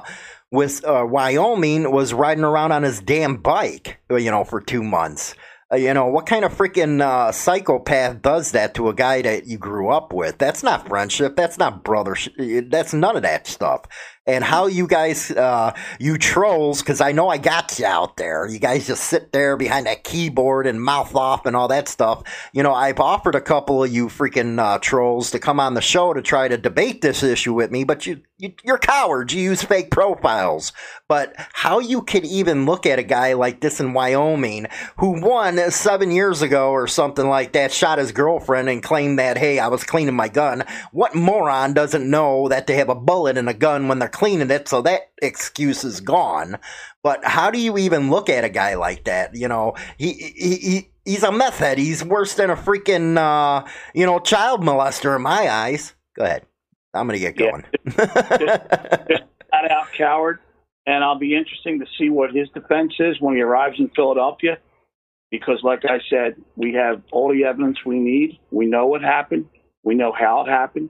with 0.52 0.84
uh, 0.84 1.06
Wyoming 1.08 1.92
was 1.92 2.12
riding 2.14 2.44
around 2.44 2.72
on 2.72 2.82
his 2.82 3.00
damn 3.02 3.38
bike. 3.38 4.00
You 4.10 4.32
know, 4.32 4.44
for 4.44 4.60
two 4.60 4.82
months. 4.84 5.36
Uh, 5.72 5.78
you 5.78 5.94
know, 5.94 6.08
what 6.08 6.26
kind 6.26 6.46
of 6.46 6.54
freaking 6.56 7.02
uh, 7.02 7.32
psychopath 7.32 8.22
does 8.22 8.52
that 8.52 8.74
to 8.76 8.90
a 8.90 8.94
guy 8.94 9.22
that 9.22 9.48
you 9.48 9.58
grew 9.58 9.90
up 9.90 10.14
with? 10.14 10.38
That's 10.38 10.64
not 10.64 10.88
friendship. 10.88 11.36
That's 11.36 11.58
not 11.58 11.84
brothership. 11.84 12.70
That's 12.70 12.94
none 12.94 13.16
of 13.16 13.24
that 13.24 13.48
stuff. 13.48 13.86
And 14.26 14.44
how 14.44 14.68
you 14.68 14.88
guys, 14.88 15.32
uh, 15.32 15.74
you 16.00 16.18
trolls, 16.18 16.82
because 16.82 17.02
I 17.02 17.12
know 17.12 17.28
I 17.28 17.38
got 17.38 17.78
you 17.78 17.86
out 17.86 18.16
there. 18.16 18.48
You 18.48 18.58
guys 18.58 18.88
just 18.88 19.04
sit 19.04 19.34
there 19.34 19.58
behind 19.58 19.86
that 19.86 20.06
keyboard 20.06 20.66
and 20.66 20.82
mouth 20.82 21.14
off 21.14 21.46
and 21.46 21.58
all 21.58 21.68
that 21.68 21.90
stuff. 21.90 22.24
You 22.54 22.64
know, 22.64 22.74
I've 22.74 23.02
offered 23.02 23.36
a 23.36 23.42
couple 23.42 23.84
of 23.84 23.92
you 23.92 24.08
freaking 24.08 24.60
uh, 24.60 24.80
trolls 24.80 25.32
to 25.32 25.40
come 25.40 25.60
on 25.60 25.74
the 25.74 25.82
show 25.82 26.14
to 26.14 26.22
try 26.22 26.48
to 26.48 26.58
debate 26.58 27.02
this 27.02 27.22
issue 27.22 27.54
with 27.54 27.70
me, 27.70 27.84
but 27.84 28.06
you, 28.06 28.22
you 28.38 28.54
you're 28.64 28.78
cowards. 28.78 29.34
You 29.34 29.42
use 29.42 29.62
fake 29.62 29.92
profiles. 29.92 30.72
But 31.14 31.36
how 31.38 31.78
you 31.78 32.02
could 32.02 32.26
even 32.26 32.66
look 32.66 32.88
at 32.88 32.98
a 32.98 33.04
guy 33.04 33.34
like 33.34 33.60
this 33.60 33.80
in 33.80 33.94
Wyoming 33.94 34.66
who 34.98 35.22
won 35.22 35.60
seven 35.70 36.10
years 36.10 36.42
ago 36.42 36.72
or 36.72 36.88
something 36.88 37.28
like 37.30 37.52
that, 37.52 37.72
shot 37.72 38.00
his 38.00 38.12
girlfriend 38.12 38.68
and 38.68 38.82
claimed 38.82 39.20
that, 39.20 39.38
hey, 39.38 39.60
I 39.60 39.68
was 39.68 39.84
cleaning 39.84 40.16
my 40.16 40.28
gun. 40.28 40.64
What 40.92 41.14
moron 41.14 41.76
doesn't 41.76 42.10
know 42.10 42.48
that 42.48 42.66
they 42.66 42.78
have 42.78 42.90
a 42.90 42.96
bullet 42.96 43.38
in 43.38 43.48
a 43.48 43.54
gun 43.54 43.88
when 43.88 44.00
they're 44.00 44.10
cleaning 44.10 44.50
it? 44.50 44.68
So 44.68 44.82
that 44.82 45.12
excuse 45.22 45.84
is 45.84 46.02
gone. 46.02 46.58
But 47.04 47.24
how 47.24 47.52
do 47.52 47.60
you 47.60 47.78
even 47.78 48.10
look 48.10 48.28
at 48.28 48.44
a 48.44 48.50
guy 48.50 48.74
like 48.74 49.04
that? 49.04 49.36
You 49.36 49.48
know, 49.48 49.76
he, 50.00 50.14
he, 50.14 50.56
he 50.56 50.90
he's 51.06 51.22
a 51.22 51.32
meth 51.32 51.60
head. 51.60 51.78
He's 51.78 52.04
worse 52.04 52.34
than 52.34 52.50
a 52.50 52.56
freaking, 52.56 53.18
uh, 53.20 53.70
you 53.94 54.08
know, 54.08 54.18
child 54.18 54.62
molester 54.62 55.16
in 55.16 55.22
my 55.22 55.48
eyes. 55.48 55.94
Go 56.16 56.24
ahead. 56.24 56.48
I'm 56.92 57.08
going 57.08 57.20
to 57.20 57.32
get 57.32 57.38
going. 57.38 57.66
flat 57.92 59.70
out 59.70 59.92
coward. 59.96 60.40
And 60.86 61.04
I'll 61.04 61.20
be 61.20 61.36
interesting 61.36 61.80
to 61.80 61.86
see 61.98 62.10
what 62.10 62.34
his 62.34 62.50
defense 62.50 62.94
is 63.00 63.20
when 63.20 63.36
he 63.36 63.42
arrives 63.42 63.80
in 63.80 63.90
Philadelphia. 63.96 64.58
Because, 65.32 65.62
like 65.64 65.84
I 65.86 66.00
said, 66.10 66.36
we 66.56 66.74
have 66.74 67.02
all 67.12 67.32
the 67.34 67.46
evidence 67.46 67.80
we 67.86 67.98
need. 67.98 68.40
We 68.52 68.68
know 68.68 68.86
what 68.86 69.02
happened. 69.02 69.48
We 69.84 69.96
know 69.96 70.12
how 70.12 70.46
it 70.46 70.50
happened. 70.50 70.90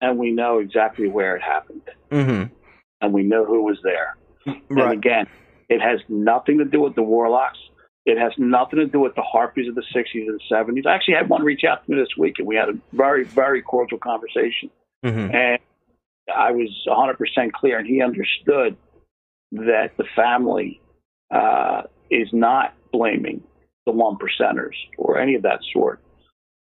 And 0.00 0.18
we 0.18 0.30
know 0.30 0.58
exactly 0.58 1.08
where 1.08 1.34
it 1.36 1.42
happened. 1.42 1.82
mm-hmm. 2.10 2.52
And 3.00 3.12
we 3.12 3.22
know 3.22 3.44
who 3.44 3.64
was 3.64 3.78
there. 3.82 4.16
Right. 4.46 4.58
And 4.70 4.92
again, 4.92 5.26
it 5.68 5.80
has 5.80 6.00
nothing 6.08 6.58
to 6.58 6.64
do 6.64 6.80
with 6.80 6.94
the 6.94 7.02
Warlocks. 7.02 7.58
It 8.06 8.18
has 8.18 8.32
nothing 8.38 8.78
to 8.78 8.86
do 8.86 9.00
with 9.00 9.14
the 9.14 9.22
Harpies 9.22 9.68
of 9.68 9.74
the 9.74 9.84
60s 9.94 10.26
and 10.26 10.40
70s. 10.50 10.86
I 10.86 10.94
actually 10.94 11.14
had 11.14 11.28
one 11.28 11.42
reach 11.42 11.64
out 11.64 11.84
to 11.84 11.90
me 11.90 11.98
this 11.98 12.16
week, 12.18 12.34
and 12.38 12.46
we 12.46 12.54
had 12.54 12.68
a 12.68 12.74
very, 12.92 13.24
very 13.24 13.62
cordial 13.62 13.98
conversation. 13.98 14.70
Mm-hmm. 15.04 15.34
And 15.34 15.58
I 16.36 16.52
was 16.52 16.70
100% 16.86 17.52
clear, 17.52 17.78
and 17.78 17.86
he 17.86 18.02
understood 18.02 18.76
that 19.52 19.92
the 19.96 20.04
family 20.16 20.80
uh, 21.32 21.82
is 22.10 22.28
not 22.32 22.74
blaming 22.92 23.42
the 23.86 23.92
one 23.92 24.16
percenters 24.16 24.74
or 24.98 25.18
any 25.18 25.34
of 25.34 25.42
that 25.42 25.60
sort. 25.72 26.00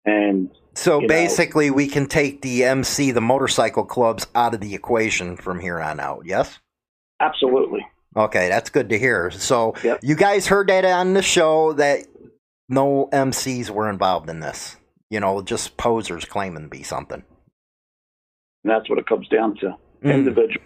And 0.04 0.50
So 0.74 0.96
you 0.96 1.02
know, 1.02 1.08
basically, 1.08 1.70
we 1.70 1.86
can 1.86 2.06
take 2.06 2.42
the 2.42 2.64
MC, 2.64 3.10
the 3.12 3.20
motorcycle 3.20 3.84
clubs, 3.84 4.26
out 4.34 4.54
of 4.54 4.60
the 4.60 4.74
equation 4.74 5.36
from 5.36 5.60
here 5.60 5.80
on 5.80 6.00
out. 6.00 6.22
Yes. 6.24 6.58
absolutely. 7.20 7.86
Okay, 8.14 8.48
that's 8.48 8.68
good 8.68 8.90
to 8.90 8.98
hear. 8.98 9.30
So 9.30 9.74
Yep. 9.82 10.00
you 10.02 10.16
guys 10.16 10.46
heard 10.46 10.68
that 10.68 10.84
on 10.84 11.14
the 11.14 11.22
show 11.22 11.72
that 11.74 12.00
no 12.68 13.08
MCs 13.12 13.70
were 13.70 13.88
involved 13.88 14.28
in 14.28 14.40
this. 14.40 14.76
You 15.08 15.20
know, 15.20 15.40
just 15.40 15.76
posers 15.78 16.24
claiming 16.26 16.64
to 16.64 16.68
be 16.68 16.82
something. 16.82 17.22
And 18.64 18.70
that's 18.70 18.88
what 18.88 18.98
it 18.98 19.06
comes 19.06 19.28
down 19.28 19.56
to. 19.56 19.76
Mm. 20.04 20.14
Individual. 20.14 20.64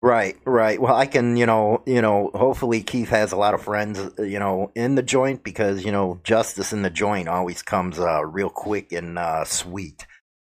Right, 0.00 0.36
right. 0.44 0.80
Well, 0.80 0.94
I 0.94 1.06
can, 1.06 1.36
you 1.36 1.44
know, 1.44 1.82
you 1.84 2.00
know, 2.00 2.30
hopefully 2.32 2.82
Keith 2.82 3.08
has 3.08 3.32
a 3.32 3.36
lot 3.36 3.54
of 3.54 3.62
friends, 3.62 4.00
you 4.18 4.38
know, 4.38 4.70
in 4.76 4.94
the 4.94 5.02
joint 5.02 5.42
because, 5.42 5.84
you 5.84 5.90
know, 5.90 6.20
justice 6.22 6.72
in 6.72 6.82
the 6.82 6.90
joint 6.90 7.28
always 7.28 7.62
comes 7.62 7.98
uh, 7.98 8.24
real 8.24 8.48
quick 8.48 8.92
and 8.92 9.18
uh, 9.18 9.44
sweet. 9.44 10.06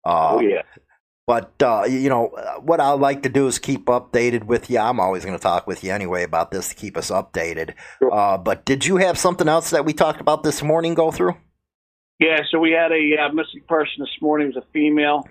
Uh, 0.06 0.36
oh, 0.36 0.41
yeah. 0.41 0.64
But 1.28 1.62
uh, 1.62 1.84
you 1.89 2.08
know 2.08 2.28
what 2.62 2.80
I 2.80 2.91
like 2.91 3.24
to 3.24 3.30
do 3.30 3.48
is 3.48 3.60
keep 3.60 3.88
updated 3.88 4.45
with 4.45 4.70
you. 4.70 4.80
I'm 4.80 5.02
always 5.02 5.26
going 5.26 5.38
to 5.38 5.43
talk 5.43 5.68
with 5.68 5.84
you 5.84 5.91
anyway 5.91 6.24
about 6.24 6.52
this 6.52 6.70
to 6.70 6.76
keep 6.76 6.95
us 6.95 7.12
updated. 7.12 7.74
Uh, 8.02 8.38
but 8.38 8.64
did 8.64 8.86
you 8.86 8.95
have 8.95 9.18
something 9.18 9.50
else 9.50 9.72
that 9.72 9.84
we 9.84 9.91
talked 9.91 10.22
about 10.22 10.43
this 10.43 10.64
morning 10.64 10.93
go 10.93 11.12
through? 11.12 11.36
Yeah, 12.18 12.39
so 12.50 12.60
we 12.60 12.72
had 12.72 12.93
a 12.93 13.26
uh, 13.26 13.34
missing 13.34 13.62
person 13.68 13.95
this 14.00 14.22
morning. 14.22 14.48
It 14.48 14.56
was 14.56 14.64
a 14.64 14.72
female 14.72 15.28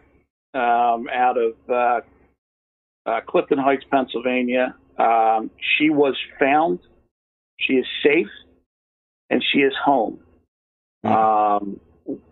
um, 0.55 1.09
out 1.13 1.37
of 1.39 1.55
uh, 1.69 2.01
uh, 3.07 3.21
Clifton 3.27 3.59
Heights, 3.59 3.85
Pennsylvania. 3.91 4.75
Um, 4.99 5.51
she 5.79 5.91
was 5.91 6.17
found. 6.39 6.81
She 7.61 7.75
is 7.75 7.87
safe, 8.03 8.29
and 9.31 9.43
she 9.53 9.61
is 9.61 9.73
home. 9.85 10.21
Um, 11.05 11.81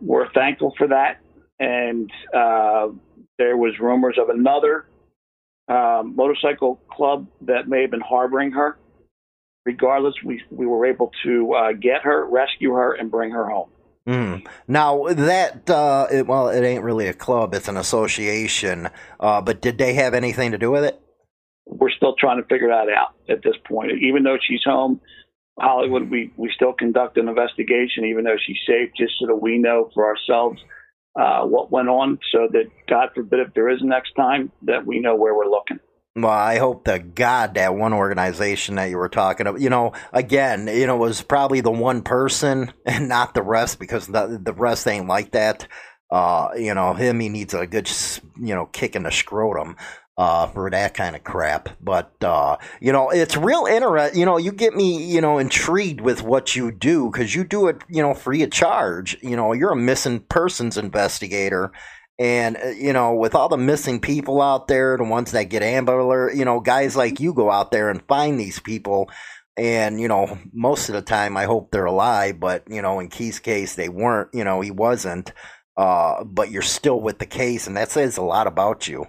we're 0.01 0.31
thankful 0.33 0.75
for 0.77 0.89
that. 0.89 1.21
And 1.61 2.11
uh, 2.35 2.89
there 3.39 3.57
was 3.57 3.79
rumors 3.79 4.19
of 4.21 4.29
another 4.29 4.87
um, 5.69 6.15
motorcycle 6.17 6.81
club 6.91 7.27
that 7.43 7.69
may 7.69 7.83
have 7.83 7.91
been 7.91 8.01
harboring 8.01 8.53
her. 8.53 8.79
Regardless, 9.65 10.15
we 10.23 10.43
we 10.51 10.67
were 10.67 10.85
able 10.85 11.11
to 11.25 11.55
uh, 11.55 11.73
get 11.73 12.03
her, 12.03 12.27
rescue 12.27 12.73
her, 12.73 12.93
and 12.93 13.11
bring 13.11 13.31
her 13.31 13.49
home. 13.49 13.71
Mm. 14.07 14.47
Now 14.69 15.05
that 15.09 15.71
uh, 15.71 16.07
it, 16.13 16.27
well, 16.27 16.49
it 16.49 16.63
ain't 16.63 16.85
really 16.85 17.09
a 17.09 17.15
club; 17.15 17.55
it's 17.55 17.69
an 17.69 17.77
association. 17.77 18.91
Uh, 19.19 19.41
but 19.41 19.63
did 19.63 19.79
they 19.79 19.95
have 19.95 20.13
anything 20.13 20.51
to 20.53 20.59
do 20.59 20.71
with 20.71 20.85
it? 20.85 21.01
we're 21.67 21.91
still 21.91 22.15
trying 22.19 22.41
to 22.41 22.49
figure 22.49 22.69
that 22.69 22.93
out 22.93 23.15
at 23.29 23.43
this 23.43 23.57
point. 23.67 23.93
Even 24.03 24.23
though 24.23 24.39
she's 24.41 24.63
home, 24.65 25.01
Hollywood, 25.59 26.11
we, 26.11 26.33
we 26.37 26.51
still 26.55 26.73
conduct 26.73 27.17
an 27.17 27.29
investigation, 27.29 28.05
even 28.05 28.25
though 28.25 28.37
she's 28.45 28.59
safe, 28.67 28.91
just 28.97 29.15
so 29.19 29.27
that 29.27 29.37
we 29.37 29.59
know 29.59 29.91
for 29.95 30.05
ourselves 30.05 30.61
uh, 31.19 31.45
what 31.45 31.71
went 31.71 31.89
on, 31.89 32.19
so 32.33 32.49
that 32.53 32.65
God 32.89 33.11
forbid 33.15 33.41
if 33.41 33.55
there 33.55 33.71
is 33.71 33.79
next 33.83 34.13
time, 34.15 34.51
that 34.63 34.85
we 34.85 34.99
know 34.99 35.15
where 35.15 35.35
we're 35.35 35.49
looking. 35.49 35.79
Well, 36.17 36.31
I 36.31 36.59
hope 36.59 36.85
to 36.85 37.01
God 37.01 37.55
that 37.55 37.75
one 37.75 37.93
organization 37.93 38.77
that 38.77 38.89
you 38.89 38.99
were 38.99 39.09
talking 39.09 39.49
about, 39.49 39.61
you 39.61 39.69
know, 39.69 39.93
again, 40.13 40.69
you 40.69 40.87
know, 40.87 40.97
was 40.97 41.23
probably 41.23 41.61
the 41.61 41.73
one 41.73 42.03
person 42.03 42.73
and 42.87 43.09
not 43.09 43.35
the 43.35 43.43
rest 43.43 43.81
because 43.81 44.07
the 44.07 44.41
the 44.43 44.53
rest 44.53 44.87
ain't 44.87 45.09
like 45.09 45.33
that. 45.33 45.67
Uh, 46.11 46.51
you 46.57 46.73
know, 46.73 46.95
him 46.95 47.19
he 47.19 47.29
needs 47.29 47.53
a 47.53 47.67
good, 47.67 47.91
you 48.41 48.55
know, 48.55 48.67
kick 48.67 48.95
in 48.95 49.03
the 49.03 49.11
scrotum 49.11 49.75
uh, 50.17 50.47
for 50.47 50.71
that 50.71 50.95
kind 50.95 51.17
of 51.17 51.25
crap. 51.25 51.69
But 51.81 52.13
uh, 52.23 52.59
you 52.81 52.93
know, 52.93 53.11
it's 53.11 53.37
real 53.37 53.67
interesting. 53.67 54.21
You 54.21 54.27
know, 54.27 54.37
you 54.37 54.53
get 54.53 54.77
me, 54.77 55.05
you 55.05 55.21
know, 55.21 55.39
intrigued 55.39 56.01
with 56.01 56.23
what 56.23 56.55
you 56.55 56.71
do 56.71 57.11
because 57.11 57.35
you 57.35 57.43
do 57.43 57.67
it, 57.67 57.83
you 57.89 58.03
know, 58.03 58.15
free 58.15 58.45
of 58.45 58.53
charge. 58.53 59.17
You 59.21 59.35
know, 59.35 59.53
you're 59.53 59.73
a 59.73 59.77
missing 59.77 60.21
persons 60.21 60.79
investigator. 60.79 61.73
And 62.19 62.57
uh, 62.57 62.69
you 62.69 62.93
know, 62.93 63.15
with 63.15 63.35
all 63.35 63.49
the 63.49 63.57
missing 63.57 64.01
people 64.01 64.41
out 64.41 64.69
there, 64.69 64.97
the 64.97 65.05
ones 65.05 65.33
that 65.33 65.45
get 65.45 65.63
Amber 65.63 65.99
Alert, 65.99 66.35
you 66.35 66.45
know, 66.45 66.61
guys 66.61 66.97
like 66.97 67.21
you 67.21 67.33
go 67.33 67.51
out 67.51 67.71
there 67.71 67.91
and 67.91 68.07
find 68.07 68.39
these 68.39 68.61
people. 68.61 69.11
And 69.57 70.01
you 70.01 70.09
know, 70.09 70.39
most 70.53 70.89
of 70.89 70.95
the 70.95 71.03
time, 71.03 71.37
I 71.37 71.45
hope 71.45 71.71
they're 71.71 71.85
alive. 71.85 72.41
But 72.41 72.65
you 72.69 72.83
know, 72.83 73.01
in 73.01 73.09
Key's 73.09 73.39
case, 73.39 73.75
they 73.75 73.89
weren't. 73.89 74.31
You 74.33 74.45
know, 74.45 74.61
he 74.61 74.71
wasn't. 74.71 75.33
Uh, 75.77 76.23
but 76.23 76.51
you're 76.51 76.63
still 76.63 77.01
with 77.01 77.19
the 77.19 77.27
case, 77.27 77.67
and 77.67 77.77
that 77.77 77.91
says 77.91 78.17
a 78.17 78.23
lot 78.23 78.47
about 78.47 78.87
you. 78.87 79.07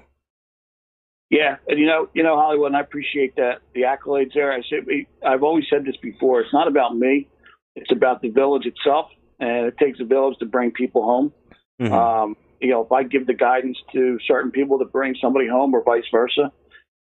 Yeah, 1.30 1.58
and 1.68 1.80
you 1.80 1.86
know, 1.86 2.08
you 2.14 2.24
know, 2.24 2.36
Hollywood, 2.36 2.68
and 2.68 2.78
I 2.78 2.82
appreciate 2.82 3.36
that 3.36 3.60
the 3.74 3.82
accolades 3.82 4.34
there. 4.34 4.52
I 4.52 4.62
said, 4.70 4.86
I've 5.26 5.44
always 5.44 5.66
said 5.70 5.86
this 5.86 5.98
before. 5.98 6.42
It's 6.42 6.54
not 6.54 6.68
about 6.68 6.96
me; 6.96 7.28
it's 7.76 7.92
about 7.92 8.22
the 8.22 8.30
village 8.30 8.66
itself, 8.66 9.08
and 9.40 9.68
it 9.68 9.78
takes 9.78 10.00
a 10.00 10.06
village 10.06 10.38
to 10.40 10.46
bring 10.46 10.72
people 10.72 11.04
home. 11.04 11.34
Mm-hmm. 11.82 11.94
Um, 11.94 12.38
you 12.62 12.70
know, 12.70 12.84
if 12.84 12.92
I 12.92 13.04
give 13.04 13.28
the 13.28 13.34
guidance 13.34 13.78
to 13.94 14.18
certain 14.28 14.52
people 14.52 14.80
to 14.80 14.86
bring 14.86 15.16
somebody 15.22 15.48
home, 15.48 15.74
or 15.74 15.84
vice 15.84 16.06
versa, 16.12 16.52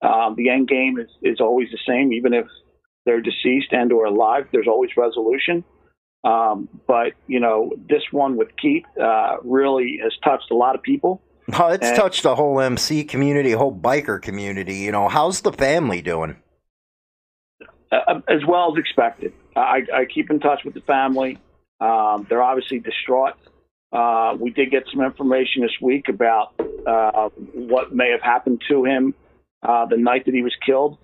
um, 0.03 0.35
the 0.37 0.49
end 0.51 0.69
game 0.69 0.99
is 0.99 1.09
is 1.23 1.41
always 1.41 1.69
the 1.71 1.79
same, 1.87 2.13
even 2.13 2.33
if 2.35 2.47
they're 3.05 3.21
deceased 3.21 3.73
and 3.73 3.93
or 3.93 4.07
alive. 4.07 4.47
There's 4.53 4.69
always 4.69 4.91
resolution. 4.97 5.65
Um, 6.25 6.69
but 6.87 7.13
you 7.27 7.41
know, 7.41 7.73
this 7.89 8.03
one 8.13 8.37
with 8.37 8.49
Keith 8.61 8.85
uh, 9.01 9.37
really 9.43 9.99
has 10.03 10.13
touched 10.25 10.51
a 10.51 10.57
lot 10.57 10.75
of 10.75 10.83
people. 10.83 11.21
Oh, 11.59 11.69
it's 11.69 11.87
And- 11.87 11.97
touched 11.97 12.23
the 12.23 12.37
whole 12.37 12.61
MC 12.61 13.03
community, 13.05 13.51
whole 13.51 13.75
biker 13.77 14.23
community. 14.23 14.77
You 14.77 14.93
know, 14.93 15.09
how's 15.09 15.41
the 15.41 15.53
family 15.53 16.01
doing? 16.01 16.37
uh, 17.91 18.21
as 18.29 18.41
well 18.47 18.73
as 18.73 18.79
expected. 18.79 19.33
I, 19.55 19.83
I 19.93 20.05
keep 20.07 20.31
in 20.31 20.41
touch 20.41 20.61
with 20.65 20.75
the 20.75 20.81
family. 20.83 21.39
Um, 21.81 22.27
they're 22.29 22.43
obviously 22.43 22.79
distraught. 22.79 23.35
Uh, 23.93 24.37
we 24.39 24.51
did 24.51 24.71
get 24.71 24.85
some 24.91 25.03
information 25.03 25.63
this 25.63 25.77
week 25.81 26.09
about 26.09 26.55
uh, 26.87 27.29
what 27.53 27.95
may 27.95 28.11
have 28.11 28.23
happened 28.23 28.63
to 28.69 28.85
him 28.85 29.15
uh, 29.63 29.85
the 29.87 29.97
night 29.97 30.25
that 30.25 30.35
he 30.35 30.43
was 30.43 30.55
killed. 30.65 30.99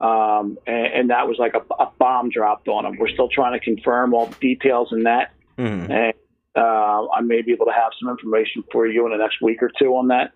Um, 0.00 0.58
and, 0.66 0.86
and 0.86 1.10
that 1.10 1.26
was 1.26 1.36
like 1.38 1.54
a, 1.54 1.82
a 1.82 1.90
bomb 1.98 2.30
dropped 2.30 2.68
on 2.68 2.86
him. 2.86 2.96
We're 2.98 3.08
still 3.08 3.28
trying 3.28 3.58
to 3.58 3.64
confirm 3.64 4.14
all 4.14 4.26
the 4.26 4.36
details 4.36 4.90
in 4.92 5.02
that. 5.02 5.32
Mhm. 5.58 5.90
And 5.90 6.14
uh, 6.54 7.08
I 7.08 7.20
may 7.20 7.42
be 7.42 7.52
able 7.52 7.66
to 7.66 7.72
have 7.72 7.90
some 8.00 8.08
information 8.08 8.62
for 8.70 8.86
you 8.86 9.04
in 9.06 9.12
the 9.12 9.18
next 9.18 9.42
week 9.42 9.62
or 9.62 9.70
two 9.76 9.96
on 9.96 10.08
that. 10.08 10.32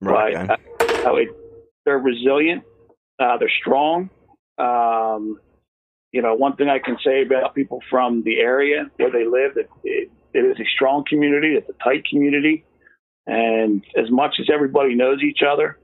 Right. 0.00 0.34
Uh, 0.34 0.56
it, 1.16 1.28
they're 1.84 1.98
resilient. 1.98 2.64
Uh, 3.18 3.36
they're 3.36 3.52
strong. 3.60 4.08
Um, 4.58 5.38
you 6.12 6.22
know, 6.22 6.34
one 6.34 6.56
thing 6.56 6.68
I 6.68 6.78
can 6.78 6.96
say 7.04 7.22
about 7.22 7.54
people 7.54 7.80
from 7.90 8.22
the 8.22 8.38
area 8.40 8.90
where 8.96 9.10
they 9.10 9.24
live, 9.24 9.56
it, 9.84 10.10
it 10.34 10.40
is 10.40 10.58
a 10.60 10.68
strong 10.74 11.04
community. 11.08 11.54
It's 11.54 11.68
a 11.68 11.84
tight 11.84 12.04
community, 12.08 12.64
and 13.26 13.84
as 13.96 14.10
much 14.10 14.36
as 14.40 14.48
everybody 14.52 14.94
knows 14.94 15.22
each 15.22 15.40
other, 15.46 15.78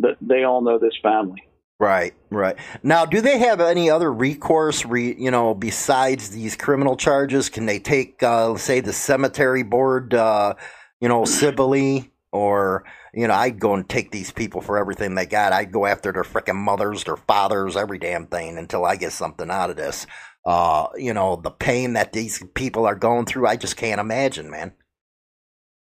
that 0.00 0.16
they 0.20 0.44
all 0.44 0.62
know 0.62 0.78
this 0.78 0.94
family. 1.02 1.42
Right, 1.80 2.12
right. 2.28 2.56
Now, 2.82 3.06
do 3.06 3.22
they 3.22 3.38
have 3.38 3.58
any 3.58 3.88
other 3.88 4.12
recourse, 4.12 4.84
re, 4.84 5.16
you 5.18 5.30
know, 5.30 5.54
besides 5.54 6.28
these 6.28 6.54
criminal 6.54 6.94
charges? 6.94 7.48
Can 7.48 7.64
they 7.64 7.78
take, 7.78 8.22
uh, 8.22 8.56
say, 8.58 8.80
the 8.80 8.92
cemetery 8.92 9.62
board, 9.62 10.12
uh, 10.12 10.54
you 11.00 11.08
know, 11.08 11.24
civilly? 11.24 12.12
Or, 12.32 12.84
you 13.12 13.26
know, 13.26 13.34
I'd 13.34 13.58
go 13.58 13.74
and 13.74 13.88
take 13.88 14.12
these 14.12 14.30
people 14.30 14.60
for 14.60 14.78
everything 14.78 15.14
they 15.14 15.26
got. 15.26 15.52
I'd 15.52 15.72
go 15.72 15.86
after 15.86 16.12
their 16.12 16.22
freaking 16.22 16.56
mothers, 16.56 17.04
their 17.04 17.16
fathers, 17.16 17.76
every 17.76 17.98
damn 17.98 18.26
thing 18.26 18.56
until 18.56 18.84
I 18.84 18.96
get 18.96 19.12
something 19.12 19.50
out 19.50 19.70
of 19.70 19.76
this. 19.76 20.06
Uh, 20.46 20.86
you 20.96 21.12
know, 21.12 21.36
the 21.36 21.50
pain 21.50 21.94
that 21.94 22.12
these 22.12 22.42
people 22.54 22.86
are 22.86 22.94
going 22.94 23.26
through, 23.26 23.46
I 23.46 23.56
just 23.56 23.76
can't 23.76 24.00
imagine, 24.00 24.50
man. 24.50 24.72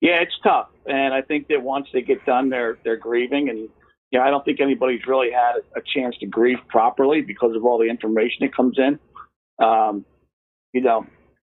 Yeah, 0.00 0.20
it's 0.20 0.36
tough, 0.42 0.66
and 0.84 1.14
I 1.14 1.22
think 1.22 1.46
that 1.46 1.62
once 1.62 1.86
they 1.92 2.02
get 2.02 2.26
done, 2.26 2.50
they're 2.50 2.76
they're 2.82 2.96
grieving, 2.96 3.48
and 3.48 3.68
you 4.10 4.18
know, 4.18 4.22
I 4.22 4.30
don't 4.30 4.44
think 4.44 4.60
anybody's 4.60 5.06
really 5.06 5.30
had 5.30 5.52
a, 5.54 5.78
a 5.78 5.82
chance 5.94 6.16
to 6.18 6.26
grieve 6.26 6.58
properly 6.68 7.20
because 7.20 7.54
of 7.54 7.64
all 7.64 7.78
the 7.78 7.88
information 7.88 8.38
that 8.40 8.52
comes 8.52 8.78
in. 8.78 8.98
Um, 9.64 10.04
you 10.72 10.80
know, 10.80 11.06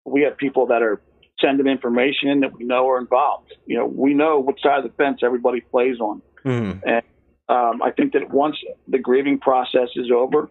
we 0.06 0.22
have 0.22 0.38
people 0.38 0.68
that 0.68 0.80
are 0.80 1.02
sending 1.40 1.66
information 1.66 2.28
in 2.28 2.40
that 2.40 2.52
we 2.56 2.64
know 2.64 2.88
are 2.88 2.98
involved. 2.98 3.52
You 3.66 3.78
know, 3.78 3.86
we 3.86 4.14
know 4.14 4.38
what 4.40 4.56
side 4.60 4.78
of 4.78 4.84
the 4.84 4.96
fence 4.96 5.20
everybody 5.22 5.60
plays 5.60 5.98
on, 6.00 6.22
Mm. 6.44 6.80
and 6.86 7.02
um, 7.48 7.82
I 7.82 7.90
think 7.90 8.12
that 8.12 8.30
once 8.30 8.56
the 8.86 8.98
grieving 8.98 9.38
process 9.38 9.88
is 9.96 10.10
over, 10.14 10.50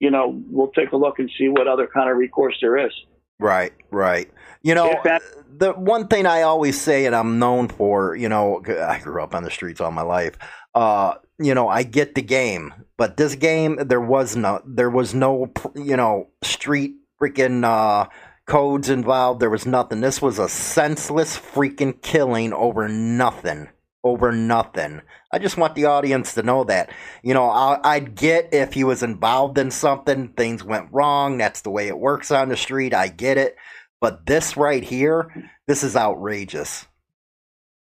you 0.00 0.10
know, 0.10 0.42
we'll 0.50 0.70
take 0.72 0.92
a 0.92 0.96
look 0.96 1.18
and 1.18 1.30
see 1.38 1.48
what 1.48 1.66
other 1.68 1.86
kind 1.92 2.10
of 2.10 2.16
recourse 2.16 2.56
there 2.60 2.76
is. 2.78 2.92
Right, 3.40 3.72
right. 3.90 4.28
You 4.62 4.74
know, 4.74 4.94
that- 5.04 5.22
the 5.56 5.72
one 5.72 6.08
thing 6.08 6.26
I 6.26 6.42
always 6.42 6.80
say, 6.80 7.06
and 7.06 7.14
I'm 7.14 7.38
known 7.38 7.68
for, 7.68 8.16
you 8.16 8.28
know, 8.28 8.62
I 8.66 8.98
grew 9.00 9.22
up 9.22 9.34
on 9.34 9.42
the 9.44 9.50
streets 9.50 9.80
all 9.80 9.90
my 9.92 10.02
life. 10.02 10.36
Uh, 10.74 11.14
you 11.38 11.54
know, 11.54 11.68
I 11.68 11.82
get 11.84 12.14
the 12.14 12.22
game, 12.22 12.72
but 12.96 13.16
this 13.16 13.34
game, 13.34 13.76
there 13.76 14.00
was 14.00 14.34
no, 14.36 14.60
there 14.66 14.90
was 14.90 15.14
no, 15.14 15.52
you 15.74 15.96
know, 15.96 16.28
street 16.42 16.94
freaking 17.20 17.64
uh, 17.64 18.08
codes 18.48 18.88
involved. 18.88 19.40
There 19.40 19.50
was 19.50 19.66
nothing. 19.66 20.00
This 20.00 20.20
was 20.20 20.38
a 20.38 20.48
senseless 20.48 21.38
freaking 21.38 22.02
killing 22.02 22.52
over 22.52 22.88
nothing. 22.88 23.68
Over 24.02 24.32
nothing. 24.32 25.02
I 25.32 25.38
just 25.38 25.56
want 25.56 25.74
the 25.74 25.84
audience 25.84 26.34
to 26.34 26.42
know 26.42 26.64
that. 26.64 26.90
You 27.22 27.34
know, 27.34 27.44
I, 27.44 27.78
I'd 27.84 28.14
get 28.14 28.52
if 28.52 28.72
he 28.72 28.82
was 28.82 29.02
involved 29.02 29.58
in 29.58 29.70
something, 29.70 30.28
things 30.28 30.64
went 30.64 30.88
wrong. 30.90 31.38
That's 31.38 31.60
the 31.60 31.70
way 31.70 31.88
it 31.88 31.98
works 31.98 32.30
on 32.30 32.48
the 32.48 32.56
street. 32.56 32.94
I 32.94 33.08
get 33.08 33.36
it. 33.36 33.56
But 34.00 34.26
this 34.26 34.56
right 34.56 34.82
here, 34.82 35.50
this 35.66 35.82
is 35.82 35.96
outrageous. 35.96 36.86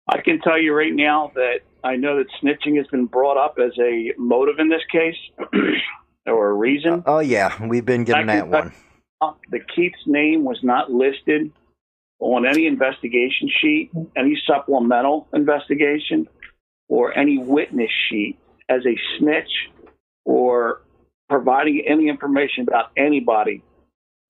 I 0.08 0.22
can 0.22 0.40
tell 0.40 0.58
you 0.58 0.74
right 0.74 0.94
now 0.94 1.32
that 1.36 1.60
I 1.84 1.96
know 1.96 2.18
that 2.18 2.28
snitching 2.42 2.78
has 2.78 2.88
been 2.88 3.06
brought 3.06 3.38
up 3.38 3.58
as 3.64 3.78
a 3.80 4.14
motive 4.18 4.56
in 4.58 4.70
this 4.70 4.82
case 4.92 5.16
or 6.26 6.50
a 6.50 6.54
reason. 6.54 7.04
Oh 7.06 7.20
yeah, 7.20 7.64
we've 7.64 7.86
been 7.86 8.06
getting 8.06 8.30
I 8.30 8.38
that 8.38 8.48
one. 8.48 8.68
Uh, 8.70 8.89
The 9.22 9.60
Keith's 9.76 10.06
name 10.06 10.44
was 10.44 10.60
not 10.64 10.92
listed 10.92 11.52
on 12.20 12.46
any 12.46 12.68
investigation 12.68 13.50
sheet, 13.62 13.92
any 14.16 14.42
supplemental 14.48 15.28
investigation, 15.34 16.28
or 16.88 17.18
any 17.18 17.38
witness 17.38 17.92
sheet 18.10 18.38
as 18.70 18.82
a 18.86 18.98
snitch 19.18 19.50
or 20.26 20.82
providing 21.30 21.84
any 21.88 22.08
information 22.10 22.66
about 22.68 22.92
anybody 22.98 23.64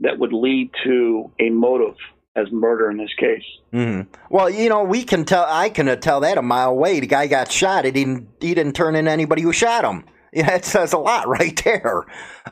that 0.01 0.17
would 0.17 0.33
lead 0.33 0.71
to 0.83 1.31
a 1.39 1.49
motive 1.49 1.95
as 2.35 2.51
murder 2.51 2.89
in 2.89 2.97
this 2.97 3.13
case. 3.17 3.43
hmm 3.71 4.01
Well, 4.29 4.49
you 4.49 4.69
know, 4.69 4.83
we 4.83 5.03
can 5.03 5.25
tell. 5.25 5.45
I 5.47 5.69
can 5.69 5.99
tell 5.99 6.19
that 6.21 6.37
a 6.37 6.41
mile 6.41 6.69
away. 6.69 6.99
The 6.99 7.07
guy 7.07 7.27
got 7.27 7.51
shot. 7.51 7.85
He 7.85 7.91
didn't. 7.91 8.27
He 8.39 8.53
didn't 8.53 8.73
turn 8.73 8.95
in 8.95 9.07
anybody 9.07 9.41
who 9.41 9.51
shot 9.51 9.83
him. 9.83 10.05
Yeah, 10.31 10.55
it 10.55 10.65
says 10.65 10.93
a 10.93 10.97
lot 10.97 11.27
right 11.27 11.59
there. 11.63 12.05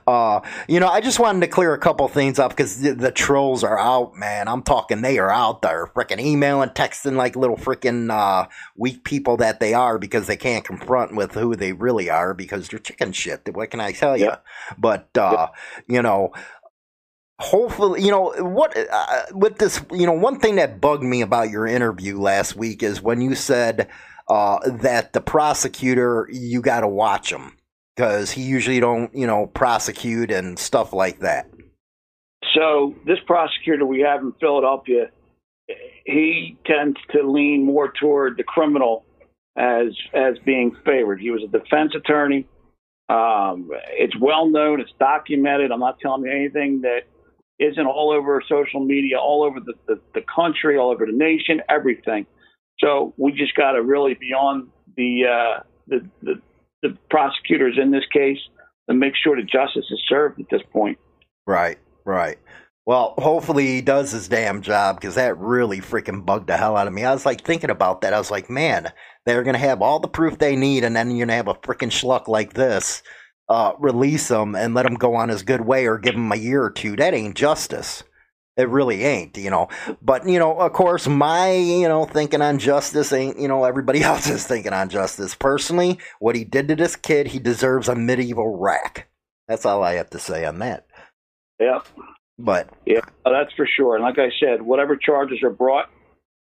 Uh, 0.07 0.41
you 0.67 0.79
know, 0.79 0.87
I 0.87 1.01
just 1.01 1.19
wanted 1.19 1.41
to 1.41 1.47
clear 1.47 1.73
a 1.73 1.79
couple 1.79 2.07
things 2.07 2.39
up 2.39 2.51
because 2.51 2.81
the, 2.81 2.93
the 2.93 3.11
trolls 3.11 3.63
are 3.63 3.77
out, 3.77 4.15
man. 4.15 4.47
I'm 4.47 4.63
talking, 4.63 5.01
they 5.01 5.19
are 5.19 5.29
out 5.31 5.61
there, 5.61 5.87
freaking 5.87 6.19
emailing, 6.19 6.69
texting 6.69 7.15
like 7.15 7.35
little 7.35 7.57
freaking 7.57 8.11
uh, 8.11 8.47
weak 8.75 9.03
people 9.03 9.37
that 9.37 9.59
they 9.59 9.73
are 9.73 9.99
because 9.99 10.27
they 10.27 10.37
can't 10.37 10.65
confront 10.65 11.15
with 11.15 11.33
who 11.33 11.55
they 11.55 11.73
really 11.73 12.09
are 12.09 12.33
because 12.33 12.67
they're 12.67 12.79
chicken 12.79 13.11
shit. 13.11 13.47
What 13.53 13.71
can 13.71 13.79
I 13.79 13.91
tell 13.91 14.17
you? 14.17 14.31
But 14.77 15.15
uh, 15.17 15.47
you 15.87 16.01
know, 16.01 16.31
hopefully 17.39 18.03
you 18.03 18.09
know 18.09 18.33
what 18.37 18.75
uh, 18.75 19.23
with 19.31 19.57
this 19.59 19.81
you 19.91 20.05
know 20.05 20.13
one 20.13 20.39
thing 20.39 20.55
that 20.55 20.81
bugged 20.81 21.03
me 21.03 21.21
about 21.21 21.49
your 21.49 21.67
interview 21.67 22.19
last 22.19 22.55
week 22.55 22.81
is 22.81 23.01
when 23.01 23.21
you 23.21 23.35
said 23.35 23.87
uh, 24.27 24.59
that 24.69 25.13
the 25.13 25.21
prosecutor 25.21 26.27
you 26.31 26.61
got 26.61 26.81
to 26.81 26.87
watch 26.87 27.31
him 27.31 27.56
because 27.97 28.31
he 28.31 28.43
usually 28.43 28.79
don't 28.79 29.13
you 29.15 29.27
know 29.27 29.47
prosecute 29.47 30.31
and 30.31 30.59
stuff 30.59 30.93
like 30.93 31.19
that 31.19 31.47
So 32.53 32.95
this 33.05 33.19
prosecutor 33.25 33.85
we 33.85 34.01
have 34.01 34.21
in 34.21 34.33
Philadelphia, 34.39 35.09
he 36.05 36.57
tends 36.65 36.97
to 37.11 37.29
lean 37.29 37.65
more 37.65 37.91
toward 37.99 38.37
the 38.37 38.43
criminal 38.43 39.05
as 39.57 39.87
as 40.13 40.37
being 40.45 40.75
favored. 40.85 41.19
He 41.19 41.31
was 41.31 41.43
a 41.43 41.47
defense 41.47 41.93
attorney. 41.95 42.47
Um, 43.09 43.69
it's 43.91 44.15
well 44.19 44.49
known. 44.49 44.81
It's 44.81 44.91
documented. 44.99 45.71
I'm 45.71 45.79
not 45.79 45.99
telling 45.99 46.23
you 46.25 46.31
anything 46.31 46.81
that 46.81 47.01
isn't 47.59 47.85
all 47.85 48.11
over 48.11 48.41
social 48.47 48.81
media, 48.81 49.17
all 49.19 49.43
over 49.43 49.59
the, 49.59 49.73
the, 49.87 49.99
the 50.13 50.21
country, 50.33 50.77
all 50.77 50.91
over 50.91 51.05
the 51.05 51.11
nation, 51.13 51.61
everything. 51.69 52.25
So 52.79 53.13
we 53.17 53.31
just 53.31 53.55
got 53.55 53.71
to 53.71 53.81
really 53.81 54.13
be 54.13 54.33
on 54.33 54.69
the, 54.95 55.25
uh, 55.25 55.63
the 55.87 56.07
the 56.21 56.41
the 56.87 56.97
prosecutors 57.09 57.77
in 57.81 57.91
this 57.91 58.05
case 58.11 58.39
and 58.87 58.99
make 58.99 59.13
sure 59.15 59.35
that 59.35 59.47
justice 59.49 59.85
is 59.91 60.01
served 60.07 60.39
at 60.39 60.47
this 60.49 60.61
point. 60.71 60.97
right 61.45 61.77
right. 62.05 62.37
Well 62.85 63.15
hopefully 63.17 63.67
he 63.67 63.81
does 63.81 64.11
his 64.11 64.29
damn 64.29 64.61
job 64.61 64.95
because 64.95 65.15
that 65.15 65.37
really 65.37 65.81
freaking 65.81 66.25
bugged 66.25 66.47
the 66.47 66.55
hell 66.55 66.77
out 66.77 66.87
of 66.87 66.93
me. 66.93 67.03
I 67.03 67.11
was 67.11 67.25
like 67.25 67.41
thinking 67.41 67.69
about 67.69 68.01
that. 68.01 68.13
I 68.13 68.17
was 68.17 68.31
like 68.31 68.49
man 68.49 68.91
they're 69.25 69.43
gonna 69.43 69.57
have 69.57 69.81
all 69.81 69.99
the 69.99 70.07
proof 70.07 70.37
they 70.37 70.55
need 70.55 70.83
and 70.83 70.95
then 70.95 71.11
you're 71.11 71.25
gonna 71.25 71.35
have 71.35 71.49
a 71.49 71.53
freaking 71.55 71.91
schluck 71.91 72.27
like 72.27 72.53
this 72.53 73.03
uh, 73.49 73.73
release 73.79 74.29
him 74.29 74.55
and 74.55 74.73
let 74.73 74.85
him 74.85 74.95
go 74.95 75.15
on 75.15 75.29
his 75.29 75.43
good 75.43 75.61
way 75.61 75.85
or 75.85 75.97
give 75.97 76.15
him 76.15 76.31
a 76.31 76.35
year 76.35 76.63
or 76.63 76.69
two. 76.69 76.95
That 76.95 77.13
ain't 77.13 77.35
justice 77.35 78.03
It 78.57 78.69
really 78.69 79.03
ain't, 79.03 79.37
you 79.37 79.51
know. 79.51 79.69
But, 80.01 80.27
you 80.27 80.39
know, 80.39 80.57
of 80.59 80.73
course, 80.73 81.07
my, 81.07 81.51
you 81.51 81.87
know, 81.87 82.05
thinking 82.05 82.41
on 82.41 82.57
justice 82.57 83.13
ain't, 83.13 83.39
you 83.39 83.47
know, 83.47 83.63
everybody 83.63 84.01
else's 84.03 84.47
thinking 84.47 84.73
on 84.73 84.89
justice. 84.89 85.35
Personally, 85.35 85.99
what 86.19 86.35
he 86.35 86.43
did 86.43 86.67
to 86.69 86.75
this 86.75 86.95
kid, 86.95 87.27
he 87.27 87.39
deserves 87.39 87.87
a 87.87 87.95
medieval 87.95 88.57
rack. 88.57 89.07
That's 89.47 89.65
all 89.65 89.83
I 89.83 89.93
have 89.93 90.09
to 90.09 90.19
say 90.19 90.43
on 90.43 90.59
that. 90.59 90.87
Yeah. 91.59 91.79
But, 92.39 92.69
Yeah, 92.85 93.01
uh, 93.25 93.31
that's 93.31 93.53
for 93.53 93.67
sure. 93.67 93.95
And 93.95 94.03
like 94.03 94.19
I 94.19 94.29
said, 94.39 94.61
whatever 94.61 94.95
charges 94.95 95.41
are 95.43 95.51
brought, 95.51 95.89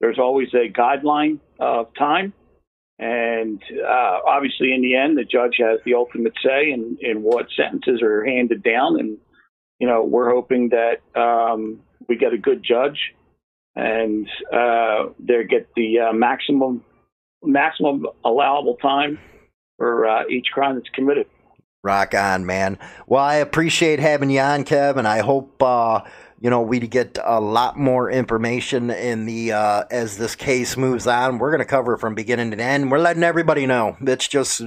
there's 0.01 0.19
always 0.19 0.49
a 0.55 0.71
guideline 0.71 1.39
of 1.59 1.95
time. 1.99 2.33
And 2.99 3.63
uh, 3.73 4.19
obviously, 4.27 4.73
in 4.73 4.81
the 4.81 4.97
end, 4.97 5.19
the 5.19 5.25
judge 5.25 5.57
has 5.59 5.81
the 5.85 5.95
ultimate 5.95 6.33
say 6.43 6.71
in, 6.71 6.97
in 7.01 7.23
what 7.23 7.47
sentences 7.55 8.01
are 8.03 8.25
handed 8.25 8.63
down. 8.63 8.99
And, 8.99 9.19
you 9.79 9.87
know, 9.87 10.03
we're 10.03 10.31
hoping 10.31 10.71
that 10.71 11.01
um, 11.19 11.81
we 12.09 12.17
get 12.17 12.33
a 12.33 12.39
good 12.39 12.63
judge 12.63 13.15
and 13.77 14.29
uh, 14.53 15.07
they 15.19 15.45
get 15.45 15.69
the 15.77 15.99
uh, 16.01 16.13
maximum 16.13 16.83
maximum 17.45 18.07
allowable 18.25 18.77
time 18.77 19.19
for 19.77 20.07
uh, 20.07 20.23
each 20.29 20.47
crime 20.53 20.75
that's 20.77 20.89
committed. 20.95 21.27
Rock 21.85 22.15
on, 22.15 22.47
man. 22.47 22.79
Well, 23.07 23.23
I 23.23 23.37
appreciate 23.37 24.01
having 24.01 24.31
you 24.31 24.41
on, 24.41 24.65
Kev, 24.65 24.97
and 24.97 25.07
I 25.07 25.21
hope 25.21 25.63
uh, 25.63 26.01
you 26.41 26.51
know 26.51 26.63
we 26.63 26.81
get 26.81 27.19
a 27.23 27.41
lot 27.41 27.79
more 27.79 28.11
information 28.11 28.91
in 28.91 29.27
the 29.27 29.53
uh, 29.53 29.85
as 29.91 30.17
this 30.17 30.35
case 30.35 30.77
moves 30.77 31.07
on. 31.07 31.39
We're 31.39 31.51
going 31.51 31.61
to 31.61 31.65
cover 31.65 31.95
it 31.95 32.01
from 32.01 32.15
beginning 32.15 32.51
to 32.51 32.61
end. 32.61 32.91
We're 32.91 32.99
letting 32.99 33.23
everybody 33.23 33.67
know. 33.67 33.97
It's 34.01 34.27
just 34.27 34.63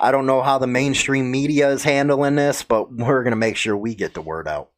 I 0.00 0.10
don't 0.10 0.26
know 0.26 0.42
how 0.42 0.58
the 0.58 0.66
mainstream 0.66 1.30
media 1.30 1.70
is 1.70 1.84
handling 1.84 2.34
this, 2.34 2.64
but 2.64 2.92
we're 2.92 3.22
going 3.22 3.30
to 3.32 3.36
make 3.36 3.56
sure 3.56 3.76
we 3.76 3.94
get 3.94 4.12
the 4.12 4.20
word 4.20 4.48
out. 4.48 4.70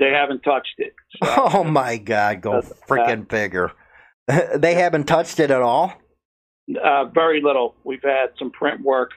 They 0.00 0.10
haven't 0.10 0.40
touched 0.42 0.74
it. 0.78 0.94
Oh 1.22 1.62
my 1.62 1.98
God, 1.98 2.40
go 2.40 2.62
freaking 2.88 3.28
figure. 3.28 3.70
they 4.56 4.74
haven't 4.74 5.04
touched 5.04 5.38
it 5.38 5.50
at 5.50 5.60
all. 5.60 5.92
Uh, 6.82 7.04
very 7.06 7.40
little. 7.42 7.74
We've 7.84 8.02
had 8.02 8.28
some 8.38 8.50
print 8.50 8.80
work, 8.82 9.10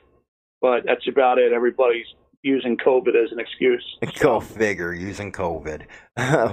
but 0.62 0.82
that's 0.86 1.08
about 1.08 1.38
it. 1.40 1.54
Everybody's 1.54 2.06
using 2.42 2.76
COVID 2.78 3.10
as 3.10 3.32
an 3.32 3.40
excuse. 3.40 3.86
Go 4.20 4.40
figure, 4.42 4.94
using 4.94 5.32
COVID. 5.32 5.86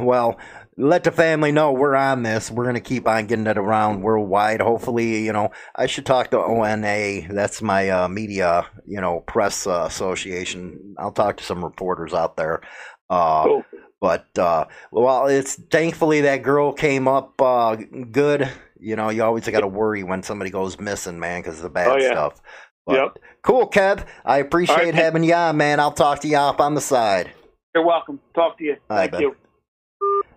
well, 0.01 0.39
let 0.76 1.05
the 1.05 1.11
family 1.11 1.51
know 1.53 1.72
we're 1.72 1.97
on 1.97 2.22
this. 2.22 2.51
We're 2.51 2.64
going 2.64 2.76
to 2.76 2.81
keep 2.81 3.09
on 3.09 3.26
getting 3.26 3.47
it 3.47 3.59
around 3.59 4.03
worldwide. 4.03 4.61
Hopefully, 4.61 5.24
you 5.24 5.33
know, 5.33 5.51
I 5.74 5.87
should 5.87 6.07
talk 6.07 6.31
to 6.31 6.39
ONA. 6.39 7.33
That's 7.33 7.61
my 7.61 7.89
uh, 7.89 8.09
media, 8.09 8.66
you 8.87 9.01
know, 9.01 9.20
press 9.20 9.66
uh, 9.66 9.85
association. 9.89 10.95
I'll 10.99 11.12
talk 11.12 11.39
to 11.39 11.45
some 11.45 11.64
reporters 11.64 12.12
out 12.14 12.37
there. 12.37 12.61
Uh, 13.09 13.45
Cool. 13.45 13.64
But 14.01 14.26
uh, 14.38 14.64
well, 14.90 15.26
it's 15.26 15.57
thankfully 15.57 16.22
that 16.22 16.42
girl 16.42 16.72
came 16.72 17.07
up 17.07 17.40
uh, 17.40 17.76
good. 18.11 18.48
You 18.78 18.96
know, 18.96 19.11
you 19.11 19.22
always 19.22 19.46
got 19.46 19.61
to 19.61 19.66
worry 19.66 20.03
when 20.03 20.22
somebody 20.22 20.51
goes 20.51 20.78
missing, 20.80 21.18
man, 21.20 21.42
because 21.42 21.59
of 21.59 21.64
the 21.64 21.68
bad 21.70 21.88
Oh, 21.88 21.96
yeah. 21.96 22.11
stuff. 22.12 22.40
But, 22.86 22.94
Yep. 22.96 23.18
Cool, 23.42 23.68
Kev. 23.68 24.07
I 24.24 24.38
appreciate 24.38 24.76
right, 24.76 24.94
having 24.94 25.22
you 25.22 25.34
on, 25.34 25.59
man. 25.59 25.80
I'll 25.80 25.92
talk 25.92 26.20
to 26.20 26.28
you 26.28 26.38
up 26.38 26.61
on 26.61 26.74
the 26.74 26.80
side. 26.80 27.30
You're 27.74 27.84
welcome. 27.84 28.20
Talk 28.34 28.57
to 28.59 28.64
you. 28.64 28.76
Thank 28.88 29.18
you. 29.20 29.36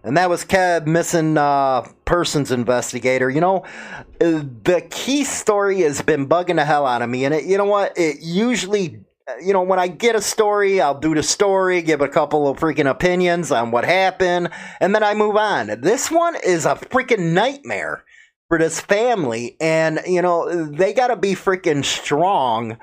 And 0.04 0.18
that 0.18 0.30
was 0.30 0.44
Kev, 0.44 0.86
missing 0.86 1.38
uh, 1.38 1.84
persons 2.04 2.52
investigator. 2.52 3.30
You 3.30 3.40
know, 3.40 3.64
uh, 4.20 4.44
the 4.64 4.86
key 4.92 5.24
story 5.24 5.80
has 5.82 6.02
been 6.02 6.28
bugging 6.28 6.58
the 6.58 6.66
hell 6.66 6.86
out 6.86 7.02
of 7.02 7.10
me. 7.10 7.24
And 7.24 7.34
it, 7.34 7.46
you 7.46 7.58
know 7.58 7.66
what? 7.66 7.98
It 7.98 8.18
usually, 8.22 9.00
you 9.42 9.54
know, 9.54 9.64
when 9.64 9.80
I 9.80 9.88
get 9.88 10.16
a 10.16 10.22
story, 10.22 10.82
I'll 10.82 11.00
do 11.00 11.16
the 11.16 11.24
story, 11.24 11.82
give 11.82 12.02
a 12.02 12.08
couple 12.08 12.48
of 12.48 12.60
freaking 12.60 12.90
opinions 12.90 13.52
on 13.52 13.72
what 13.72 13.86
happened, 13.86 14.50
and 14.80 14.94
then 14.94 15.04
I 15.04 15.14
move 15.14 15.36
on. 15.36 15.82
This 15.82 16.12
one 16.12 16.36
is 16.44 16.66
a 16.66 16.76
freaking 16.76 17.34
nightmare 17.34 18.04
for 18.50 18.60
this 18.60 18.80
family. 18.80 19.58
And, 19.60 20.02
you 20.06 20.22
know, 20.22 20.66
they 20.66 20.94
got 20.94 21.08
to 21.08 21.16
be 21.16 21.34
freaking 21.34 21.84
strong 21.84 22.78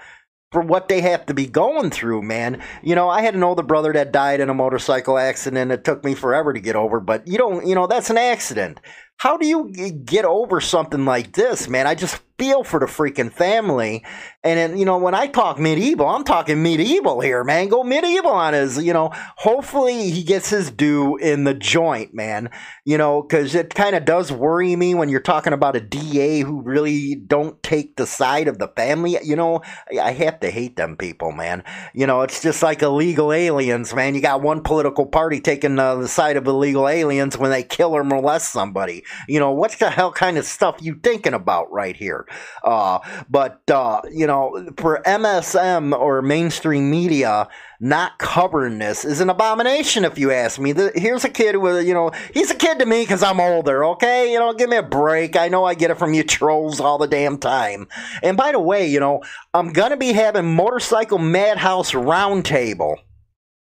for 0.51 0.63
what 0.63 0.89
they 0.89 1.01
have 1.01 1.27
to 1.27 1.35
be 1.35 1.47
going 1.47 1.91
through, 1.91 2.23
man. 2.23 2.61
You 2.83 2.97
know, 2.97 3.09
I 3.09 3.23
had 3.23 3.35
an 3.35 3.45
older 3.45 3.63
brother 3.63 3.93
that 3.93 4.11
died 4.11 4.41
in 4.41 4.49
a 4.49 4.55
motorcycle 4.55 5.17
accident. 5.17 5.71
It 5.71 5.85
took 5.85 6.03
me 6.03 6.15
forever 6.15 6.53
to 6.53 6.59
get 6.61 6.75
over, 6.75 6.99
but 6.99 7.29
you 7.29 7.39
don't, 7.39 7.67
you 7.67 7.77
know, 7.77 7.87
that's 7.87 8.11
an 8.11 8.19
accident. 8.19 8.81
How 9.19 9.37
do 9.37 9.47
you 9.47 9.71
get 10.05 10.25
over 10.25 10.61
something 10.61 11.05
like 11.05 11.35
this, 11.35 11.69
man? 11.69 11.87
I 11.87 11.95
just 11.95 12.21
feel 12.41 12.65
for 12.65 12.81
the 12.81 12.87
freaking 12.87 13.31
family. 13.31 14.03
And 14.43 14.59
then, 14.59 14.79
you 14.79 14.87
know, 14.87 14.97
when 14.97 15.15
I 15.15 15.27
talk 15.27 15.59
medieval, 15.59 16.09
I'm 16.09 16.25
talking 16.25 16.63
medieval 16.63 17.21
here, 17.21 17.45
man. 17.45 17.69
Go 17.69 17.85
medieval 17.85 18.31
on 18.31 18.55
his, 18.55 18.83
you 18.83 18.95
know, 18.95 19.11
hopefully 19.37 20.11
he 20.11 20.23
gets 20.23 20.49
his 20.49 20.71
due 20.71 21.19
in 21.19 21.45
the 21.45 21.53
joint, 21.53 22.15
man. 22.15 22.49
You 22.87 22.97
know, 22.97 23.21
because 23.21 23.55
it 23.55 23.75
kind 23.75 23.95
of 23.95 24.07
does 24.07 24.33
worry 24.33 24.75
me 24.75 24.95
when 24.95 25.11
you're 25.11 25.21
talking 25.21 25.53
about 25.53 25.77
a 25.77 25.81
DA 25.83 26.41
who 26.41 26.63
really 26.63 27.15
don't 27.15 27.63
take 27.63 27.97
the 27.97 28.07
side 28.07 28.49
of 28.49 28.59
the 28.59 28.69
family. 28.69 29.19
You 29.23 29.37
know, 29.37 29.61
I- 30.01 30.21
have 30.21 30.41
to 30.41 30.51
hate 30.51 30.77
them 30.77 30.97
people, 30.97 31.33
man. 31.33 31.65
You 31.95 32.07
know, 32.07 32.23
it's 32.23 32.43
just 32.43 32.63
like 32.63 32.83
illegal 32.83 33.33
aliens, 33.33 33.95
man. 33.95 34.15
You 34.15 34.21
got 34.21 34.43
one 34.43 34.63
political 34.63 35.07
party 35.07 35.41
taking 35.41 35.79
uh, 35.79 35.97
the 35.97 36.09
side 36.09 36.37
of 36.37 36.47
illegal 36.47 36.89
aliens 36.89 37.39
when 37.39 37.51
they 37.51 37.63
kill 37.63 37.95
or 37.97 38.05
molest 38.05 38.53
somebody. 38.53 39.05
You 39.29 39.41
know, 39.41 39.51
what 39.51 39.73
the 39.73 39.91
hell 39.91 40.13
kind 40.13 40.37
of 40.37 40.45
stuff 40.45 40.77
you 40.81 40.95
thinking 41.03 41.33
about 41.35 41.73
right 41.73 41.97
here? 41.97 42.27
Uh, 42.63 42.99
but, 43.29 43.63
uh, 43.71 44.01
you 44.11 44.27
know, 44.27 44.73
for 44.77 45.03
MSM 45.05 45.99
or 45.99 46.23
mainstream 46.23 46.91
media 46.91 47.49
not 47.81 48.19
covering 48.19 48.79
this 48.79 49.07
is 49.07 49.21
an 49.21 49.31
abomination, 49.31 50.05
if 50.05 50.19
you 50.19 50.31
ask 50.31 50.61
me. 50.61 50.73
The, 50.73 50.93
here's 50.95 51.25
a 51.25 51.31
kid 51.31 51.57
with, 51.57 51.87
you 51.87 51.95
know, 51.95 52.11
he's 52.35 52.51
a 52.51 52.55
kid 52.55 52.79
to 52.79 52.87
me 52.87 53.03
because 53.03 53.23
I'm 53.23 53.41
older, 53.41 53.85
okay? 53.87 54.31
You 54.33 54.39
know, 54.39 54.53
give 54.53 54.69
me 54.69 54.77
a 54.77 54.83
break. 54.83 55.35
I 55.37 55.49
know 55.49 55.65
I 55.65 55.75
get 55.75 55.91
it 55.91 55.99
from 55.99 56.13
you 56.13 56.23
trolls 56.23 56.79
all 56.79 56.99
the 56.99 57.09
damn 57.09 57.39
time. 57.39 57.89
And 58.23 58.37
by 58.37 58.53
the 58.53 58.61
way, 58.61 58.87
you 58.87 59.01
know, 59.01 59.23
I'm 59.55 59.73
going 59.73 59.91
to 59.91 59.97
be 59.97 60.13
having 60.13 60.55
Motorcycle 60.55 61.19
Madhouse 61.19 61.93
Roundtable, 61.93 62.97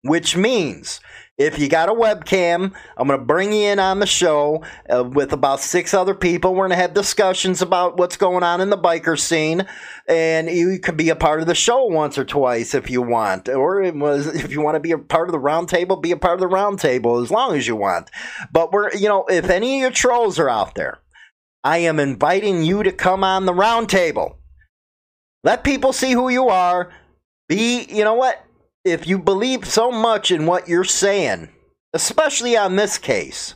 which 0.03 0.37
means 0.37 1.01
if 1.39 1.59
you 1.59 1.69
got 1.69 1.89
a 1.89 1.93
webcam, 1.93 2.73
I'm 2.97 3.09
going 3.09 3.19
to 3.19 3.25
bring 3.25 3.53
you 3.53 3.65
in 3.65 3.79
on 3.79 4.01
the 4.01 4.07
show 4.07 4.63
uh, 4.89 5.05
with 5.05 5.33
about 5.33 5.61
six 5.61 5.95
other 5.95 6.15
people. 6.15 6.53
We're 6.53 6.69
going 6.69 6.71
to 6.71 6.77
have 6.77 6.95
discussions 6.95 7.63
about 7.63 7.97
what's 7.97 8.17
going 8.17 8.43
on 8.43 8.61
in 8.61 8.71
the 8.71 8.79
biker 8.79 9.19
scene, 9.19 9.67
and 10.07 10.49
you 10.49 10.79
could 10.79 10.97
be 10.97 11.09
a 11.09 11.17
part 11.17 11.41
of 11.41 11.47
the 11.47 11.55
show 11.55 11.85
once 11.85 12.19
or 12.19 12.25
twice 12.25 12.75
if 12.75 12.91
you 12.91 13.01
want, 13.01 13.49
or 13.49 13.83
if 13.83 14.53
you 14.53 14.61
want 14.61 14.77
to 14.77 14.81
be 14.81 14.93
a 14.93 14.99
part 14.99 15.29
of 15.29 15.33
the 15.33 15.39
roundtable, 15.39 16.01
be 16.03 16.13
a 16.13 16.17
part 16.17 16.35
of 16.35 16.41
the 16.41 16.55
roundtable 16.55 17.23
as 17.23 17.31
long 17.31 17.57
as 17.57 17.67
you 17.67 17.77
want. 17.77 18.11
But 18.53 18.73
we're, 18.73 18.95
you 18.95 19.09
know, 19.09 19.25
if 19.29 19.49
any 19.49 19.77
of 19.77 19.81
your 19.81 19.91
trolls 19.91 20.39
are 20.39 20.51
out 20.51 20.75
there, 20.75 20.99
I 21.65 21.79
am 21.79 21.99
inviting 21.99 22.63
you 22.63 22.83
to 22.83 22.93
come 22.93 23.25
on 23.25 23.47
the 23.47 23.53
roundtable. 23.53 24.37
Let 25.45 25.65
people 25.65 25.93
see 25.93 26.13
who 26.13 26.29
you 26.29 26.49
are. 26.49 26.93
Be, 27.49 27.87
you 27.89 28.05
know 28.05 28.15
what? 28.15 28.45
If 28.85 29.07
you 29.07 29.19
believe 29.19 29.65
so 29.65 29.91
much 29.91 30.31
in 30.31 30.47
what 30.47 30.69
you're 30.69 30.85
saying, 30.85 31.51
especially 31.93 32.57
on 32.57 32.77
this 32.77 32.99
case, 32.99 33.55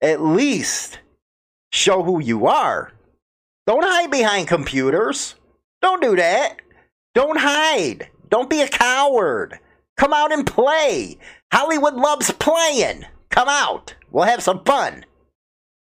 at 0.00 0.22
least 0.22 0.98
show 1.72 2.02
who 2.02 2.20
you 2.20 2.46
are. 2.46 2.92
Don't 3.66 3.84
hide 3.84 4.10
behind 4.10 4.48
computers. 4.48 5.36
Don't 5.80 6.02
do 6.02 6.16
that. 6.16 6.56
Don't 7.14 7.38
hide. 7.38 8.08
Don't 8.28 8.50
be 8.50 8.62
a 8.62 8.68
coward. 8.68 9.58
Come 9.96 10.12
out 10.12 10.32
and 10.32 10.46
play. 10.46 11.18
Hollywood 11.52 11.94
loves 11.94 12.30
playing. 12.32 13.04
Come 13.30 13.48
out. 13.48 13.94
We'll 14.10 14.24
have 14.24 14.42
some 14.42 14.64
fun. 14.64 15.04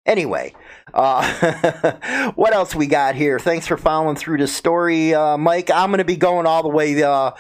Anyway, 0.06 0.54
uh, 0.92 2.32
what 2.34 2.52
else 2.52 2.74
we 2.74 2.86
got 2.86 3.14
here? 3.14 3.38
Thanks 3.38 3.66
for 3.66 3.78
following 3.78 4.16
through 4.16 4.38
the 4.38 4.46
story, 4.46 5.14
uh, 5.14 5.38
Mike. 5.38 5.70
I'm 5.70 5.88
going 5.88 5.98
to 5.98 6.04
be 6.04 6.16
going 6.16 6.46
all 6.46 6.62
the 6.62 6.68
way 6.68 7.02
uh, 7.02 7.30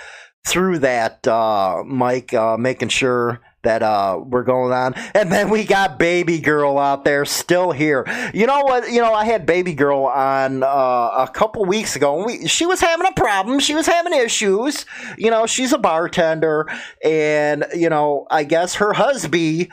through 0.46 0.80
that, 0.80 1.26
uh, 1.26 1.82
Mike, 1.86 2.34
uh, 2.34 2.56
making 2.56 2.88
sure 2.88 3.40
that 3.64 3.82
uh, 3.82 4.20
we're 4.24 4.44
going 4.44 4.72
on. 4.72 4.94
And 5.14 5.30
then 5.32 5.50
we 5.50 5.64
got 5.64 5.98
Baby 5.98 6.38
Girl 6.40 6.78
out 6.78 7.04
there 7.04 7.24
still 7.24 7.72
here. 7.72 8.04
You 8.32 8.46
know 8.46 8.60
what? 8.60 8.90
You 8.90 9.00
know, 9.00 9.12
I 9.12 9.24
had 9.24 9.44
Baby 9.46 9.74
Girl 9.74 10.04
on 10.04 10.62
uh, 10.62 10.66
a 10.66 11.30
couple 11.32 11.64
weeks 11.64 11.96
ago. 11.96 12.16
And 12.16 12.26
we, 12.26 12.46
she 12.48 12.66
was 12.66 12.80
having 12.80 13.06
a 13.06 13.12
problem. 13.12 13.58
She 13.60 13.74
was 13.74 13.86
having 13.86 14.12
issues. 14.12 14.86
You 15.18 15.30
know, 15.30 15.46
she's 15.46 15.72
a 15.72 15.78
bartender. 15.78 16.66
And, 17.02 17.64
you 17.74 17.88
know, 17.88 18.26
I 18.30 18.44
guess 18.44 18.76
her 18.76 18.92
husband 18.92 19.68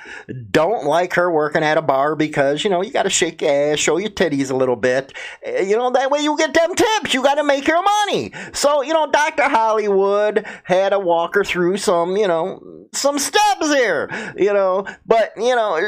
don't 0.50 0.86
like 0.86 1.14
her 1.14 1.32
working 1.32 1.64
at 1.64 1.78
a 1.78 1.82
bar 1.82 2.16
because, 2.16 2.64
you 2.64 2.70
know, 2.70 2.82
you 2.82 2.92
got 2.92 3.04
to 3.04 3.10
shake 3.10 3.42
your 3.42 3.52
ass, 3.74 3.80
show 3.80 3.98
your 3.98 4.10
titties 4.10 4.50
a 4.52 4.56
little 4.56 4.76
bit. 4.76 5.14
Eh, 5.44 5.64
You 5.64 5.78
know, 5.78 5.92
that 5.92 6.10
way 6.12 6.22
you 6.22 6.38
get 6.38 6.54
them 6.54 6.74
tips. 6.76 7.14
You 7.14 7.22
got 7.24 7.36
to 7.36 7.44
make 7.44 7.68
your 7.68 7.84
money. 7.84 8.32
So, 8.54 8.82
you 8.82 8.94
know, 8.94 9.10
Dr. 9.12 9.44
Hollywood 9.44 10.46
had 10.64 10.90
to 10.90 11.00
walk 11.00 11.36
her 11.36 11.44
through 11.44 11.78
some, 11.78 12.16
you 12.18 12.28
know, 12.28 12.62
some 12.94 13.20
steps 13.20 13.70
here, 13.82 14.34
you 14.38 14.54
know, 14.54 14.86
but, 15.06 15.34
you 15.38 15.56
know, 15.56 15.80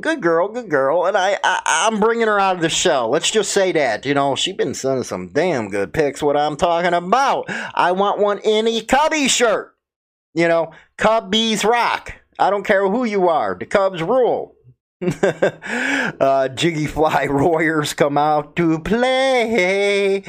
good 0.00 0.20
girl, 0.20 0.48
good 0.48 0.68
girl. 0.68 1.06
And 1.06 1.16
I, 1.16 1.38
I, 1.42 1.88
I'm 1.88 2.00
bringing 2.00 2.26
her 2.26 2.38
out 2.38 2.56
of 2.56 2.62
the 2.62 2.68
shell. 2.68 3.08
Let's 3.08 3.30
just 3.30 3.52
say 3.52 3.72
that, 3.72 4.04
you 4.04 4.14
know, 4.14 4.34
she's 4.34 4.56
been 4.56 4.74
sending 4.74 5.04
some 5.04 5.32
damn 5.32 5.70
good 5.70 5.92
pics, 5.92 6.22
what 6.22 6.36
I'm 6.36 6.56
talking 6.56 6.94
about. 6.94 7.44
I 7.48 7.92
want 7.92 8.18
one 8.18 8.38
in 8.38 8.66
a 8.66 8.80
Cubby 8.82 9.28
shirt. 9.28 9.74
You 10.34 10.48
know, 10.48 10.72
Cubbies 10.98 11.64
rock. 11.64 12.14
I 12.38 12.50
don't 12.50 12.64
care 12.64 12.88
who 12.88 13.04
you 13.04 13.28
are. 13.28 13.56
The 13.58 13.66
Cubs 13.66 14.02
rule. 14.02 14.54
uh, 15.02 16.48
Jiggy 16.48 16.86
Fly 16.86 17.26
Warriors 17.30 17.92
come 17.92 18.16
out 18.16 18.56
to 18.56 18.78
play. 18.78 20.24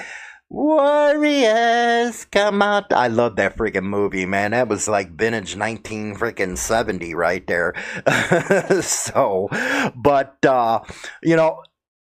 Warriors 0.54 2.26
come 2.26 2.62
out. 2.62 2.94
I 2.94 3.08
love 3.08 3.38
that 3.38 3.58
freaking 3.58 3.86
movie, 3.86 4.28
man. 4.28 4.52
That 4.52 4.68
was 4.68 4.88
like 4.88 5.10
vintage 5.10 5.56
19 5.56 6.14
freaking 6.16 6.60
70 6.60 7.16
right 7.16 7.46
there. 7.48 7.74
so, 8.84 9.50
but, 9.96 10.46
uh, 10.46 10.82
you 11.24 11.36
know, 11.36 11.64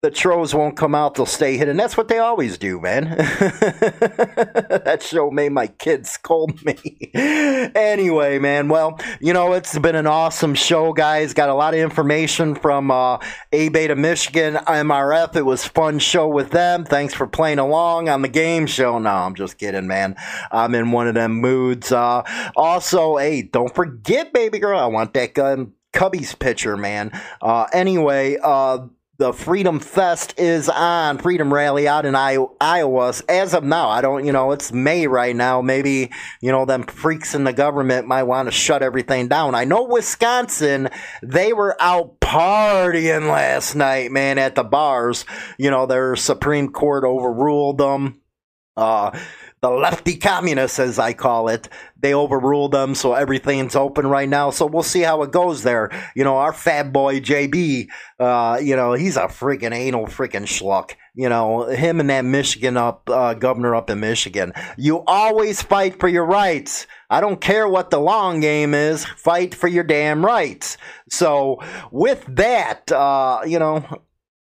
the 0.06 0.12
trolls 0.12 0.54
won't 0.54 0.78
come 0.78 0.94
out, 0.94 1.16
they'll 1.16 1.26
stay 1.26 1.58
hidden. 1.58 1.78
That's 1.78 1.98
what 1.98 2.10
they 2.10 2.20
always 2.20 2.60
do, 2.60 2.80
man. 2.80 3.06
that 3.18 5.00
show 5.02 5.32
made 5.32 5.52
my 5.52 5.66
kids 5.66 6.12
scold 6.12 6.64
me. 6.64 7.10
anyway, 7.16 8.38
man, 8.38 8.68
well, 8.68 9.00
you 9.20 9.34
know, 9.34 9.54
it's 9.54 9.80
been 9.80 9.96
an 9.96 10.06
awesome 10.06 10.54
show, 10.54 10.94
guys. 10.94 11.34
Got 11.34 11.50
a 11.50 11.56
lot 11.56 11.74
of 11.74 11.80
information 11.80 12.54
from 12.54 12.92
uh, 12.92 13.18
ABATE 13.52 13.98
Michigan, 13.98 14.54
MRF. 14.68 15.36
It 15.36 15.42
was 15.42 15.66
fun 15.66 15.98
show 15.98 16.28
with 16.28 16.52
them. 16.52 16.86
Thanks 16.86 17.16
for 17.16 17.26
playing 17.26 17.58
along 17.58 18.08
on 18.08 18.22
the 18.22 18.28
game 18.28 18.68
show. 18.68 19.00
No, 19.00 19.10
I'm 19.10 19.34
just 19.34 19.58
kidding, 19.58 19.88
man. 19.88 20.16
I'm 20.52 20.76
in 20.76 20.92
one 20.92 21.08
of 21.08 21.16
them 21.16 21.42
moods. 21.42 21.92
Uh, 21.92 22.22
also, 22.56 23.18
hey, 23.18 23.42
don't 23.42 23.74
forget, 23.74 24.34
baby 24.34 24.60
girl, 24.60 24.78
I 24.78 24.86
want 24.86 25.16
that 25.16 25.34
gun. 25.34 25.74
Cubby's 25.94 26.36
picture, 26.36 26.78
man. 26.78 27.20
Uh, 27.42 27.66
anyway, 27.74 28.38
uh, 28.44 28.86
the 29.18 29.32
Freedom 29.32 29.80
Fest 29.80 30.34
is 30.38 30.68
on 30.68 31.20
Freedom 31.20 31.54
Rally 31.54 31.88
out 31.88 32.06
in 32.06 32.16
Iowa. 32.16 33.14
As 33.30 33.54
of 33.54 33.64
now, 33.64 33.90
I 33.90 34.02
don't, 34.02 34.26
you 34.26 34.34
know, 34.34 34.52
it's 34.52 34.74
May 34.74 35.08
right 35.08 35.36
now. 35.36 35.62
Maybe, 35.62 36.12
you 36.42 36.52
know, 36.52 36.66
them 36.66 36.84
freaks 36.84 37.34
in 37.34 37.46
the 37.46 37.54
government 37.54 38.08
might 38.08 38.24
want 38.24 38.48
to 38.48 38.52
shut 38.52 38.84
everything 38.84 39.28
down. 39.30 39.56
I 39.56 39.64
know 39.64 39.84
Wisconsin, 39.84 40.90
they 41.24 41.54
were 41.54 41.82
out 41.82 42.20
partying 42.20 43.30
last 43.30 43.76
night, 43.76 44.12
man, 44.12 44.38
at 44.38 44.56
the 44.56 44.64
bars. 44.64 45.24
You 45.58 45.72
know, 45.72 45.86
their 45.86 46.16
Supreme 46.18 46.70
Court 46.70 47.06
overruled 47.06 47.78
them. 47.78 48.22
Uh, 48.76 49.18
the 49.66 49.72
lefty 49.72 50.16
communists, 50.16 50.78
as 50.78 51.00
I 51.00 51.14
call 51.14 51.50
it, 51.50 51.70
they 52.00 52.14
overruled 52.14 52.72
them, 52.72 52.94
so 52.94 53.14
everything's 53.14 53.76
open 53.76 54.06
right 54.06 54.30
now. 54.30 54.52
So 54.52 54.68
we'll 54.68 54.84
see 54.84 55.02
how 55.02 55.24
it 55.24 55.32
goes 55.32 55.64
there. 55.64 55.90
You 56.16 56.24
know, 56.24 56.38
our 56.38 56.54
fat 56.54 56.94
boy 56.94 57.20
JB, 57.20 57.88
uh, 58.20 58.60
you 58.62 58.76
know, 58.76 58.94
he's 58.94 59.18
a 59.18 59.22
freaking 59.22 59.74
anal 59.74 60.06
freaking 60.06 60.46
schluck. 60.46 60.92
You 61.16 61.30
know, 61.30 61.64
him 61.64 62.00
and 62.00 62.12
that 62.12 62.26
Michigan 62.26 62.78
up 62.78 63.10
uh, 63.10 63.34
governor 63.34 63.74
up 63.74 63.90
in 63.90 64.02
Michigan. 64.02 64.54
You 64.78 65.04
always 65.08 65.64
fight 65.64 66.00
for 66.00 66.10
your 66.10 66.26
rights. 66.26 66.86
I 67.10 67.20
don't 67.20 67.42
care 67.42 67.68
what 67.68 67.90
the 67.90 68.00
long 68.00 68.42
game 68.42 68.76
is. 68.76 69.04
Fight 69.04 69.56
for 69.56 69.68
your 69.68 69.84
damn 69.84 70.24
rights. 70.24 70.78
So 71.10 71.60
with 71.90 72.24
that, 72.28 72.92
uh, 72.92 73.42
you 73.48 73.58
know, 73.58 73.84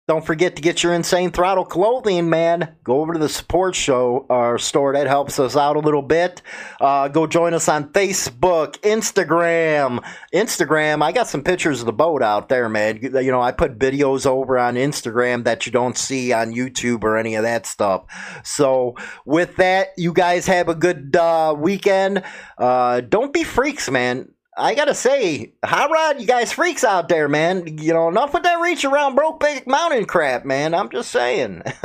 don't 0.09 0.27
forget 0.27 0.57
to 0.57 0.63
get 0.63 0.83
your 0.83 0.93
Insane 0.95 1.31
Throttle 1.31 1.65
clothing, 1.65 2.29
man. 2.29 2.75
Go 2.83 3.01
over 3.01 3.13
to 3.13 3.21
the 3.21 3.29
support 3.29 3.77
show 3.77 4.27
or 4.29 4.59
store. 4.59 4.95
That 4.95 5.07
helps 5.07 5.39
us 5.39 5.57
out 5.57 5.77
a 5.77 5.79
little 5.79 6.03
bit. 6.03 6.43
Uh, 6.81 7.07
go 7.07 7.29
join 7.29 7.55
us 7.55 7.69
on 7.69 7.93
Facebook, 7.93 8.81
Instagram. 8.81 10.03
Instagram, 10.35 11.05
I 11.05 11.13
got 11.13 11.29
some 11.29 11.45
pictures 11.45 11.79
of 11.79 11.87
the 11.87 11.93
boat 11.93 12.21
out 12.21 12.49
there, 12.49 12.69
man. 12.69 12.99
You 13.01 13.31
know, 13.31 13.41
I 13.41 13.53
put 13.53 13.79
videos 13.79 14.27
over 14.27 14.59
on 14.59 14.75
Instagram 14.75 15.45
that 15.45 15.67
you 15.67 15.73
don't 15.73 15.97
see 15.97 16.33
on 16.33 16.53
YouTube 16.53 17.05
or 17.05 17.17
any 17.17 17.37
of 17.37 17.45
that 17.45 17.65
stuff. 17.65 18.05
So, 18.43 18.97
with 19.25 19.55
that, 19.57 19.91
you 19.97 20.13
guys 20.13 20.47
have 20.47 20.69
a 20.69 20.75
good 20.75 21.15
uh, 21.15 21.55
weekend. 21.57 22.25
Uh, 22.59 23.03
don't 23.03 23.33
be 23.33 23.45
freaks, 23.45 23.89
man. 23.89 24.33
I 24.55 24.75
gotta 24.75 24.95
say, 24.95 25.53
Hot 25.65 25.91
Rod, 25.91 26.21
you 26.21 26.27
guys 26.27 26.53
freaks 26.53 26.85
out 26.85 27.09
there, 27.09 27.27
man. 27.27 27.79
You 27.79 27.95
know, 27.95 28.09
enough 28.09 28.35
with 28.35 28.43
that 28.43 28.61
reach 28.61 28.85
around 28.85 29.15
broke 29.15 29.41
Brokeback 29.41 29.67
Mountain 29.67 30.05
crap, 30.05 30.45
man. 30.45 30.75
I'm 30.75 30.91
just 30.91 31.11
saying. 31.11 31.63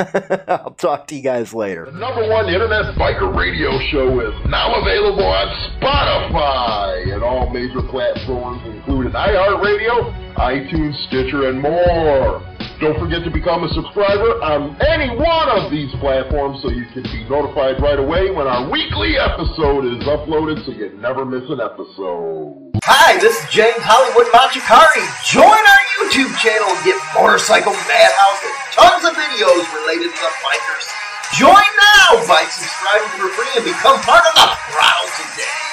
I'll 0.49 0.72
talk 0.72 1.07
to 1.07 1.15
you 1.15 1.22
guys 1.22 1.53
later. 1.53 1.85
The 1.85 1.91
number 1.94 2.27
one 2.27 2.53
internet 2.53 2.95
biker 2.95 3.34
radio 3.34 3.80
show 3.89 4.19
is 4.19 4.34
now 4.49 4.81
available 4.81 5.23
on 5.23 5.48
Spotify 5.80 7.14
and 7.14 7.23
all 7.23 7.49
major 7.52 7.81
platforms, 7.84 8.61
including 8.65 9.14
iHeartRadio, 9.14 10.35
iTunes, 10.35 11.07
Stitcher, 11.07 11.48
and 11.48 11.61
more. 11.61 12.57
Don't 12.80 12.99
forget 13.02 13.26
to 13.26 13.32
become 13.32 13.64
a 13.66 13.74
subscriber 13.74 14.38
on 14.45 14.78
any 14.86 15.10
one 15.10 15.49
of 15.49 15.72
these 15.72 15.90
platforms 15.98 16.62
so 16.62 16.70
you 16.70 16.86
can 16.94 17.02
be 17.10 17.26
notified 17.26 17.82
right 17.82 17.98
away 17.98 18.30
when 18.30 18.45
our 18.45 18.70
weekly 18.70 19.18
episode 19.18 19.90
is 19.90 20.06
uploaded 20.06 20.62
so 20.62 20.70
you 20.78 20.94
never 21.02 21.26
miss 21.26 21.41
an 21.49 21.58
episode. 21.58 22.78
Hi, 22.86 23.18
this 23.18 23.34
is 23.34 23.49
James 23.49 23.82
Hollywood 23.82 24.30
Machikari. 24.30 25.02
Join 25.26 25.58
our 25.58 25.84
YouTube 25.98 26.30
channel 26.38 26.70
and 26.70 26.82
get 26.86 27.02
Motorcycle 27.18 27.74
Madhouse 27.74 28.41
and 28.45 28.56
tons 28.78 29.04
of 29.10 29.14
videos 29.18 29.66
related 29.82 30.14
to 30.14 30.22
the 30.22 30.34
bikers. 30.45 30.86
Join 31.34 31.66
now 31.98 32.22
by 32.30 32.45
subscribing 32.45 33.10
for 33.18 33.34
free 33.34 33.58
and 33.58 33.66
become 33.66 33.98
part 34.06 34.22
of 34.22 34.34
the 34.38 34.48
crowd 34.70 35.10
today. 35.18 35.66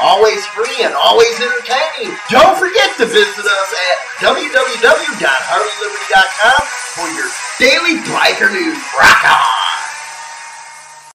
Always 0.00 0.40
free 0.56 0.80
and 0.80 0.94
always 0.94 1.36
entertaining. 1.36 2.16
Don't 2.30 2.56
forget 2.58 2.96
to 2.96 3.04
visit 3.04 3.44
us 3.44 3.74
at 3.76 3.98
www.harleyliberty.com 4.24 6.60
for 6.96 7.08
your 7.12 7.28
daily 7.58 8.00
biker 8.08 8.50
news. 8.50 8.78
Rock 8.96 9.24
on! 9.24 9.69